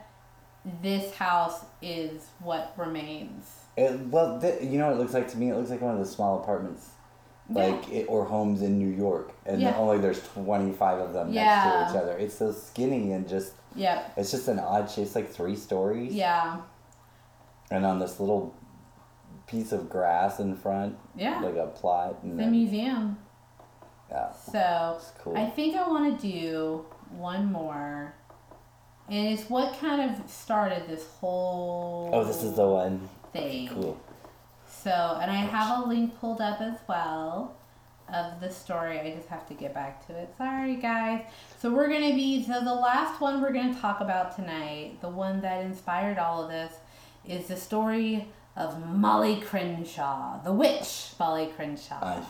this 0.83 1.15
house 1.15 1.65
is 1.81 2.27
what 2.41 2.73
remains. 2.77 3.47
It, 3.77 3.99
well, 4.09 4.39
th- 4.41 4.63
you 4.63 4.79
know 4.79 4.87
what 4.89 4.97
it 4.97 4.99
looks 4.99 5.15
like 5.15 5.29
to 5.31 5.39
me? 5.39 5.49
It 5.51 5.57
looks 5.57 5.71
like 5.71 5.81
one 5.81 5.95
of 5.95 6.01
the 6.01 6.07
small 6.07 6.41
apartments, 6.43 6.91
like 7.49 7.89
it, 7.91 8.05
or 8.11 8.27
homes 8.27 8.61
in 8.61 8.79
New 8.79 8.89
York, 8.95 9.33
and 9.47 9.61
Yeah. 9.63 9.75
only 9.79 9.99
there's 9.99 10.23
twenty 10.35 10.73
five 10.73 10.99
of 10.99 11.15
them 11.15 11.33
Yeah. 11.33 11.45
next 11.79 11.93
to 11.93 11.99
each 11.99 12.03
other. 12.03 12.19
It's 12.19 12.35
so 12.35 12.53
skinny 12.53 13.13
and 13.13 13.27
just 13.27 13.55
Yep. 13.75 14.13
it's 14.19 14.31
just 14.33 14.49
an 14.49 14.59
odd 14.59 14.91
shape. 14.91 15.07
It's 15.07 15.15
like 15.15 15.31
three 15.31 15.57
stories, 15.57 16.13
Yeah. 16.13 16.59
and 17.71 17.87
on 17.87 17.99
this 18.01 18.21
little 18.21 18.53
piece 19.47 19.73
of 19.73 19.89
grass 19.89 20.39
in 20.41 20.55
front, 20.57 20.99
Yeah. 21.17 21.41
like 21.41 21.57
a 21.57 21.67
plot, 21.69 22.17
and 22.23 22.39
the 22.39 22.47
museum. 22.47 23.19
Yeah, 24.11 24.33
So 24.33 25.01
cool. 25.23 25.37
I 25.37 25.49
think 25.49 25.77
I 25.77 25.89
want 25.89 26.21
to 26.21 26.27
do 26.27 26.85
one 27.11 27.51
more. 27.51 28.15
And 29.09 29.29
it's 29.29 29.51
what 29.51 29.79
kind 29.81 30.11
of 30.11 30.31
started 30.31 30.87
this 30.89 31.07
whole 31.21 32.11
oh, 32.13 32.25
this 32.25 32.43
is 32.43 32.55
the 32.55 32.67
one. 32.67 33.09
thing. 33.33 33.69
Cool. 33.69 34.01
So, 34.69 35.19
and 35.21 35.31
I 35.31 35.37
have 35.37 35.85
a 35.85 35.89
link 35.89 36.19
pulled 36.21 36.41
up 36.41 36.61
as 36.61 36.79
well 36.89 37.57
of 38.13 38.41
the 38.41 38.51
story. 38.51 38.99
I 39.01 39.11
just 39.15 39.29
have 39.29 39.47
to 39.49 39.55
get 39.55 39.75
back 39.75 40.07
to 40.07 40.17
it. 40.17 40.33
Sorry, 40.39 40.77
guys. 40.77 41.23
So, 41.61 41.73
we're 41.73 41.89
going 41.89 42.09
to 42.09 42.15
be, 42.15 42.43
so 42.45 42.61
the 42.61 42.75
last 42.75 43.21
one 43.21 43.43
we're 43.43 43.53
going 43.53 43.75
to 43.75 43.81
talk 43.81 44.01
about 44.01 44.37
tonight, 44.37 45.01
the 45.01 45.09
one 45.09 45.41
that 45.43 45.65
inspired 45.65 46.19
all 46.19 46.45
of 46.45 46.51
this, 46.51 46.73
is 47.27 47.49
the 47.49 47.57
story 47.57 48.29
of 48.57 48.85
Molly 48.87 49.41
Crenshaw, 49.41 50.43
the 50.43 50.53
witch 50.53 51.13
Molly 51.19 51.53
Crenshaw. 51.57 52.03
I, 52.03 52.23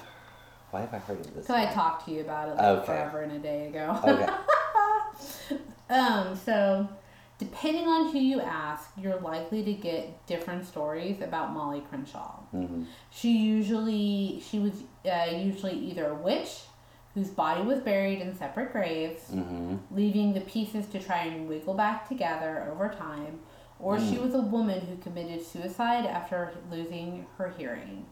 why 0.70 0.80
have 0.82 0.92
I 0.94 0.98
heard 0.98 1.20
of 1.20 1.34
this? 1.34 1.46
so, 1.46 1.54
I 1.54 1.66
talked 1.66 2.04
to 2.06 2.12
you 2.12 2.20
about 2.20 2.48
it 2.48 2.56
like 2.56 2.66
Okay. 2.78 2.86
forever 2.86 3.22
and 3.22 3.32
a 3.32 3.38
day 3.38 3.66
ago. 3.68 3.98
Okay. 4.04 4.26
Um, 5.90 6.36
so 6.36 6.88
depending 7.38 7.88
on 7.88 8.12
who 8.12 8.18
you 8.20 8.40
ask, 8.40 8.90
you're 8.96 9.18
likely 9.18 9.64
to 9.64 9.72
get 9.72 10.24
different 10.26 10.64
stories 10.64 11.20
about 11.20 11.52
Molly 11.52 11.80
Crenshaw. 11.88 12.36
hmm 12.52 12.84
She 13.10 13.32
usually 13.38 14.40
she 14.48 14.60
was 14.60 14.72
uh, 15.04 15.34
usually 15.34 15.72
either 15.74 16.10
a 16.10 16.14
witch 16.14 16.60
whose 17.14 17.28
body 17.28 17.62
was 17.62 17.80
buried 17.80 18.20
in 18.20 18.36
separate 18.36 18.70
graves, 18.72 19.30
hmm 19.30 19.76
leaving 19.90 20.32
the 20.32 20.40
pieces 20.42 20.86
to 20.86 21.00
try 21.00 21.24
and 21.24 21.48
wiggle 21.48 21.74
back 21.74 22.08
together 22.08 22.68
over 22.70 22.88
time, 22.88 23.40
or 23.80 23.98
she 23.98 24.16
was 24.16 24.32
a 24.34 24.40
woman 24.40 24.80
who 24.82 24.96
committed 24.98 25.44
suicide 25.44 26.06
after 26.06 26.52
losing 26.70 27.26
her 27.36 27.52
hearing. 27.58 28.06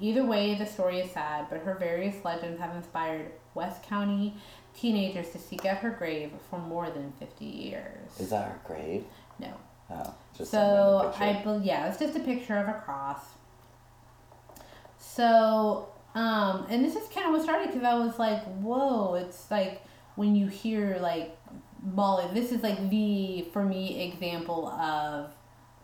Either 0.00 0.24
way, 0.24 0.54
the 0.54 0.66
story 0.66 1.00
is 1.00 1.10
sad, 1.10 1.46
but 1.50 1.60
her 1.60 1.74
various 1.74 2.24
legends 2.24 2.58
have 2.58 2.74
inspired 2.74 3.30
West 3.54 3.82
County 3.82 4.34
teenagers 4.74 5.30
to 5.30 5.38
seek 5.38 5.66
out 5.66 5.78
her 5.78 5.90
grave 5.90 6.30
for 6.48 6.58
more 6.58 6.88
than 6.90 7.12
50 7.18 7.44
years. 7.44 8.18
Is 8.18 8.30
that 8.30 8.48
her 8.48 8.60
grave? 8.64 9.04
No. 9.38 9.52
Oh, 9.90 10.14
just 10.36 10.50
So 10.50 11.12
I 11.16 11.32
picture. 11.34 11.44
bel 11.44 11.62
yeah, 11.62 11.88
it's 11.88 11.98
just 11.98 12.16
a 12.16 12.20
picture 12.20 12.56
of 12.56 12.68
a 12.68 12.80
cross. 12.84 13.20
So 14.98 15.88
um, 16.14 16.66
and 16.68 16.84
this 16.84 16.96
is 16.96 17.08
kind 17.08 17.26
of 17.26 17.32
what 17.32 17.42
started 17.42 17.68
because 17.68 17.84
I 17.84 17.94
was 17.94 18.18
like, 18.18 18.42
whoa, 18.60 19.14
it's 19.14 19.50
like 19.50 19.82
when 20.16 20.34
you 20.34 20.48
hear 20.48 20.98
like 21.00 21.36
Molly. 21.82 22.26
This 22.34 22.52
is 22.52 22.62
like 22.62 22.90
the 22.90 23.48
for 23.52 23.64
me 23.64 24.10
example 24.10 24.68
of 24.68 25.32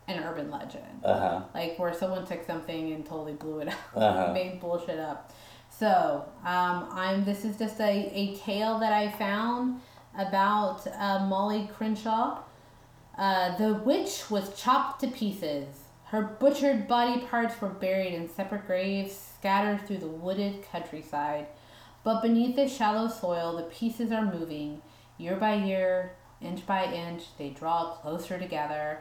an 0.08 0.22
urban 0.22 0.50
legend, 0.50 1.04
Uh 1.04 1.18
huh. 1.18 1.40
like 1.54 1.78
where 1.78 1.92
someone 1.92 2.24
took 2.26 2.44
something 2.46 2.92
and 2.92 3.04
totally 3.04 3.34
blew 3.34 3.58
it 3.60 3.68
up, 3.68 3.74
Uh-huh. 3.96 4.32
made 4.32 4.60
bullshit 4.60 4.98
up. 5.00 5.32
So 5.70 6.24
um, 6.44 6.88
I'm. 6.92 7.24
This 7.24 7.44
is 7.44 7.58
just 7.58 7.80
a, 7.80 8.10
a 8.14 8.36
tale 8.36 8.78
that 8.78 8.92
I 8.92 9.10
found 9.10 9.80
about 10.16 10.86
uh, 10.86 11.26
Molly 11.26 11.68
Crenshaw. 11.76 12.38
Uh, 13.18 13.56
the 13.56 13.74
witch 13.74 14.30
was 14.30 14.58
chopped 14.60 15.00
to 15.00 15.08
pieces. 15.08 15.66
Her 16.06 16.22
butchered 16.22 16.86
body 16.86 17.20
parts 17.22 17.60
were 17.60 17.68
buried 17.68 18.14
in 18.14 18.28
separate 18.28 18.66
graves 18.66 19.32
scattered 19.38 19.86
through 19.86 19.98
the 19.98 20.06
wooded 20.06 20.64
countryside. 20.70 21.46
But 22.04 22.22
beneath 22.22 22.54
the 22.56 22.68
shallow 22.68 23.08
soil, 23.08 23.56
the 23.56 23.64
pieces 23.64 24.12
are 24.12 24.24
moving. 24.24 24.80
Year 25.18 25.36
by 25.36 25.54
year, 25.54 26.12
inch 26.40 26.64
by 26.66 26.84
inch, 26.84 27.24
they 27.38 27.50
draw 27.50 27.94
closer 27.96 28.38
together, 28.38 29.00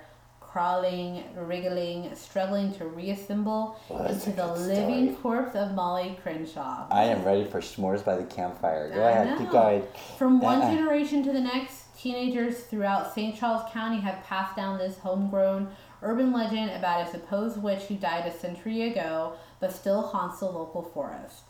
crawling, 0.60 1.22
wriggling, 1.36 2.16
struggling 2.16 2.74
to 2.74 2.86
reassemble 2.86 3.78
Well, 3.90 4.06
into 4.06 4.32
the 4.32 4.54
living 4.54 5.08
story. 5.08 5.18
corpse 5.22 5.54
of 5.54 5.74
Molly 5.74 6.18
Crenshaw. 6.24 6.88
I 6.90 7.04
am 7.04 7.26
ready 7.26 7.44
for 7.44 7.60
s'mores 7.60 8.06
by 8.06 8.16
the 8.16 8.24
campfire. 8.24 8.90
Go 8.90 9.04
I 9.04 9.10
ahead, 9.10 9.38
keep 9.38 9.50
going. 9.50 9.84
From 10.18 10.40
one 10.40 10.62
Uh-uh. 10.62 10.74
generation 10.74 11.24
to 11.24 11.34
the 11.34 11.42
next, 11.42 11.94
teenagers 11.98 12.62
throughout 12.64 13.14
St. 13.14 13.36
Charles 13.36 13.70
County 13.74 14.00
have 14.00 14.24
passed 14.24 14.56
down 14.56 14.78
this 14.78 14.98
homegrown 15.00 15.68
urban 16.02 16.32
legend 16.32 16.72
about 16.72 17.06
a 17.06 17.12
supposed 17.12 17.62
witch 17.62 17.84
who 17.90 17.96
died 17.96 18.26
a 18.26 18.32
century 18.32 18.84
ago 18.84 19.34
but 19.60 19.74
still 19.74 20.04
haunts 20.04 20.40
the 20.40 20.46
local 20.46 20.82
forest. 20.84 21.42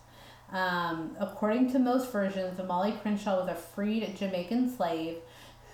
Um, 0.52 1.16
according 1.20 1.72
to 1.74 1.80
most 1.80 2.12
versions, 2.12 2.60
Molly 2.68 2.94
Crenshaw 3.04 3.40
was 3.40 3.50
a 3.50 3.56
freed 3.56 4.16
Jamaican 4.18 4.76
slave 4.76 5.18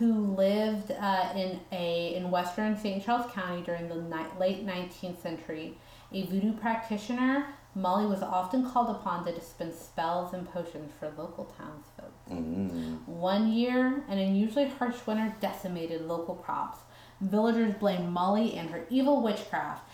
who 0.02 0.34
lived 0.36 0.89
uh, 0.91 1.30
in 1.36 1.60
a 1.72 2.16
in 2.16 2.32
western 2.32 2.76
St. 2.78 3.04
Charles 3.06 3.32
County 3.32 3.62
during 3.62 3.88
the 3.88 3.95
ni- 3.95 4.39
late 4.39 4.66
19th 4.66 5.22
century. 5.22 5.78
A 6.12 6.24
voodoo 6.26 6.54
practitioner, 6.54 7.45
Molly 7.76 8.06
was 8.08 8.22
often 8.24 8.68
called 8.70 8.89
upon 8.89 9.24
to 9.26 9.32
dispense 9.32 9.78
spells 9.80 10.34
and 10.34 10.52
potions 10.52 10.91
for 10.99 11.08
local 11.18 11.45
townsfolk. 11.58 12.12
Mm. 12.32 13.08
One 13.08 13.54
year, 13.54 14.04
an 14.10 14.18
unusually 14.18 14.68
harsh 14.68 14.95
winter 15.06 15.34
decimated 15.39 16.02
local 16.02 16.36
crops. 16.36 16.80
Villagers 17.22 17.76
blamed 17.76 18.10
Molly 18.10 18.56
and 18.56 18.72
her 18.72 18.84
evil 18.89 19.22
witchcraft. 19.22 19.88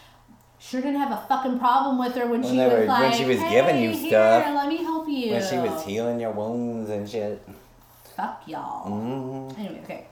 Sure 0.57 0.81
didn't 0.81 0.99
have 1.01 1.11
a 1.11 1.23
fucking 1.27 1.59
problem 1.59 1.99
with 1.99 2.15
her 2.15 2.25
when 2.25 2.41
When 2.41 2.51
she 2.51 2.57
was 2.57 2.71
were- 2.71 2.77
when 2.79 2.87
like, 2.87 3.13
she 3.13 3.25
was 3.25 3.39
hey, 3.39 3.49
giving 3.51 3.81
you 3.83 3.91
here, 3.91 4.09
stuff. 4.09 4.55
let 4.55 4.67
me 4.69 4.77
help 4.77 5.07
you. 5.09 5.31
When 5.33 5.43
she 5.47 5.57
was 5.57 5.83
healing 5.85 6.19
your 6.21 6.31
wounds 6.31 6.89
and 6.89 7.07
shit. 7.07 7.47
Fuck 8.17 8.43
y'all. 8.47 8.89
Mm. 8.89 9.59
Anyway, 9.59 9.79
okay. 9.83 10.07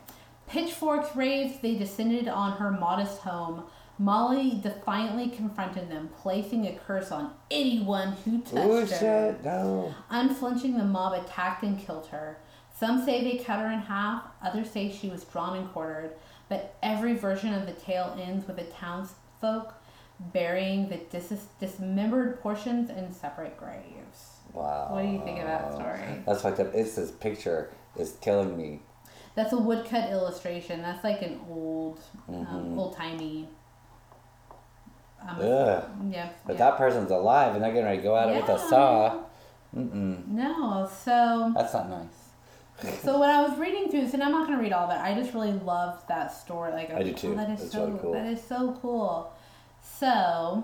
Pitchforks 0.48 1.16
raised, 1.16 1.62
they 1.62 1.76
descended 1.76 2.28
on 2.28 2.54
her 2.54 2.70
modest 2.72 3.20
home. 3.22 3.64
Molly 3.98 4.60
defiantly 4.62 5.30
confronted 5.30 5.90
them, 5.90 6.10
placing 6.22 6.68
a 6.68 6.74
curse 6.74 7.12
on 7.12 7.34
anyone 7.50 8.12
who 8.24 8.40
touched 8.42 8.56
Oh 8.56 8.86
her. 8.86 9.36
no. 9.44 9.96
Unflinching, 10.12 10.78
the 10.78 10.84
mob 10.84 11.14
attacked 11.14 11.64
and 11.64 11.80
killed 11.80 12.06
her. 12.08 12.38
Some 12.78 13.04
say 13.06 13.24
they 13.24 13.44
cut 13.44 13.60
her 13.60 13.72
in 13.72 13.80
half, 13.80 14.24
others 14.44 14.70
say 14.70 14.92
she 14.92 15.10
was 15.10 15.24
drawn 15.24 15.58
and 15.58 15.72
quartered, 15.72 16.12
but 16.50 16.76
every 16.84 17.14
version 17.16 17.54
of 17.54 17.66
the 17.66 17.72
tale 17.72 18.16
ends 18.22 18.46
with 18.46 18.58
the 18.58 18.66
townsfolk 18.66 19.74
burying 20.34 20.90
the 20.90 20.98
dis- 21.10 21.48
dismembered 21.60 22.40
portions 22.42 22.90
in 22.90 23.12
separate 23.14 23.58
graves. 23.58 24.32
Wow. 24.54 24.90
What 24.92 25.02
do 25.04 25.08
you 25.08 25.22
think 25.24 25.40
of 25.40 25.46
that 25.48 25.74
story? 25.74 26.22
That's 26.26 26.42
fucked 26.42 26.60
up. 26.60 26.74
It's 26.74 26.96
this 26.96 27.12
picture 27.12 27.72
is 27.98 28.18
killing 28.22 28.58
me. 28.58 28.82
That's 29.36 29.52
a 29.54 29.58
woodcut 29.58 30.10
illustration. 30.12 30.82
That's 30.82 31.04
like 31.04 31.22
an 31.22 31.40
old, 31.50 32.00
um, 32.30 32.46
Mhm. 32.46 32.78
old 32.78 32.96
timey. 32.96 33.50
Um, 35.28 35.38
yeah. 35.42 36.30
But 36.46 36.54
yeah. 36.54 36.58
that 36.70 36.78
person's 36.78 37.12
alive 37.12 37.56
and 37.56 37.64
they're 37.64 37.72
getting 37.72 37.86
ready 37.86 37.98
to 37.98 38.04
go 38.04 38.16
at 38.16 38.30
it 38.30 38.36
with 38.42 38.50
a 38.50 38.60
saw. 38.60 39.24
Mm-mm. 39.76 40.28
No, 40.28 40.88
so 41.04 41.52
That's 41.56 41.74
not 41.74 41.90
nice. 41.90 43.02
so 43.02 43.20
when 43.20 43.30
I 43.30 43.42
was 43.42 43.58
reading 43.58 43.90
through 43.90 44.02
this, 44.02 44.14
and 44.14 44.24
I'm 44.24 44.32
not 44.32 44.48
gonna 44.48 44.62
read 44.62 44.72
all 44.72 44.86
of 44.86 44.92
it. 44.92 45.02
I 45.02 45.14
just 45.16 45.34
really 45.34 45.52
loved 45.54 46.08
that 46.08 46.32
story. 46.32 46.72
Like 46.72 46.92
I 46.94 47.04
do 47.04 47.14
too. 47.14 47.34
Oh, 47.34 47.36
that 47.36 47.50
is 47.50 47.62
It's 47.64 47.72
so 47.74 47.88
really 47.88 48.00
cool. 48.00 48.14
that 48.14 48.26
is 48.26 48.42
so 48.44 48.78
cool. 48.82 49.32
So, 49.82 50.64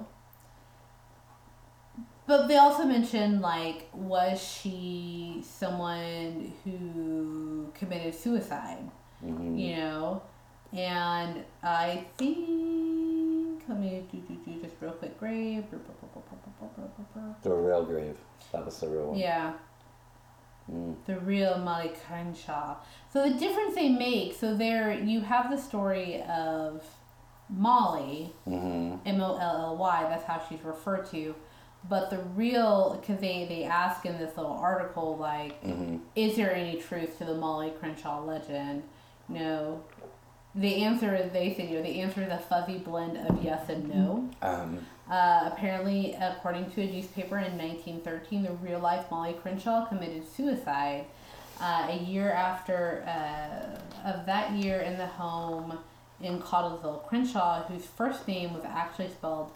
but 2.28 2.47
they 2.47 2.57
also 2.57 2.84
mentioned 2.86 3.41
like, 3.41 3.89
was 3.93 4.41
she 4.41 5.43
someone 5.45 6.53
who 6.63 7.72
committed 7.74 8.15
suicide? 8.15 8.89
hmm 9.22 9.57
You 9.57 9.76
know, 9.78 10.22
and 10.74 11.43
I 11.63 12.05
think 12.17 13.63
let 13.67 13.80
me 13.80 14.05
do 14.11 14.17
do 14.19 14.36
do 14.45 14.61
just 14.61 14.76
real 14.82 14.91
quick 14.93 15.19
grave. 15.19 15.65
The 17.43 17.49
real 17.49 17.84
grave. 17.86 18.17
That 18.51 18.65
was 18.65 18.80
the 18.80 18.88
real 18.88 19.07
one. 19.07 19.17
Yeah. 19.17 19.53
Mm. 20.72 20.95
the 21.05 21.19
real 21.19 21.57
Molly 21.57 21.91
Crenshaw. 22.05 22.76
So 23.11 23.28
the 23.28 23.38
difference 23.38 23.76
they 23.76 23.89
make, 23.89 24.36
so 24.36 24.55
there 24.55 24.93
you 24.93 25.19
have 25.22 25.49
the 25.49 25.57
story 25.57 26.22
of 26.24 26.86
Molly, 27.49 28.32
hmm 28.45 28.95
M 29.05 29.19
O 29.22 29.38
L 29.38 29.57
L 29.65 29.78
Y. 29.78 30.05
That's 30.09 30.24
how 30.24 30.41
she's 30.47 30.63
referred 30.63 31.09
to. 31.11 31.36
But 31.89 32.09
the 32.09 32.19
real, 32.36 32.99
because 33.01 33.19
they 33.21 33.45
they 33.49 33.63
ask 33.63 34.05
in 34.05 34.17
this 34.17 34.38
little 34.38 34.53
article 34.53 35.17
like, 35.17 35.61
hmm 35.63 35.97
is 36.15 36.36
there 36.36 36.53
any 36.53 36.75
truth 36.79 37.17
to 37.17 37.25
the 37.25 37.34
Molly 37.36 37.71
Crenshaw 37.79 38.23
legend? 38.23 38.84
No. 39.27 39.84
The 40.53 40.84
answer 40.84 41.15
is 41.15 41.32
they 41.32 41.53
say, 41.53 41.67
you 41.67 41.77
know, 41.77 41.84
the 41.84 42.01
answer 42.01 42.21
is 42.21 42.29
a 42.29 42.38
fuzzy 42.38 42.77
blend 42.77 43.17
of 43.17 43.41
yes 43.43 43.69
and 43.69 43.88
no. 43.89 44.29
Um, 44.41 44.86
Uh, 45.09 45.49
apparently, 45.51 46.13
according 46.13 46.69
to 46.71 46.82
a 46.82 46.86
newspaper 46.86 47.38
in 47.38 47.57
1913, 47.57 48.43
the 48.43 48.51
real 48.53 48.79
life 48.79 49.09
Molly 49.11 49.34
Crenshaw 49.34 49.86
committed 49.86 50.25
suicide 50.27 51.05
uh, 51.59 51.88
a 51.89 51.97
year 51.97 52.32
after 52.32 53.03
uh, 53.07 54.09
of 54.09 54.25
that 54.25 54.51
year 54.53 54.79
in 54.82 54.97
the 54.97 55.07
home 55.07 55.77
in 56.21 56.39
Cottlesville. 56.39 57.05
Crenshaw, 57.07 57.63
whose 57.63 57.86
first 57.86 58.27
name 58.27 58.53
was 58.53 58.63
actually 58.65 59.09
spelled 59.09 59.51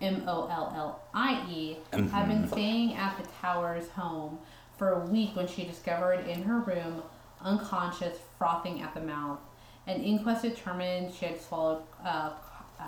M 0.00 0.24
O 0.26 0.46
L 0.48 0.72
L 0.76 1.00
I 1.14 1.44
E, 1.50 1.76
had 1.92 2.28
been 2.28 2.46
staying 2.48 2.94
at 2.94 3.16
the 3.16 3.28
Towers 3.40 3.88
home 3.90 4.38
for 4.76 4.92
a 4.92 5.06
week 5.06 5.34
when 5.34 5.46
she 5.46 5.64
discovered 5.64 6.26
in 6.28 6.42
her 6.42 6.60
room 6.60 7.02
unconscious, 7.40 8.18
frothing 8.38 8.82
at 8.82 8.94
the 8.94 9.00
mouth. 9.00 9.38
An 9.86 10.02
inquest 10.02 10.42
determined 10.42 11.14
she 11.14 11.26
had 11.26 11.40
swallowed 11.40 11.82
uh, 12.04 12.30
ca- 12.30 12.64
uh, 12.80 12.84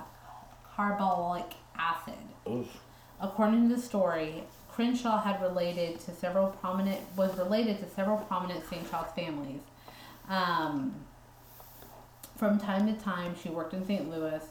carbolic 0.74 1.54
acid. 1.76 2.14
oof. 2.50 2.66
According 3.20 3.68
to 3.68 3.74
the 3.76 3.80
story, 3.80 4.44
Crenshaw 4.70 5.20
had 5.20 5.40
related 5.42 5.98
to 6.00 6.14
several 6.14 6.48
prominent 6.48 7.00
was 7.16 7.36
related 7.38 7.78
to 7.80 7.88
several 7.88 8.18
prominent 8.18 8.68
St. 8.68 8.88
Charles 8.90 9.10
families. 9.16 9.60
Um, 10.28 10.94
from 12.36 12.58
time 12.60 12.86
to 12.86 13.00
time, 13.02 13.34
she 13.42 13.48
worked 13.48 13.74
in 13.74 13.84
St. 13.86 14.08
Louis. 14.10 14.42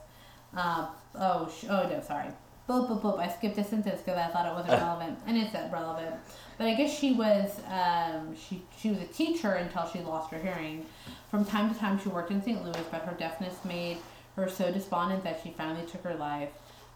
Uh, 0.55 0.87
oh, 1.15 1.49
sh- 1.49 1.65
oh 1.69 1.87
no, 1.87 2.01
sorry. 2.01 2.29
Boop, 2.68 2.89
boop, 2.89 3.01
boop. 3.01 3.20
I 3.20 3.30
skipped 3.30 3.57
a 3.57 3.63
sentence 3.63 4.01
because 4.01 4.18
I 4.18 4.28
thought 4.28 4.45
it 4.45 4.53
wasn't 4.53 4.82
relevant, 4.82 5.20
and 5.26 5.38
it's 5.38 5.53
relevant. 5.72 6.15
But 6.57 6.68
I 6.68 6.74
guess 6.74 6.97
she 6.97 7.13
was 7.13 7.59
um, 7.70 8.36
she 8.36 8.61
she 8.78 8.89
was 8.89 8.99
a 8.99 9.05
teacher 9.05 9.53
until 9.53 9.88
she 9.88 9.99
lost 9.99 10.32
her 10.32 10.39
hearing. 10.39 10.86
From 11.32 11.45
time 11.45 11.74
to 11.74 11.80
time, 11.80 11.99
she 11.99 12.09
worked 12.09 12.32
in 12.32 12.41
St. 12.41 12.63
Louis, 12.63 12.84
but 12.91 13.03
her 13.03 13.15
deafness 13.18 13.63
made 13.63 13.97
her 14.36 14.49
so 14.49 14.72
despondent 14.72 15.24
that 15.24 15.39
she 15.43 15.51
finally 15.51 15.86
took 15.86 16.03
her 16.03 16.15
life. 16.15 16.49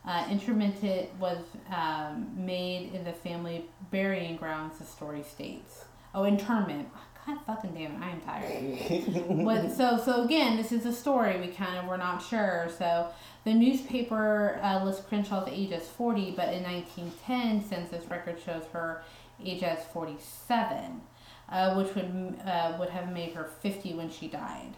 Uh, 0.05 0.25
interment 0.31 0.75
was 1.19 1.37
um, 1.69 2.27
made 2.35 2.91
in 2.93 3.03
the 3.03 3.13
family 3.13 3.65
burying 3.91 4.35
grounds, 4.35 4.79
the 4.79 4.85
story 4.85 5.23
states. 5.23 5.85
Oh, 6.13 6.23
interment. 6.25 6.89
God 7.25 7.37
fucking 7.45 7.73
damn 7.73 7.91
it, 7.91 7.99
I 8.01 8.09
am 8.09 8.21
tired. 8.21 9.45
but 9.45 9.75
so 9.75 10.01
so 10.03 10.23
again, 10.23 10.57
this 10.57 10.71
is 10.71 10.85
a 10.85 10.93
story. 10.93 11.39
We 11.39 11.47
kind 11.47 11.77
of 11.77 11.85
were 11.85 11.97
not 11.97 12.19
sure. 12.19 12.69
So 12.77 13.07
the 13.43 13.53
newspaper 13.53 14.59
uh, 14.63 14.83
lists 14.83 15.05
Crenshaw's 15.07 15.47
age 15.51 15.71
as 15.71 15.87
forty, 15.87 16.31
but 16.31 16.53
in 16.53 16.63
1910 16.63 17.67
census 17.67 18.09
record 18.09 18.39
shows 18.43 18.63
her 18.73 19.03
age 19.43 19.63
as 19.63 19.83
47, 19.85 21.01
uh, 21.49 21.73
which 21.75 21.93
would 21.95 22.39
uh, 22.45 22.75
would 22.79 22.89
have 22.89 23.11
made 23.11 23.33
her 23.33 23.49
50 23.61 23.93
when 23.93 24.09
she 24.09 24.27
died. 24.27 24.75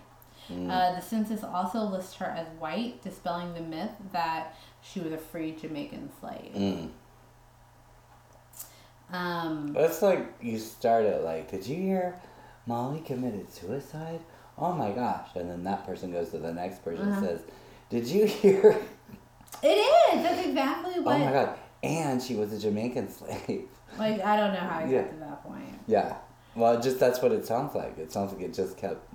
Uh, 0.51 0.93
the 0.95 1.01
census 1.01 1.43
also 1.43 1.79
lists 1.79 2.15
her 2.15 2.25
as 2.25 2.45
white, 2.59 3.01
dispelling 3.01 3.53
the 3.53 3.61
myth 3.61 3.91
that 4.11 4.55
she 4.81 4.99
was 4.99 5.13
a 5.13 5.17
free 5.17 5.55
Jamaican 5.59 6.11
slave. 6.19 6.51
Mm. 6.53 6.89
Um, 9.11 9.73
That's 9.73 10.01
like 10.01 10.33
you 10.41 10.59
started 10.59 11.23
like, 11.23 11.49
did 11.49 11.65
you 11.65 11.77
hear 11.77 12.19
Molly 12.65 13.01
committed 13.01 13.51
suicide? 13.51 14.19
Oh 14.57 14.73
my 14.73 14.91
gosh! 14.91 15.29
And 15.35 15.49
then 15.49 15.63
that 15.63 15.85
person 15.85 16.11
goes 16.11 16.29
to 16.29 16.37
the 16.37 16.53
next 16.53 16.83
person 16.83 17.03
and 17.07 17.11
Uh-huh. 17.13 17.25
says, 17.25 17.41
Did 17.89 18.07
you 18.07 18.25
hear? 18.25 18.77
it 19.63 19.67
is. 19.67 20.23
That's 20.23 20.45
exactly 20.45 20.99
what. 21.01 21.15
Oh 21.15 21.19
my 21.25 21.31
god! 21.31 21.57
And 21.83 22.21
she 22.21 22.35
was 22.35 22.53
a 22.53 22.59
Jamaican 22.59 23.09
slave. 23.17 23.67
Like 23.97 24.21
I 24.23 24.35
don't 24.37 24.53
know 24.53 24.59
how 24.59 24.79
I 24.79 24.85
Yeah. 24.85 25.01
got 25.01 25.11
to 25.11 25.17
that 25.17 25.43
point. 25.43 25.79
Yeah. 25.87 26.15
Well, 26.55 26.79
just 26.79 26.99
that's 26.99 27.21
what 27.21 27.31
it 27.31 27.45
sounds 27.45 27.73
like. 27.75 27.97
It 27.97 28.11
sounds 28.11 28.31
like 28.33 28.41
it 28.43 28.53
just 28.53 28.77
kept 28.77 29.11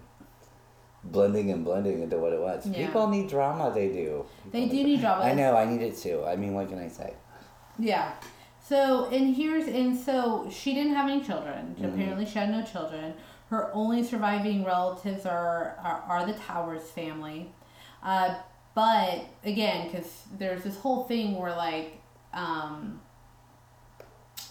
blending 1.04 1.50
and 1.52 1.64
blending 1.64 2.02
into 2.02 2.18
what 2.18 2.32
it 2.32 2.40
was. 2.40 2.66
Yeah. 2.66 2.86
People 2.86 3.06
need 3.08 3.28
drama. 3.28 3.72
They 3.72 3.88
do. 3.88 4.26
They 4.50 4.66
do 4.68 4.82
need 4.84 5.00
drama. 5.00 5.22
I 5.22 5.34
know. 5.34 5.56
I 5.56 5.64
need 5.64 5.80
it 5.82 5.96
too. 5.96 6.24
I 6.26 6.36
mean, 6.36 6.54
what 6.54 6.68
can 6.68 6.78
I 6.78 6.88
say? 6.88 7.14
Yeah. 7.78 8.12
So 8.62 9.06
and 9.06 9.34
here's 9.34 9.66
and 9.68 9.96
so 9.96 10.48
she 10.50 10.74
didn't 10.74 10.94
have 10.94 11.08
any 11.08 11.22
children. 11.22 11.76
Mhm. 11.78 11.94
Apparently, 11.94 12.26
she 12.26 12.38
had 12.38 12.50
no 12.50 12.62
children. 12.62 13.14
Her 13.50 13.70
only 13.74 14.02
surviving 14.04 14.64
relatives 14.64 15.24
are 15.26 15.76
are, 15.82 16.02
are 16.08 16.26
the 16.26 16.34
Towers 16.34 16.90
family. 16.90 17.50
Uh, 18.02 18.34
but 18.74 19.24
again, 19.44 19.88
because 19.90 20.22
there's 20.38 20.62
this 20.62 20.76
whole 20.78 21.04
thing 21.04 21.36
where 21.36 21.54
like, 21.56 22.00
um, 22.32 23.00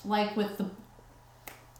like 0.03 0.35
with 0.35 0.57
the 0.57 0.69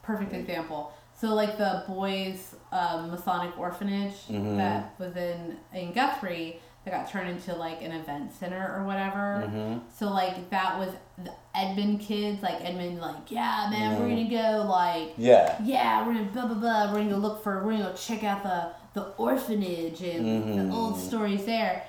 perfect 0.04 0.34
example. 0.34 0.94
So 1.20 1.34
like 1.34 1.58
the 1.58 1.84
boys' 1.88 2.56
um, 2.72 3.10
Masonic 3.12 3.58
orphanage 3.58 4.14
Mhm. 4.30 4.58
that 4.58 4.94
was 5.00 5.16
in 5.16 5.58
in 5.74 5.92
Guthrie 5.94 6.60
that 6.90 7.04
got 7.06 7.12
turned 7.12 7.30
into 7.30 7.54
like 7.56 7.82
an 7.82 7.92
event 7.92 8.34
center 8.34 8.74
or 8.78 8.84
whatever. 8.86 9.44
Mm-hmm. 9.46 9.80
So 9.98 10.10
like 10.10 10.50
that 10.52 10.78
was 10.80 10.90
the 11.24 11.32
Edmond 11.54 12.00
kids, 12.02 12.42
like 12.42 12.64
Edmond, 12.64 13.00
like 13.00 13.30
yeah, 13.30 13.68
man, 13.70 14.00
we're 14.00 14.08
Mhm. 14.08 14.30
gonna 14.30 14.60
go, 14.64 14.70
like 14.70 15.14
Yeah. 15.18 15.56
yeah, 15.64 16.06
we're 16.06 16.14
gonna 16.14 16.26
blah 16.32 16.46
blah 16.46 16.56
blah, 16.56 16.86
we're 16.92 17.00
gonna 17.00 17.10
go 17.12 17.18
look 17.18 17.44
for, 17.44 17.64
we're 17.64 17.74
gonna 17.74 17.90
go 17.90 17.94
check 17.94 18.24
out 18.24 18.44
the 18.44 18.70
the 18.94 19.04
orphanage 19.18 20.02
and 20.02 20.26
Mhm. 20.44 20.70
the 20.70 20.76
old 20.76 20.98
stories 21.00 21.46
there. 21.46 21.84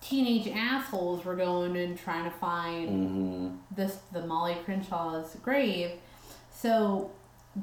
Teenage 0.00 0.46
assholes 0.48 1.24
were 1.24 1.34
going 1.34 1.76
and 1.76 1.98
trying 1.98 2.24
to 2.24 2.30
find 2.30 2.88
Mm-hmm. 2.90 3.48
this 3.74 3.98
the 4.12 4.24
Molly 4.26 4.56
Crenshaw's 4.66 5.34
grave. 5.42 5.92
So 6.52 7.10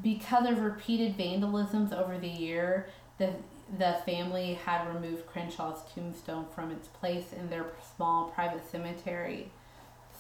because 0.01 0.47
of 0.47 0.61
repeated 0.61 1.17
vandalisms 1.17 1.93
over 1.93 2.17
the 2.17 2.28
year, 2.28 2.88
the 3.19 3.30
the 3.78 3.97
family 4.05 4.53
had 4.65 4.88
removed 4.93 5.26
Crenshaw's 5.28 5.82
tombstone 5.93 6.45
from 6.53 6.71
its 6.71 6.88
place 6.88 7.34
in 7.34 7.49
their 7.49 7.65
small 7.95 8.26
private 8.30 8.69
cemetery. 8.69 9.49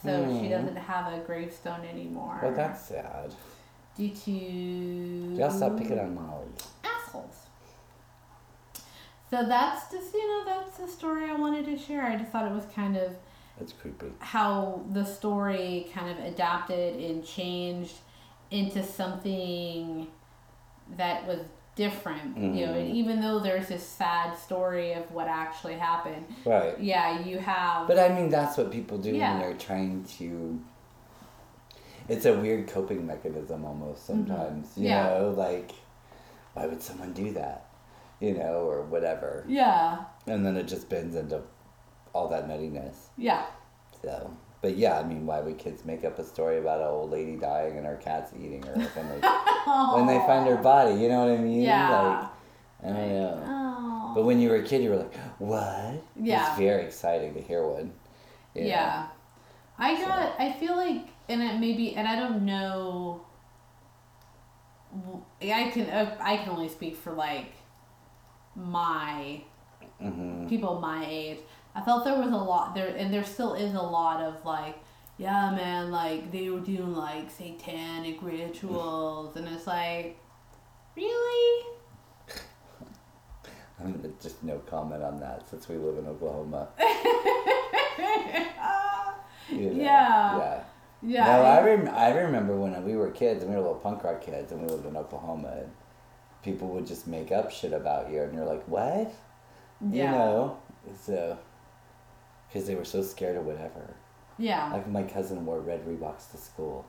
So 0.03 0.25
she 0.27 0.45
Hmm. 0.47 0.49
doesn't 0.49 0.75
have 0.75 1.13
a 1.13 1.19
gravestone 1.19 1.85
anymore. 1.85 2.39
But 2.41 2.55
that's 2.55 2.81
sad. 2.81 3.33
due 3.95 4.09
to 4.09 5.37
gotta 5.37 5.53
stop 5.53 5.77
picking 5.77 5.99
on 5.99 6.15
Molly. 6.15 6.47
assholes. 6.83 7.45
So 9.29 9.43
that's 9.45 9.91
just 9.91 10.13
you 10.13 10.27
know 10.27 10.45
that's 10.45 10.77
the 10.77 10.87
story 10.87 11.29
I 11.29 11.35
wanted 11.35 11.65
to 11.65 11.77
share. 11.77 12.03
I 12.03 12.15
just 12.17 12.31
thought 12.31 12.45
it 12.45 12.53
was 12.53 12.65
kind 12.75 12.97
of 12.97 13.15
That's 13.57 13.73
creepy. 13.73 14.11
how 14.19 14.81
the 14.91 15.03
story 15.05 15.89
kind 15.93 16.09
of 16.09 16.23
adapted 16.25 16.99
and 17.01 17.23
changed 17.25 17.95
into 18.51 18.83
something 18.83 20.07
that 20.97 21.25
was 21.27 21.39
different. 21.75 22.37
You 22.37 22.65
know, 22.67 22.73
and 22.73 22.89
Mhm. 22.91 22.93
even 22.95 23.21
though 23.21 23.39
there's 23.39 23.67
this 23.67 23.85
sad 23.85 24.35
story 24.37 24.93
of 24.93 25.11
what 25.11 25.27
actually 25.27 25.73
happened, 25.75 26.25
Right. 26.45 26.79
yeah, 26.79 27.19
you 27.19 27.39
have. 27.39 27.87
But 27.87 27.97
I 27.99 28.09
mean, 28.09 28.29
that's 28.29 28.57
what 28.57 28.71
people 28.71 28.97
do 28.97 29.11
Yeah. 29.15 29.31
when 29.31 29.39
they're 29.41 29.57
trying 29.57 30.03
to. 30.19 30.59
It's 32.09 32.25
a 32.25 32.33
weird 32.37 32.67
coping 32.67 33.05
mechanism 33.07 33.63
almost 33.65 34.05
sometimes. 34.05 34.77
You 34.77 34.83
Mm-hmm. 34.83 34.91
Yeah. 34.91 35.19
know, 35.19 35.29
like, 35.31 35.71
why 36.53 36.65
would 36.67 36.81
someone 36.81 37.13
do 37.13 37.31
that? 37.33 37.65
You 38.19 38.33
know, 38.37 38.65
or 38.69 38.83
whatever. 38.83 39.43
yeah, 39.47 40.03
And 40.27 40.45
then 40.45 40.55
it 40.55 40.63
just 40.67 40.87
bends 40.89 41.15
into 41.15 41.41
all 42.13 42.27
that 42.29 42.47
nuttiness. 42.47 43.07
yeah, 43.17 43.45
So, 44.01 44.31
but 44.63 44.77
yeah, 44.77 44.97
I 44.97 45.03
mean, 45.03 45.25
why 45.25 45.41
would 45.41 45.57
kids 45.57 45.83
make 45.83 46.05
up 46.05 46.17
a 46.19 46.23
story 46.23 46.57
about 46.57 46.79
an 46.79 46.87
old 46.87 47.11
lady 47.11 47.35
dying 47.35 47.77
and 47.77 47.85
her 47.85 47.97
cat's 47.97 48.31
eating 48.33 48.63
her 48.63 48.73
when 48.73 49.09
they 49.09 49.27
when 49.97 50.07
they 50.07 50.25
find 50.25 50.47
her 50.47 50.55
body? 50.55 50.95
You 51.01 51.09
know 51.09 51.25
what 51.25 51.33
I 51.33 51.37
mean? 51.37 51.63
Yeah. 51.63 52.29
I 52.81 52.87
don't 52.87 53.09
know. 53.09 53.43
Oh. 53.45 54.11
But 54.15 54.23
when 54.23 54.39
you 54.39 54.49
were 54.49 54.55
a 54.55 54.63
kid, 54.63 54.81
you 54.81 54.91
were 54.91 54.95
like, 54.95 55.13
what? 55.37 56.01
Yeah. 56.15 56.47
It's 56.47 56.57
very 56.57 56.85
exciting 56.85 57.33
to 57.33 57.41
hear 57.41 57.67
one. 57.67 57.91
Yeah. 58.55 59.07
I 59.77 59.95
got, 59.95 60.39
I 60.39 60.53
feel 60.53 60.77
like, 60.77 61.07
and 61.27 61.41
it 61.43 61.59
maybe, 61.59 61.95
and 61.97 62.07
I 62.07 62.15
don't 62.15 62.45
know, 62.45 63.25
I 65.41 65.71
can, 65.73 65.89
uh, 65.89 66.15
I 66.21 66.37
can 66.37 66.49
only 66.49 66.69
speak 66.69 66.95
for 66.95 67.11
like 67.11 67.51
my 68.55 69.41
hmm 69.99 70.47
people 70.47 70.79
my 70.79 71.05
age. 71.07 71.39
I 71.75 71.81
felt 71.81 72.03
there 72.05 72.19
was 72.19 72.31
a 72.31 72.37
lot 72.37 72.75
there, 72.75 72.87
and 72.95 73.13
there 73.13 73.23
still 73.23 73.53
is 73.53 73.73
a 73.73 73.81
lot 73.81 74.21
of 74.21 74.43
like, 74.45 74.77
yeah, 75.17 75.51
man, 75.51 75.91
like 75.91 76.31
they 76.31 76.49
were 76.49 76.59
doing 76.59 76.95
like 76.95 77.31
satanic 77.31 78.21
rituals, 78.21 79.35
and 79.35 79.47
it's 79.47 79.65
like, 79.67 80.19
really? 80.95 81.65
I'm 83.79 83.93
gonna 83.93 84.13
just 84.21 84.43
no 84.43 84.59
comment 84.59 85.03
on 85.03 85.19
that 85.19 85.49
since 85.49 85.67
we 85.67 85.77
live 85.77 85.97
in 85.97 86.07
Oklahoma. 86.07 86.67
You 89.49 89.69
know, 89.71 89.83
Yeah. 89.83 90.37
Yeah. 90.37 90.63
yeah. 91.03 91.25
No, 91.25 91.43
I, 91.43 91.63
rem- 91.63 91.89
I 91.93 92.11
remember 92.11 92.55
when 92.55 92.81
we 92.83 92.95
were 92.95 93.09
kids 93.11 93.43
and 93.43 93.51
we 93.51 93.55
were 93.57 93.61
little 93.61 93.77
punk 93.77 94.03
rock 94.03 94.21
kids 94.21 94.51
and 94.51 94.61
we 94.61 94.67
lived 94.67 94.85
in 94.85 94.95
Oklahoma 94.95 95.53
and 95.59 95.71
people 96.43 96.69
would 96.69 96.87
just 96.87 97.07
make 97.07 97.31
up 97.31 97.51
shit 97.51 97.73
about 97.73 98.09
you 98.09 98.21
and 98.21 98.33
you're 98.33 98.45
like, 98.45 98.63
what? 98.67 99.13
yeah. 99.91 100.05
You 100.05 100.11
know? 100.11 100.57
So, 100.99 101.37
because 102.53 102.67
they 102.67 102.75
were 102.75 102.85
so 102.85 103.01
scared 103.01 103.35
of 103.35 103.45
whatever. 103.45 103.95
Yeah. 104.37 104.71
Like 104.71 104.87
my 104.87 105.01
cousin 105.03 105.43
wore 105.45 105.59
red 105.59 105.85
Reeboks 105.87 106.29
to 106.31 106.37
school 106.37 106.85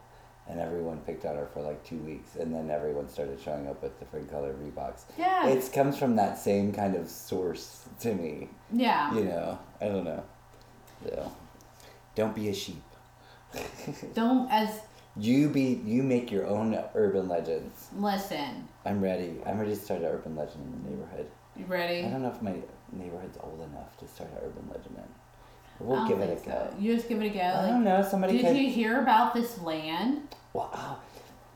and 0.47 0.61
everyone 0.61 0.99
picked 0.99 1.25
on 1.25 1.37
her 1.37 1.47
for 1.47 1.63
like 1.63 1.83
two 1.85 1.97
weeks 1.99 2.37
and 2.37 2.55
then 2.55 2.71
everyone 2.71 3.09
started 3.09 3.41
showing 3.41 3.67
up 3.67 3.83
with 3.83 3.99
different 3.99 4.31
colored 4.31 4.57
Reeboks. 4.63 5.05
yeah. 5.19 5.47
It 5.49 5.73
comes 5.73 5.97
from 5.99 6.17
that 6.17 6.39
same 6.39 6.73
kind 6.73 6.95
of 6.95 7.09
source 7.09 7.85
to 8.01 8.15
me. 8.15 8.49
yeah. 8.73 9.15
You 9.15 9.25
know? 9.25 9.59
I 9.81 9.87
don't 9.89 10.05
know. 10.05 10.23
So, 11.03 11.33
don't 12.15 12.35
be 12.35 12.49
a 12.51 12.55
sheep. 12.55 12.83
Don't 14.15 14.51
as 14.51 14.81
You 15.17 15.49
be 15.49 15.81
you 15.85 16.03
make 16.03 16.31
your 16.33 16.47
own 16.47 16.77
urban 16.95 17.29
legends. 17.29 17.89
listen. 17.97 18.67
I'm 18.85 19.01
ready. 19.01 19.37
I'm 19.47 19.59
ready 19.59 19.75
to 19.75 19.81
start 19.81 20.01
an 20.01 20.07
urban 20.07 20.35
legend 20.35 20.65
in 20.65 20.83
the 20.83 20.91
neighborhood. 20.91 21.31
You 21.57 21.65
ready? 21.67 22.05
I 22.05 22.11
don't 22.11 22.23
know 22.23 22.31
if 22.33 22.43
my 22.43 22.57
neighborhood's 22.93 23.39
old 23.43 23.61
enough 23.61 23.97
to 23.99 24.09
start 24.09 24.31
an 24.33 24.39
urban 24.45 24.67
legend 24.69 24.97
in. 24.97 25.05
We'll 25.81 26.07
give 26.09 26.21
it 26.21 26.31
a 26.31 26.47
go. 26.49 26.69
so. 26.71 26.77
You 26.79 26.95
just 26.95 27.09
give 27.09 27.21
it 27.21 27.27
a 27.27 27.35
go. 27.35 27.41
I 27.41 27.63
like, 27.63 27.71
don't 27.71 27.85
know. 27.85 28.03
Somebody 28.03 28.39
Did 28.39 28.47
could. 28.47 28.57
you 28.57 28.71
hear 28.71 29.01
about 29.03 29.35
this 29.35 29.61
land? 29.61 30.29
Wow. 30.53 30.99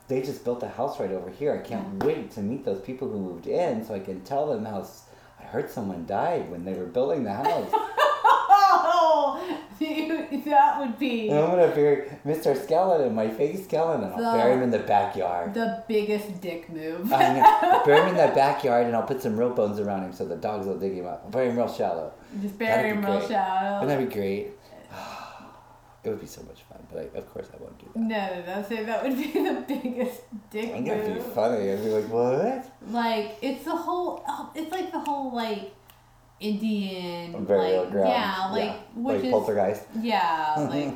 They 0.07 0.21
just 0.21 0.43
built 0.43 0.63
a 0.63 0.67
house 0.67 0.99
right 0.99 1.11
over 1.11 1.29
here. 1.29 1.53
I 1.53 1.67
can't 1.67 2.03
wait 2.03 2.31
to 2.31 2.41
meet 2.41 2.65
those 2.65 2.81
people 2.81 3.09
who 3.09 3.19
moved 3.19 3.47
in 3.47 3.85
so 3.85 3.93
I 3.93 3.99
can 3.99 4.21
tell 4.21 4.47
them 4.47 4.65
how. 4.65 4.85
I 5.39 5.43
heard 5.43 5.69
someone 5.71 6.05
died 6.05 6.51
when 6.51 6.65
they 6.65 6.73
were 6.73 6.85
building 6.85 7.23
the 7.23 7.33
house. 7.43 7.71
That 10.79 10.87
would 10.87 10.99
be 10.99 11.29
and 11.29 11.39
I'm 11.39 11.49
gonna 11.51 11.75
bury 11.75 12.09
Mr. 12.25 12.55
Skeleton, 12.61 13.13
my 13.13 13.29
fake 13.29 13.57
skeleton, 13.65 14.11
I'll 14.13 14.37
bury 14.37 14.53
him 14.53 14.63
in 14.63 14.71
the 14.71 14.79
backyard. 14.79 15.53
the 15.53 15.83
biggest 15.87 16.39
dick 16.39 16.69
move. 16.69 17.11
I 17.11 17.33
know. 17.33 17.81
bury 17.85 17.99
him 18.01 18.07
in 18.09 18.15
the 18.15 18.33
backyard, 18.33 18.87
and 18.87 18.95
I'll 18.95 19.03
put 19.03 19.21
some 19.21 19.35
rope 19.37 19.55
bones 19.57 19.79
around 19.79 20.03
him 20.03 20.13
so 20.13 20.25
the 20.25 20.35
dogs 20.37 20.65
will 20.67 20.77
dig 20.79 20.93
him 20.93 21.05
up. 21.05 21.23
I'll 21.25 21.31
bury 21.31 21.49
him 21.49 21.57
real 21.57 21.71
shallow. 21.71 22.13
Just 22.41 22.57
That'd 22.59 22.75
bury 22.83 22.89
him 22.91 23.05
real 23.05 23.17
great. 23.17 23.29
shallow. 23.29 23.81
Wouldn't 23.81 23.99
that 23.99 24.09
be 24.09 24.13
great? 24.15 24.51
It 26.01 26.07
would 26.11 26.21
be 26.21 26.27
so 26.27 26.41
much 26.43 26.61
fun, 26.63 26.79
but 26.89 27.11
I, 27.13 27.17
of 27.17 27.29
course 27.33 27.47
I 27.53 27.61
won't 27.61 27.77
do 27.77 27.85
that. 27.93 27.99
No, 27.99 28.07
no, 28.55 28.61
no. 28.61 28.65
So 28.69 28.85
that 28.85 29.03
would 29.03 29.17
be 29.17 29.31
the 29.33 29.65
biggest 29.67 30.21
dick 30.49 30.67
move. 30.67 30.75
I'm 30.77 30.85
gonna 30.85 31.13
be 31.13 31.19
funny. 31.19 31.71
I'd 31.73 31.83
be 31.83 31.89
like, 31.89 32.05
what? 32.05 32.65
Like 32.89 33.35
it's 33.41 33.65
the 33.65 33.75
whole. 33.75 34.23
oh, 34.25 34.49
It's 34.55 34.71
like 34.71 34.93
the 34.93 34.99
whole 34.99 35.35
like 35.35 35.73
Indian. 36.39 37.45
Like. 37.45 37.91
Yeah, 37.93 38.49
like 38.51 38.75
which 38.95 39.15
like 39.17 39.25
is 39.25 39.31
poltergeist. 39.31 39.83
yeah, 40.01 40.55
like 40.69 40.93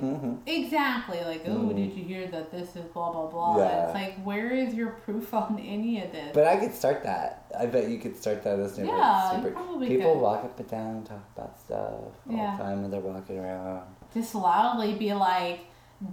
exactly 0.47 1.19
like 1.23 1.43
oh 1.47 1.51
Mm. 1.53 1.75
did 1.75 1.93
you 1.97 2.03
hear 2.03 2.27
that 2.27 2.51
this 2.51 2.75
is 2.75 2.85
blah 2.93 3.11
blah 3.11 3.27
blah. 3.27 3.57
Yeah. 3.57 3.85
It's 3.85 3.93
like 3.93 4.15
where 4.23 4.51
is 4.51 4.73
your 4.73 4.89
proof 5.05 5.33
on 5.43 5.59
any 5.59 6.01
of 6.03 6.11
this? 6.11 6.31
But 6.33 6.47
I 6.47 6.57
could 6.57 6.73
start 6.73 7.03
that. 7.03 7.45
I 7.57 7.65
bet 7.67 7.89
you 7.89 7.99
could 7.99 8.15
start 8.17 8.43
that 8.43 8.59
as. 8.59 8.77
Yeah, 8.77 9.35
super. 9.35 9.51
probably 9.51 9.87
People 9.87 10.13
could. 10.13 10.21
walk 10.21 10.43
up 10.43 10.59
and 10.59 10.69
down, 10.69 11.03
talk 11.03 11.23
about 11.35 11.59
stuff 11.59 11.77
all 11.79 12.13
Yeah. 12.29 12.55
the 12.57 12.63
time 12.63 12.81
when 12.81 12.91
they're 12.91 12.99
walking 13.01 13.39
around. 13.39 13.83
just 14.13 14.35
loudly 14.35 14.93
be 14.95 15.13
like, 15.13 15.59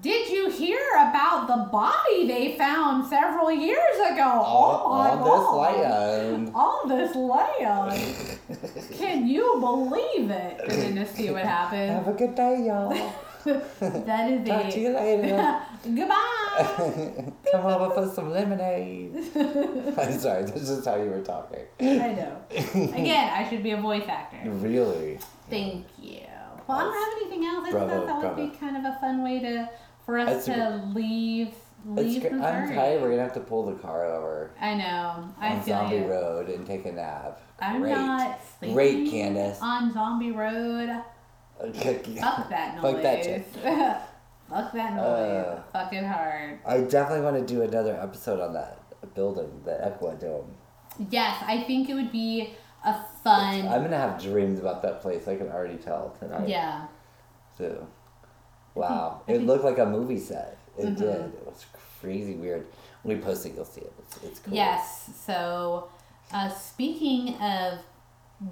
"Did 0.01 0.30
you 0.30 0.51
hear 0.51 0.80
about 0.95 1.47
the 1.49 1.68
body 1.70 2.26
they 2.26 2.57
found 2.57 3.07
several 3.07 3.51
years 3.51 3.97
ago? 4.11 4.22
All, 4.22 4.82
oh 4.84 4.99
my 4.99 5.11
all 5.11 6.82
god! 6.86 6.91
this 6.91 7.14
land. 7.16 7.91
This 8.49 8.76
land, 8.76 8.99
can 8.99 9.26
you 9.26 9.57
believe 9.61 10.30
it?" 10.30 10.61
Then 10.68 10.97
just 10.97 11.14
see 11.14 11.30
what 11.30 11.45
happens. 11.45 11.91
Have 11.91 12.09
a 12.09 12.12
good 12.12 12.34
day, 12.34 12.66
y'all. 12.66 12.91
that 13.45 14.30
is 14.30 14.47
Talk 14.47 14.68
to 14.70 14.80
you 14.80 14.91
later. 14.91 15.61
Goodbye. 15.82 17.32
Come 17.51 17.66
over 17.66 17.95
for 17.95 18.14
some 18.14 18.30
lemonade. 18.30 19.14
I'm 19.16 20.18
sorry, 20.18 20.45
this 20.45 20.68
is 20.68 20.84
how 20.84 20.97
you 20.97 21.09
were 21.09 21.22
talking. 21.22 21.64
I 21.80 22.12
know. 22.12 22.36
Again, 22.51 23.32
I 23.32 23.49
should 23.49 23.62
be 23.62 23.70
a 23.70 23.80
voice 23.80 24.07
actor. 24.07 24.51
Really? 24.51 25.18
Thank 25.49 25.86
you. 25.99 26.30
Well, 26.71 26.79
I 26.79 26.83
don't 26.85 26.95
have 26.95 27.21
anything 27.21 27.45
else. 27.47 27.66
I 27.68 27.71
Bravo, 27.73 27.89
thought 27.89 28.07
that 28.07 28.16
would 28.16 28.37
bravo. 28.37 28.51
be 28.51 28.57
kind 28.57 28.77
of 28.77 28.85
a 28.85 28.99
fun 29.01 29.23
way 29.23 29.41
to 29.41 29.68
for 30.07 30.18
us 30.18 30.47
That's 30.47 30.59
to 30.59 30.83
leave 30.95 31.55
leave 31.87 32.21
great. 32.23 32.33
I'm 32.35 32.41
Missouri. 32.62 32.77
tired. 32.77 33.03
We're 33.03 33.11
gonna 33.11 33.23
have 33.23 33.33
to 33.35 33.41
pull 33.41 33.66
the 33.66 33.75
car 33.81 34.05
over 34.05 34.51
I 34.61 34.75
know. 34.75 35.29
I 35.41 35.55
on 35.55 35.62
feel 35.62 35.77
Zombie 35.77 35.97
you. 35.97 36.07
Road 36.07 36.49
and 36.49 36.66
take 36.66 36.85
a 36.87 36.93
nap. 36.93 37.41
I'm 37.59 37.81
Great. 37.81 37.93
not 37.93 38.39
sleeping 38.59 38.75
Great, 38.75 39.11
Candace. 39.11 39.59
on 39.61 39.93
Zombie 39.93 40.31
Road. 40.33 40.89
Fuck 41.59 41.73
that 42.51 42.77
noise. 42.77 42.83
Fuck 42.83 43.03
that 43.03 43.25
shit. 43.25 43.47
Fuck 43.53 44.73
that 44.73 44.95
noise. 44.95 45.05
Uh. 45.05 45.62
Fucking 45.73 46.05
hard. 46.05 46.59
I 46.66 46.81
definitely 46.83 47.25
want 47.25 47.37
to 47.47 47.55
do 47.55 47.62
another 47.62 47.95
episode 48.01 48.41
on 48.41 48.53
that 48.55 48.79
building, 49.14 49.62
the 49.64 49.73
Equa 49.73 50.18
Dome. 50.21 50.55
Yes, 51.11 51.43
I 51.47 51.62
think 51.64 51.89
it 51.89 51.95
would 51.95 52.12
be 52.12 52.55
a 52.85 52.95
fun. 53.23 53.68
I'm 53.68 53.83
gonna 53.83 53.97
have 53.99 54.21
dreams 54.23 54.59
about 54.59 54.83
that 54.83 55.01
place. 55.01 55.29
I 55.29 55.37
can 55.37 55.49
already 55.51 55.77
tell 55.77 56.14
tonight. 56.18 56.49
yeah. 56.49 56.87
So, 57.59 57.87
wow, 58.75 59.21
it 59.27 59.43
looked 59.43 59.64
like 59.64 59.79
a 59.79 59.87
movie 59.87 60.18
set. 60.18 60.57
It 60.79 60.87
Mhm. 60.87 60.97
did. 60.97 61.21
It 61.35 61.47
was 61.47 61.66
crazy 62.01 62.35
weird. 62.37 62.66
When 63.03 63.16
we 63.18 63.23
post 63.23 63.45
it, 63.47 63.55
you'll 63.55 63.64
see 63.64 63.83
it. 63.83 63.93
It's, 63.99 64.16
it's 64.25 64.41
cool. 64.41 64.55
Yes. 64.55 65.11
So, 65.27 65.89
uh, 66.33 66.49
speaking 66.49 67.35
of 67.37 67.81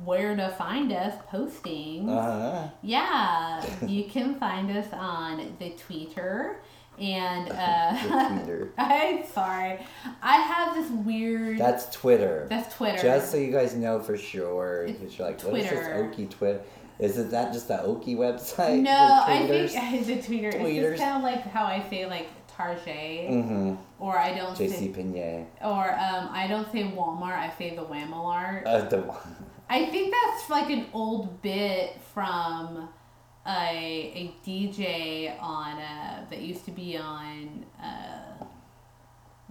where 0.05 0.37
to 0.37 0.51
find 0.51 0.93
us 0.93 1.15
posting, 1.31 2.11
Uh 2.11 2.23
huh. 2.23 2.69
yeah, 2.83 3.65
you 3.87 4.05
can 4.05 4.35
find 4.35 4.71
us 4.77 4.87
on 4.93 5.57
the 5.59 5.71
Twitter 5.71 6.61
and 7.01 7.51
uh, 7.51 8.37
Twitter. 8.39 8.73
I'm 8.79 9.25
sorry, 9.27 9.79
I 10.23 10.37
have 10.39 10.75
this 10.75 10.91
weird. 10.91 11.59
That's 11.59 11.95
Twitter. 11.95 12.47
that's 12.51 12.75
Twitter. 12.75 13.01
Just 13.03 13.31
so 13.31 13.37
you 13.37 13.53
guys 13.53 13.75
know 13.75 14.01
for 14.01 14.17
sure, 14.17 14.85
It's 14.87 14.99
because 14.99 15.19
you're 15.19 15.27
like, 15.29 15.41
what 15.43 15.57
is 15.57 15.69
this 15.71 15.79
Twitter. 15.79 16.13
Okie 16.17 16.31
Twitter? 16.31 16.61
Is 16.99 17.17
it 17.17 17.31
that 17.31 17.53
just 17.53 17.69
the 17.69 17.75
Okie 17.75 18.17
website? 18.17 18.81
no, 18.83 19.23
I 19.25 19.47
think 19.47 20.07
the 20.07 20.23
Twitter. 20.27 20.49
It's 20.49 20.57
Tweeters. 20.57 20.91
just 20.91 21.03
kind 21.03 21.17
of 21.17 21.23
like 21.23 21.43
how 21.47 21.65
I 21.65 21.85
say 21.89 22.07
like 22.07 22.29
Target, 22.49 22.87
Mm-hmm. 23.31 23.75
or 24.01 24.19
I 24.19 24.37
don't 24.37 24.57
JC 24.59 24.93
say, 24.93 25.47
or 25.63 25.93
um, 25.93 26.29
I 26.33 26.47
don't 26.49 26.71
say 26.73 26.83
Walmart. 26.83 27.39
I 27.39 27.53
say 27.57 27.77
the 27.77 27.83
Wamalart. 27.85 28.63
Uh, 28.67 28.89
the 28.89 29.15
I 29.71 29.87
think 29.87 30.13
that's 30.13 30.51
like 30.51 30.69
an 30.71 30.87
old 30.93 31.41
bit 31.41 32.01
from 32.13 32.89
a, 33.49 34.13
a 34.15 34.35
DJ 34.47 35.41
on 35.43 35.79
uh, 35.79 36.27
that 36.29 36.41
used 36.41 36.65
to 36.67 36.71
be 36.71 36.97
on 36.99 37.65
uh, 37.83 38.45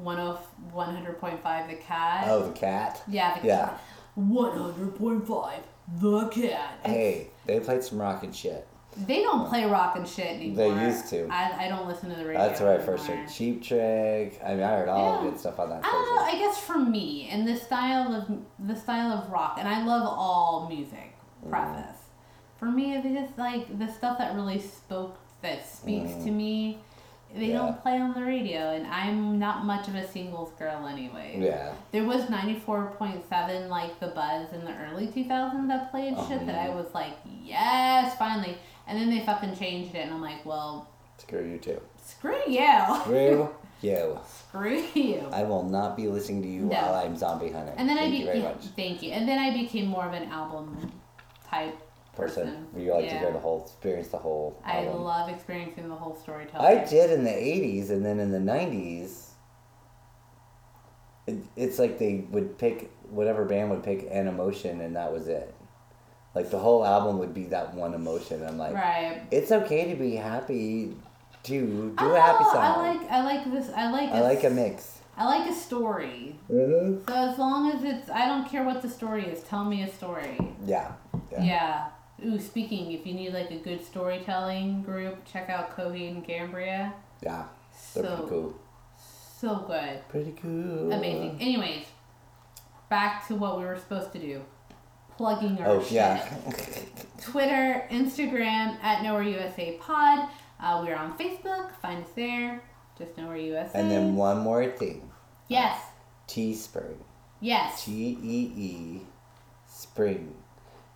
100.5 0.01 1.67
The 1.69 1.75
Cat. 1.75 2.25
oh 2.27 2.43
the 2.47 2.53
cat. 2.53 3.01
Yeah, 3.07 3.39
the 3.39 3.47
Yeah. 3.47 3.65
cat. 3.67 3.81
100.5 4.17 5.51
The 5.99 6.27
Cat. 6.29 6.79
Hey, 6.85 7.29
they 7.45 7.59
played 7.59 7.83
some 7.83 7.99
rock 7.99 8.23
and 8.23 8.35
shit. 8.35 8.67
They 9.05 9.21
don't 9.21 9.47
play 9.47 9.65
rock 9.65 9.95
and 9.95 10.07
shit 10.07 10.25
anymore. 10.25 10.73
They 10.75 10.85
used 10.87 11.07
to. 11.09 11.27
I, 11.29 11.65
I 11.65 11.67
don't 11.67 11.87
listen 11.87 12.09
to 12.09 12.15
the 12.15 12.25
radio. 12.25 12.41
That's 12.47 12.61
I 12.61 12.79
first 12.79 13.05
heard 13.05 13.29
Cheap 13.29 13.61
Trick. 13.63 14.39
I 14.43 14.55
mean, 14.55 14.63
I 14.63 14.69
heard 14.77 14.89
all 14.89 15.17
Yeah. 15.17 15.23
the 15.25 15.29
good 15.31 15.39
stuff 15.39 15.59
on 15.59 15.69
that 15.69 15.83
I 15.85 15.91
don't 15.91 16.15
know. 16.15 16.21
I 16.23 16.31
guess 16.39 16.57
for 16.59 16.79
me, 16.79 17.29
and 17.31 17.47
the 17.47 17.55
style 17.57 18.11
of 18.13 18.27
the 18.67 18.75
style 18.75 19.11
of 19.11 19.29
rock, 19.31 19.57
and 19.59 19.67
I 19.67 19.83
love 19.85 20.01
all 20.03 20.67
music. 20.67 21.13
Mm. 21.45 21.85
For 22.59 22.65
me, 22.65 22.95
it's 22.95 23.05
just 23.07 23.37
like 23.37 23.77
the 23.79 23.87
stuff 23.91 24.17
that 24.17 24.35
really 24.35 24.59
spoke, 24.59 25.17
that 25.41 25.67
speaks 25.67 26.11
to 26.23 26.31
me. 26.31 26.79
They 27.35 27.47
Mm. 27.47 27.49
Yeah. 27.49 27.57
don't 27.57 27.81
play 27.81 27.99
on 27.99 28.13
the 28.13 28.23
radio, 28.23 28.71
and 28.71 28.87
I'm 28.87 29.37
not 29.37 29.65
much 29.65 29.87
of 29.89 29.95
a 29.95 30.07
singles 30.07 30.51
girl 30.57 30.87
anyway. 30.87 31.35
Yeah. 31.39 31.73
There 31.91 32.05
was 32.05 32.29
ninety 32.29 32.55
four 32.57 32.85
point 32.97 33.27
seven, 33.27 33.69
like 33.69 33.99
the 33.99 34.07
buzz 34.07 34.53
in 34.53 34.63
the 34.63 34.73
early 34.85 35.07
two 35.07 35.25
thousands 35.25 35.67
that 35.67 35.91
played 35.91 36.13
Oh, 36.17 36.27
shit 36.27 36.45
that 36.45 36.55
I 36.55 36.69
was 36.69 36.87
like, 36.93 37.13
yes, 37.43 38.17
finally. 38.17 38.57
And 38.87 38.97
then 38.97 39.09
they 39.09 39.19
fucking 39.25 39.55
changed 39.57 39.93
it, 39.93 39.99
and 40.05 40.13
I'm 40.13 40.21
like, 40.21 40.45
well, 40.45 40.87
Screw 41.17 41.43
you 41.43 41.57
too. 41.57 41.81
screw 42.01 42.39
you. 42.47 42.69
Screw 43.01 43.49
You. 43.81 44.19
Screw 44.47 44.83
you. 44.95 45.27
I 45.33 45.43
will 45.43 45.63
not 45.63 45.97
be 45.97 46.07
listening 46.07 46.41
to 46.43 46.47
you 46.47 46.61
No. 46.61 46.75
while 46.77 46.95
I'm 46.95 47.15
zombie 47.17 47.51
hunting. 47.51 47.75
And 47.77 47.87
then 47.89 47.97
Thank 47.97 48.13
I 48.13 48.17
you 48.17 48.25
very 48.25 48.37
became 48.39 48.51
much. 48.55 48.65
thank 48.75 49.03
you. 49.03 49.11
And 49.11 49.27
then 49.27 49.37
I 49.37 49.51
became 49.51 49.87
more 49.87 50.05
of 50.05 50.13
an 50.13 50.29
album 50.31 50.91
type 51.51 51.77
Person, 52.17 52.47
person. 52.47 52.67
you 52.75 52.91
like 52.93 53.07
to 53.07 53.13
Yeah. 53.13 53.19
hear 53.19 53.31
the 53.31 53.39
whole, 53.39 53.61
experience 53.61 54.07
the 54.07 54.17
whole. 54.17 54.57
I 54.65 54.85
album. 54.85 55.03
love 55.03 55.29
experiencing 55.29 55.87
the 55.87 55.95
whole 55.95 56.15
storytelling. 56.15 56.65
I 56.65 56.83
did 56.83 57.11
in 57.11 57.23
the 57.23 57.29
'80s, 57.29 57.91
and 57.91 58.03
then 58.03 58.19
in 58.19 58.31
the 58.31 58.39
'90s, 58.39 59.29
it, 61.27 61.37
it's 61.55 61.77
like 61.77 61.99
they 61.99 62.25
would 62.31 62.57
pick 62.57 62.91
whatever 63.09 63.45
band 63.45 63.69
would 63.69 63.83
pick 63.83 64.07
an 64.09 64.27
emotion, 64.27 64.81
and 64.81 64.95
that 64.95 65.13
was 65.13 65.27
it. 65.27 65.53
Like 66.33 66.49
the 66.49 66.59
whole 66.59 66.85
album 66.85 67.19
would 67.19 67.33
be 67.33 67.45
that 67.45 67.73
one 67.73 67.93
emotion. 67.93 68.43
I'm 68.45 68.57
like, 68.57 68.73
Right. 68.73 69.21
it's 69.31 69.51
okay 69.51 69.89
to 69.91 69.95
be 69.95 70.15
happy. 70.15 70.95
Do 71.43 71.93
do 71.97 72.05
oh, 72.05 72.15
a 72.15 72.19
happy 72.19 72.43
song. 72.45 72.57
I 72.57 72.93
like 72.93 73.11
I 73.11 73.23
like 73.23 73.51
this 73.51 73.69
I 73.75 73.91
like 73.91 74.09
I 74.09 74.21
like 74.21 74.43
a 74.43 74.49
mix. 74.49 74.99
I 75.15 75.25
like 75.25 75.49
a 75.49 75.53
story. 75.53 76.35
Mm-hmm. 76.51 77.07
So 77.07 77.13
as 77.15 77.37
long 77.39 77.71
as 77.71 77.83
it's 77.83 78.09
I 78.09 78.25
don't 78.27 78.47
care 78.49 78.63
what 78.63 78.81
the 78.81 78.89
story 78.89 79.25
is, 79.25 79.43
tell 79.43 79.63
me 79.63 79.83
a 79.83 79.87
story. 79.91 80.37
Yeah. 80.65 80.91
Yeah. 81.31 81.43
Yeah. 81.43 81.87
Ooh, 82.25 82.39
speaking, 82.39 82.91
if 82.91 83.05
you 83.05 83.13
need 83.13 83.33
like 83.33 83.51
a 83.51 83.57
good 83.57 83.85
storytelling 83.85 84.81
group, 84.83 85.23
check 85.31 85.49
out 85.49 85.75
Coheed 85.77 86.09
and 86.11 86.25
Cambria. 86.25 86.93
Yeah. 87.21 87.45
They're 87.93 88.03
So 88.03 88.15
pretty 88.15 88.29
cool. 88.29 88.55
so 89.39 89.55
good. 89.67 90.07
Pretty 90.09 90.31
cool. 90.41 90.91
Amazing. 90.91 91.37
Anyways, 91.39 91.85
back 92.89 93.27
to 93.27 93.35
what 93.35 93.59
we 93.59 93.65
were 93.65 93.77
supposed 93.77 94.11
to 94.13 94.19
do. 94.19 94.41
Plugging 95.15 95.59
our 95.59 95.67
Oh 95.67 95.81
shit. 95.83 95.91
yeah. 95.93 96.37
Twitter, 97.21 97.85
Instagram 97.91 98.77
at 98.83 99.03
Nowhere 99.03 99.23
USA 99.23 99.77
Pod. 99.79 100.29
Uh, 100.59 100.81
we're 100.83 100.95
on 100.95 101.17
Facebook. 101.17 101.71
Find 101.81 102.03
us 102.03 102.09
there. 102.15 102.61
Just 102.97 103.15
Nowhere 103.17 103.37
USA. 103.37 103.79
and 103.79 103.91
then 103.91 104.15
one 104.15 104.39
more 104.39 104.65
thing. 104.71 105.09
yes, 105.49 105.79
Teespring. 106.27 106.97
yes. 107.39 107.85
T 107.85 108.17
E 108.23 108.51
E 108.55 109.01
Spring. 109.67 110.33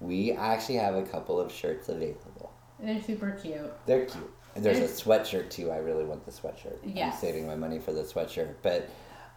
We 0.02 0.32
actually 0.34 0.76
have 0.76 0.96
a 0.96 1.04
couple 1.04 1.40
of 1.40 1.52
shirts 1.52 1.88
available. 1.88 2.52
They're 2.80 3.02
super 3.02 3.32
cute. 3.32 3.72
They're 3.86 4.06
cute. 4.06 4.34
And 4.56 4.66
there's 4.66 4.80
a 4.80 4.84
sweatshirt 5.04 5.50
too. 5.50 5.72
I 5.72 5.78
really 5.78 6.04
want 6.04 6.26
the 6.26 6.32
sweatshirt. 6.32 6.80
Yes. 6.84 7.14
I'm 7.14 7.22
saving 7.22 7.48
my 7.48 7.56
money 7.56 7.80
for 7.80 7.94
the 7.94 8.02
sweatshirt. 8.02 8.56
But 8.64 8.90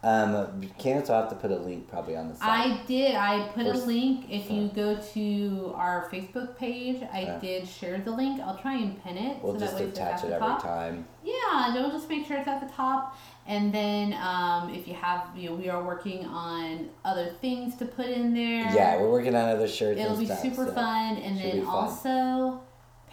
um, 0.03 0.61
Candace 0.77 1.07
will 1.09 1.15
have 1.21 1.29
to 1.29 1.35
put 1.35 1.51
a 1.51 1.55
link 1.55 1.87
probably 1.87 2.15
on 2.17 2.27
the 2.27 2.35
site. 2.35 2.49
I 2.81 2.83
did. 2.85 3.15
I 3.15 3.47
put 3.53 3.65
a 3.67 3.73
link. 3.73 4.25
If 4.29 4.51
you 4.51 4.67
go 4.69 4.97
to 5.13 5.71
our 5.75 6.09
Facebook 6.11 6.57
page, 6.57 7.01
I 7.13 7.21
Yeah. 7.21 7.39
did 7.39 7.67
share 7.67 7.99
the 7.99 8.11
link. 8.11 8.41
I'll 8.41 8.57
try 8.57 8.75
and 8.75 9.01
pin 9.03 9.17
it 9.17 9.41
we'll 9.41 9.53
so 9.53 9.59
just 9.59 9.73
that 9.77 9.83
way 9.83 9.89
it's 9.89 9.99
attach 9.99 10.13
at 10.19 10.23
it 10.25 10.27
the 10.29 10.35
every 10.35 10.47
top. 10.47 10.61
time. 10.63 11.07
Yeah, 11.23 11.71
they'll 11.73 11.91
just 11.91 12.09
make 12.09 12.25
sure 12.27 12.37
it's 12.37 12.47
at 12.47 12.59
the 12.67 12.73
top. 12.73 13.17
And 13.47 13.71
then 13.71 14.13
um, 14.13 14.73
if 14.73 14.87
you 14.87 14.95
have, 14.95 15.27
you 15.35 15.49
know, 15.49 15.55
we 15.55 15.69
are 15.69 15.83
working 15.83 16.25
on 16.25 16.89
other 17.03 17.31
things 17.41 17.75
to 17.77 17.85
put 17.85 18.07
in 18.07 18.33
there. 18.33 18.73
Yeah, 18.73 18.97
we're 18.99 19.11
working 19.11 19.35
on 19.35 19.49
other 19.49 19.67
shirts. 19.67 19.99
It'll 19.99 20.17
be 20.17 20.25
stuff, 20.25 20.41
super 20.41 20.65
so. 20.65 20.71
fun. 20.73 21.17
And 21.17 21.37
then 21.37 21.63
fun. 21.63 21.67
also 21.67 22.61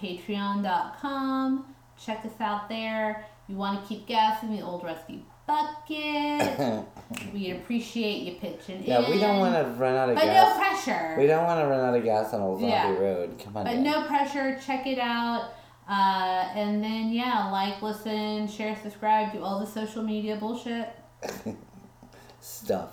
patreon.com. 0.01 1.75
Check 2.03 2.25
us 2.25 2.41
out 2.41 2.69
there. 2.69 3.27
You 3.47 3.57
want 3.57 3.83
to 3.83 3.89
keep 3.89 4.07
gas 4.07 4.43
in 4.43 4.57
the 4.57 4.63
old 4.63 4.83
rusty 4.85 5.23
bucket. 5.47 6.87
We'd 7.35 7.53
appreciate 7.53 8.23
you 8.23 8.35
pitching 8.37 8.83
yeah, 8.85 9.05
in. 9.05 9.11
we 9.11 9.19
don't 9.19 9.39
want 9.39 9.55
to 9.55 9.71
run 9.73 9.95
out 9.95 10.09
of 10.09 10.17
gas 10.17 10.25
But 10.25 10.33
no 10.33 10.59
pressure. 10.59 11.17
we 11.19 11.27
don't 11.27 11.45
want 11.45 11.61
to 11.61 11.67
run 11.67 11.81
out 11.81 11.95
of 11.95 12.03
gas 12.05 12.33
on 12.33 12.41
Old 12.41 12.61
Zombie 12.61 12.73
Yeah. 12.73 12.93
Road. 12.99 13.39
Come 13.43 13.57
on. 13.57 13.65
But 13.65 13.79
no 13.79 14.07
pressure. 14.07 14.59
Check 14.65 14.87
it 14.87 14.99
out. 14.99 15.53
Uh, 15.93 16.49
and 16.55 16.83
then, 16.83 17.11
yeah, 17.13 17.51
like, 17.51 17.83
listen, 17.83 18.49
share, 18.49 18.75
subscribe, 18.83 19.31
do 19.33 19.43
all 19.43 19.61
the 19.61 19.67
social 19.67 20.03
media 20.03 20.37
bullshit. 20.37 20.89
Stuff. 22.41 22.91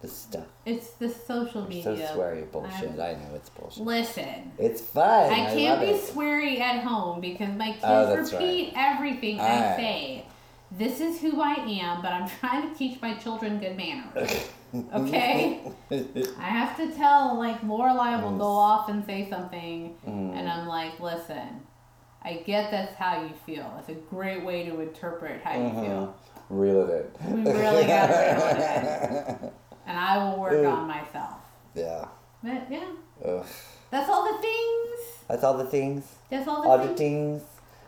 The 0.00 0.08
stuff. 0.08 0.44
It's 0.66 0.90
the 0.94 1.08
social 1.08 1.62
So 1.62 1.68
media. 1.68 2.08
So 2.08 2.18
sweary 2.18 2.50
bullshit. 2.52 2.90
I'm- 2.90 3.00
I 3.00 3.12
know 3.14 3.34
it's 3.36 3.48
bullshit. 3.48 3.82
Listen. 3.84 4.52
It's 4.58 4.82
fun. 4.82 5.32
I 5.32 5.46
I, 5.46 5.54
can't 5.54 5.80
be 5.80 5.86
it. 5.86 6.02
sweary 6.02 6.60
at 6.60 6.84
home 6.84 7.22
because 7.22 7.54
my 7.56 7.68
kids 7.72 7.84
Oh, 7.84 8.14
repeat 8.16 8.74
everything 8.76 9.40
I 9.40 9.44
Alright. 9.44 9.76
say. 9.78 10.26
This 10.70 11.00
is 11.00 11.20
who 11.22 11.40
I 11.40 11.54
am, 11.54 12.02
but 12.02 12.12
I'm 12.12 12.28
trying 12.40 12.68
to 12.70 12.76
teach 12.76 13.00
my 13.00 13.14
children 13.14 13.58
good 13.60 13.76
manners. 13.76 14.48
Okay? 14.92 15.60
I 15.92 16.42
have 16.42 16.76
to 16.78 16.90
tell, 16.96 17.38
like, 17.38 17.60
Lorelai 17.62 18.20
will 18.20 18.36
go 18.36 18.48
off 18.48 18.88
and 18.88 19.06
say 19.06 19.30
something, 19.30 19.94
Mm. 20.04 20.34
and 20.36 20.48
I'm 20.48 20.66
like, 20.66 20.98
listen, 20.98 21.63
I 22.24 22.34
get 22.46 22.70
that's 22.70 22.94
how 22.94 23.22
you 23.22 23.30
feel. 23.46 23.74
It's 23.78 23.88
a 23.90 23.94
great 23.94 24.44
way 24.44 24.64
to 24.64 24.80
interpret 24.80 25.42
how 25.42 25.52
you 25.52 25.68
Mhm. 25.70 25.86
feel. 25.86 26.14
Reel 26.48 26.88
it 26.90 27.14
in. 27.20 27.44
We 27.44 27.50
really 27.52 27.84
gotta 27.84 28.12
reel 29.38 29.44
it 29.46 29.52
And 29.86 29.98
I 29.98 30.18
will 30.18 30.40
work 30.40 30.52
Ooh. 30.54 30.66
on 30.66 30.88
myself. 30.88 31.36
Yeah. 31.74 32.06
But, 32.42 32.70
yeah, 32.70 32.84
Ugh. 33.24 33.44
that's 33.90 34.08
all 34.08 34.24
the 34.32 34.38
things. 34.40 35.00
That's 35.28 35.44
all 35.44 35.56
the 35.58 35.64
things. 35.66 36.04
That's 36.30 36.46
all 36.48 36.62
the 36.62 36.68
things. 36.68 36.70
All 36.70 36.78
the 36.78 36.94
things. 36.94 36.98
things. 36.98 37.42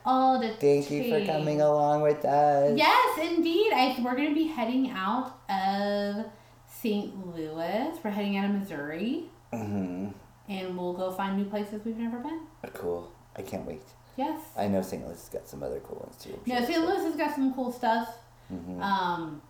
All 0.04 0.40
the 0.40 0.48
things. 0.54 0.86
Thank 0.86 1.04
you 1.06 1.26
for 1.26 1.32
coming 1.32 1.60
along 1.60 2.02
with 2.02 2.24
us. 2.24 2.76
Yes, 2.78 3.18
indeed. 3.18 3.72
I, 3.72 3.96
we're 4.02 4.14
going 4.16 4.28
to 4.28 4.34
be 4.34 4.46
heading 4.46 4.90
out 4.90 5.38
of 5.50 6.26
St. 6.68 7.34
Louis. 7.36 7.90
We're 8.02 8.10
heading 8.10 8.36
out 8.36 8.44
of 8.46 8.52
Missouri. 8.52 9.24
Mm-hmm. 9.52 10.08
And 10.48 10.78
we'll 10.78 10.92
go 10.92 11.10
find 11.10 11.36
new 11.36 11.44
places 11.44 11.84
we've 11.84 11.96
never 11.96 12.18
been. 12.18 12.40
Cool. 12.72 13.10
I 13.34 13.42
can't 13.42 13.66
wait. 13.66 13.82
Yes. 14.16 14.40
I 14.56 14.66
know 14.68 14.82
St. 14.82 15.02
Louis 15.04 15.12
has 15.14 15.28
got 15.28 15.48
some 15.48 15.62
other 15.62 15.80
cool 15.80 15.98
ones 15.98 16.16
too. 16.22 16.38
No, 16.46 16.56
sure, 16.56 16.66
St. 16.66 16.74
so- 16.78 16.84
Louis 16.86 17.02
has 17.04 17.16
got 17.16 17.34
some 17.34 17.52
cool 17.54 17.70
stuff. 17.72 18.08
Mhm. 18.52 18.80
Um, 18.80 19.42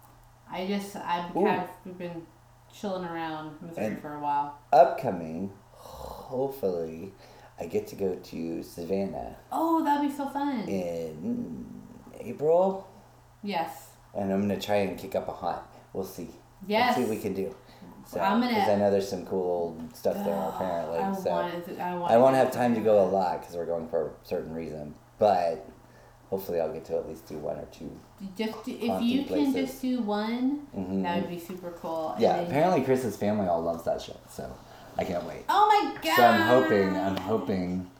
I 0.51 0.67
just, 0.67 0.97
I've 0.97 1.33
kind 1.35 1.61
of, 1.63 1.69
we've 1.85 1.99
been 1.99 2.27
chilling 2.73 3.05
around 3.05 3.61
Missouri 3.63 3.87
And- 3.87 4.01
for 4.01 4.15
a 4.15 4.21
while. 4.21 4.59
Upcoming, 4.73 5.53
hopefully, 5.73 7.13
I 7.61 7.67
get 7.67 7.87
to 7.89 7.97
go 7.97 8.15
to 8.17 8.63
Savannah 8.63 9.37
Oh, 9.53 9.83
that'd 9.85 10.09
be 10.11 10.15
so 10.15 10.29
fun. 10.29 10.61
in 10.69 11.83
April, 12.19 12.87
Yes. 13.43 13.91
and 14.15 14.33
I'm 14.33 14.43
gonna 14.43 14.61
try 14.61 14.77
and 14.77 14.99
kick 14.99 15.15
up 15.15 15.29
a 15.29 15.33
hunt. 15.33 15.63
We'll 15.93 16.05
see. 16.05 16.31
Yes. 16.67 16.89
Let's 16.89 16.97
see 16.97 17.03
what 17.03 17.11
we 17.17 17.23
can 17.23 17.35
do. 17.35 17.55
So, 18.07 18.21
I'm 18.21 18.41
gonna- 18.41 18.55
because 18.55 18.69
I 18.69 18.77
know 18.77 18.91
there's 18.91 19.09
some 19.09 19.27
cool 19.27 19.43
old 19.51 19.97
stuff 19.97 20.15
there 20.25 20.35
apparently. 20.55 20.99
I 20.99 21.13
so 21.13 21.31
I 21.81 21.95
want. 21.97 22.13
I 22.13 22.17
won't 22.19 22.37
have 22.37 22.51
time 22.53 22.75
to 22.75 22.81
go 22.81 23.05
a 23.05 23.09
lot 23.09 23.41
because 23.41 23.57
we're 23.57 23.67
going 23.67 23.89
for 23.89 24.07
a 24.07 24.11
certain 24.23 24.55
reason, 24.55 24.95
but 25.19 25.67
hopefully 26.31 26.61
I'll 26.61 26.73
get 26.73 26.85
to 26.87 26.97
at 26.97 27.09
least 27.09 27.27
do 27.27 27.37
one 27.39 27.57
or 27.59 27.67
two. 27.73 27.91
Just 28.37 28.65
do- 28.65 28.79
if 28.81 29.03
you 29.03 29.25
can 29.25 29.53
just 29.53 29.81
do 29.83 30.01
one, 30.03 30.67
Mhm. 30.77 31.03
that 31.03 31.21
would 31.21 31.29
be 31.31 31.39
super 31.39 31.71
cool. 31.73 32.11
And 32.13 32.23
Yeah, 32.23 32.37
apparently 32.39 32.83
Chris's 32.83 33.17
family 33.17 33.47
all 33.49 33.61
loves 33.63 33.83
that 33.85 34.01
show, 34.01 34.17
so 34.29 34.51
I 34.97 35.05
can't 35.05 35.25
wait. 35.25 35.45
Oh 35.49 35.67
my 35.67 36.01
god! 36.01 36.17
So 36.17 36.25
I'm 36.25 36.41
hoping, 36.43 36.97
I'm 36.97 37.17
hoping 37.17 37.91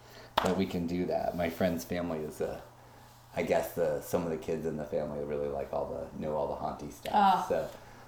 that 0.45 0.57
we 0.57 0.67
can 0.67 0.87
do 0.87 1.05
that. 1.07 1.37
My 1.37 1.49
friend's 1.51 1.85
family 1.85 2.21
is 2.21 2.41
a, 2.41 2.61
I 3.37 3.43
guess 3.43 3.73
the 3.73 4.01
some 4.03 4.23
of 4.25 4.31
the 4.31 4.37
kids 4.39 4.67
in 4.67 4.77
the 4.77 4.85
family 4.85 5.23
really 5.25 5.49
like 5.49 5.73
all 5.73 5.87
the 5.87 6.23
know 6.23 6.35
all 6.37 6.47
the 6.47 6.55
haunty 6.55 6.91
stuff. 6.91 7.13
Oh, 7.15 7.47
so, 7.49 7.67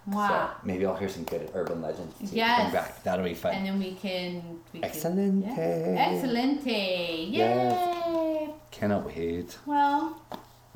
Wow. 0.08 0.50
so 0.54 0.66
maybe 0.66 0.86
I'll 0.86 0.96
hear 0.96 1.08
some 1.08 1.24
good 1.24 1.50
urban 1.54 1.82
legends. 1.82 2.14
Yes. 2.32 2.72
Back. 2.72 3.02
That'll 3.04 3.24
be 3.24 3.34
fun. 3.34 3.54
And 3.54 3.66
then 3.66 3.78
we 3.78 3.92
can. 3.92 4.60
We 4.72 4.80
can 4.80 5.42
yeah. 5.42 6.12
Excelente! 6.12 6.66
Yay! 6.66 7.28
Yes. 7.30 8.50
Cannot 8.70 9.06
wait. 9.06 9.58
Well, 9.66 10.20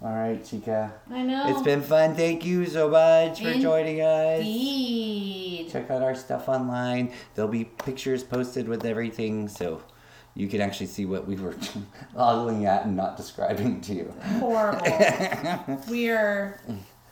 All 0.02 0.14
right, 0.14 0.44
Chica. 0.44 0.92
I 1.10 1.22
know. 1.22 1.48
It's 1.48 1.62
been 1.62 1.82
fun. 1.82 2.14
Thank 2.14 2.44
you 2.44 2.66
so 2.66 2.88
much 2.88 3.40
for 3.42 3.54
joining 3.54 4.00
us. 4.00 4.40
Indeed. 4.40 5.68
Check 5.70 5.90
out 5.90 6.02
our 6.02 6.14
stuff 6.14 6.48
online. 6.48 7.12
There'll 7.34 7.50
be 7.50 7.64
pictures 7.64 8.24
posted 8.24 8.68
with 8.68 8.84
everything, 8.84 9.48
so 9.48 9.80
you 10.34 10.48
can 10.48 10.60
actually 10.60 10.86
see 10.86 11.04
what 11.06 11.26
we 11.26 11.36
were 11.36 11.54
ogling 12.16 12.66
at 12.66 12.84
and 12.86 12.96
not 12.96 13.16
describing 13.16 13.80
to 13.82 13.94
you. 13.94 14.14
Horrible. 14.40 15.78
We're. 15.88 16.60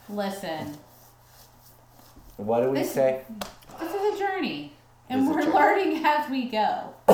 Listen, 0.09 0.77
What 2.45 2.63
do 2.63 2.71
we 2.71 2.79
This- 2.81 2.93
say? 2.93 3.21
this 3.79 3.93
is 3.95 4.15
a 4.15 4.19
journey. 4.19 4.73
And 5.09 5.23
It's 5.23 5.31
a 5.31 5.35
we're 5.35 5.43
journey. 5.43 5.55
learning 5.55 6.05
as 6.07 6.31
we 6.31 6.49
go. 6.49 6.95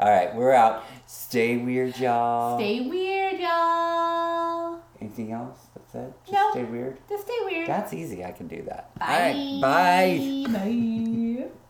All 0.00 0.08
right, 0.10 0.34
we're 0.34 0.52
out. 0.52 0.82
Stay 1.06 1.56
weird, 1.56 1.96
y'all. 1.98 2.58
Stay 2.58 2.80
weird, 2.88 3.38
y'all. 3.40 4.78
Anything 5.00 5.32
else? 5.32 5.58
That's 5.74 5.94
it. 5.94 6.12
Just 6.24 6.32
No. 6.32 6.50
stay 6.50 6.64
weird. 6.64 6.98
Just 7.08 7.22
stay 7.24 7.38
weird. 7.44 7.68
That's 7.68 7.92
easy. 7.92 8.24
I 8.24 8.32
can 8.32 8.48
do 8.48 8.62
that. 8.62 8.98
Bye. 8.98 9.06
All 9.06 9.20
right. 9.20 9.60
Bye. 9.62 10.52
Bye. 10.52 11.46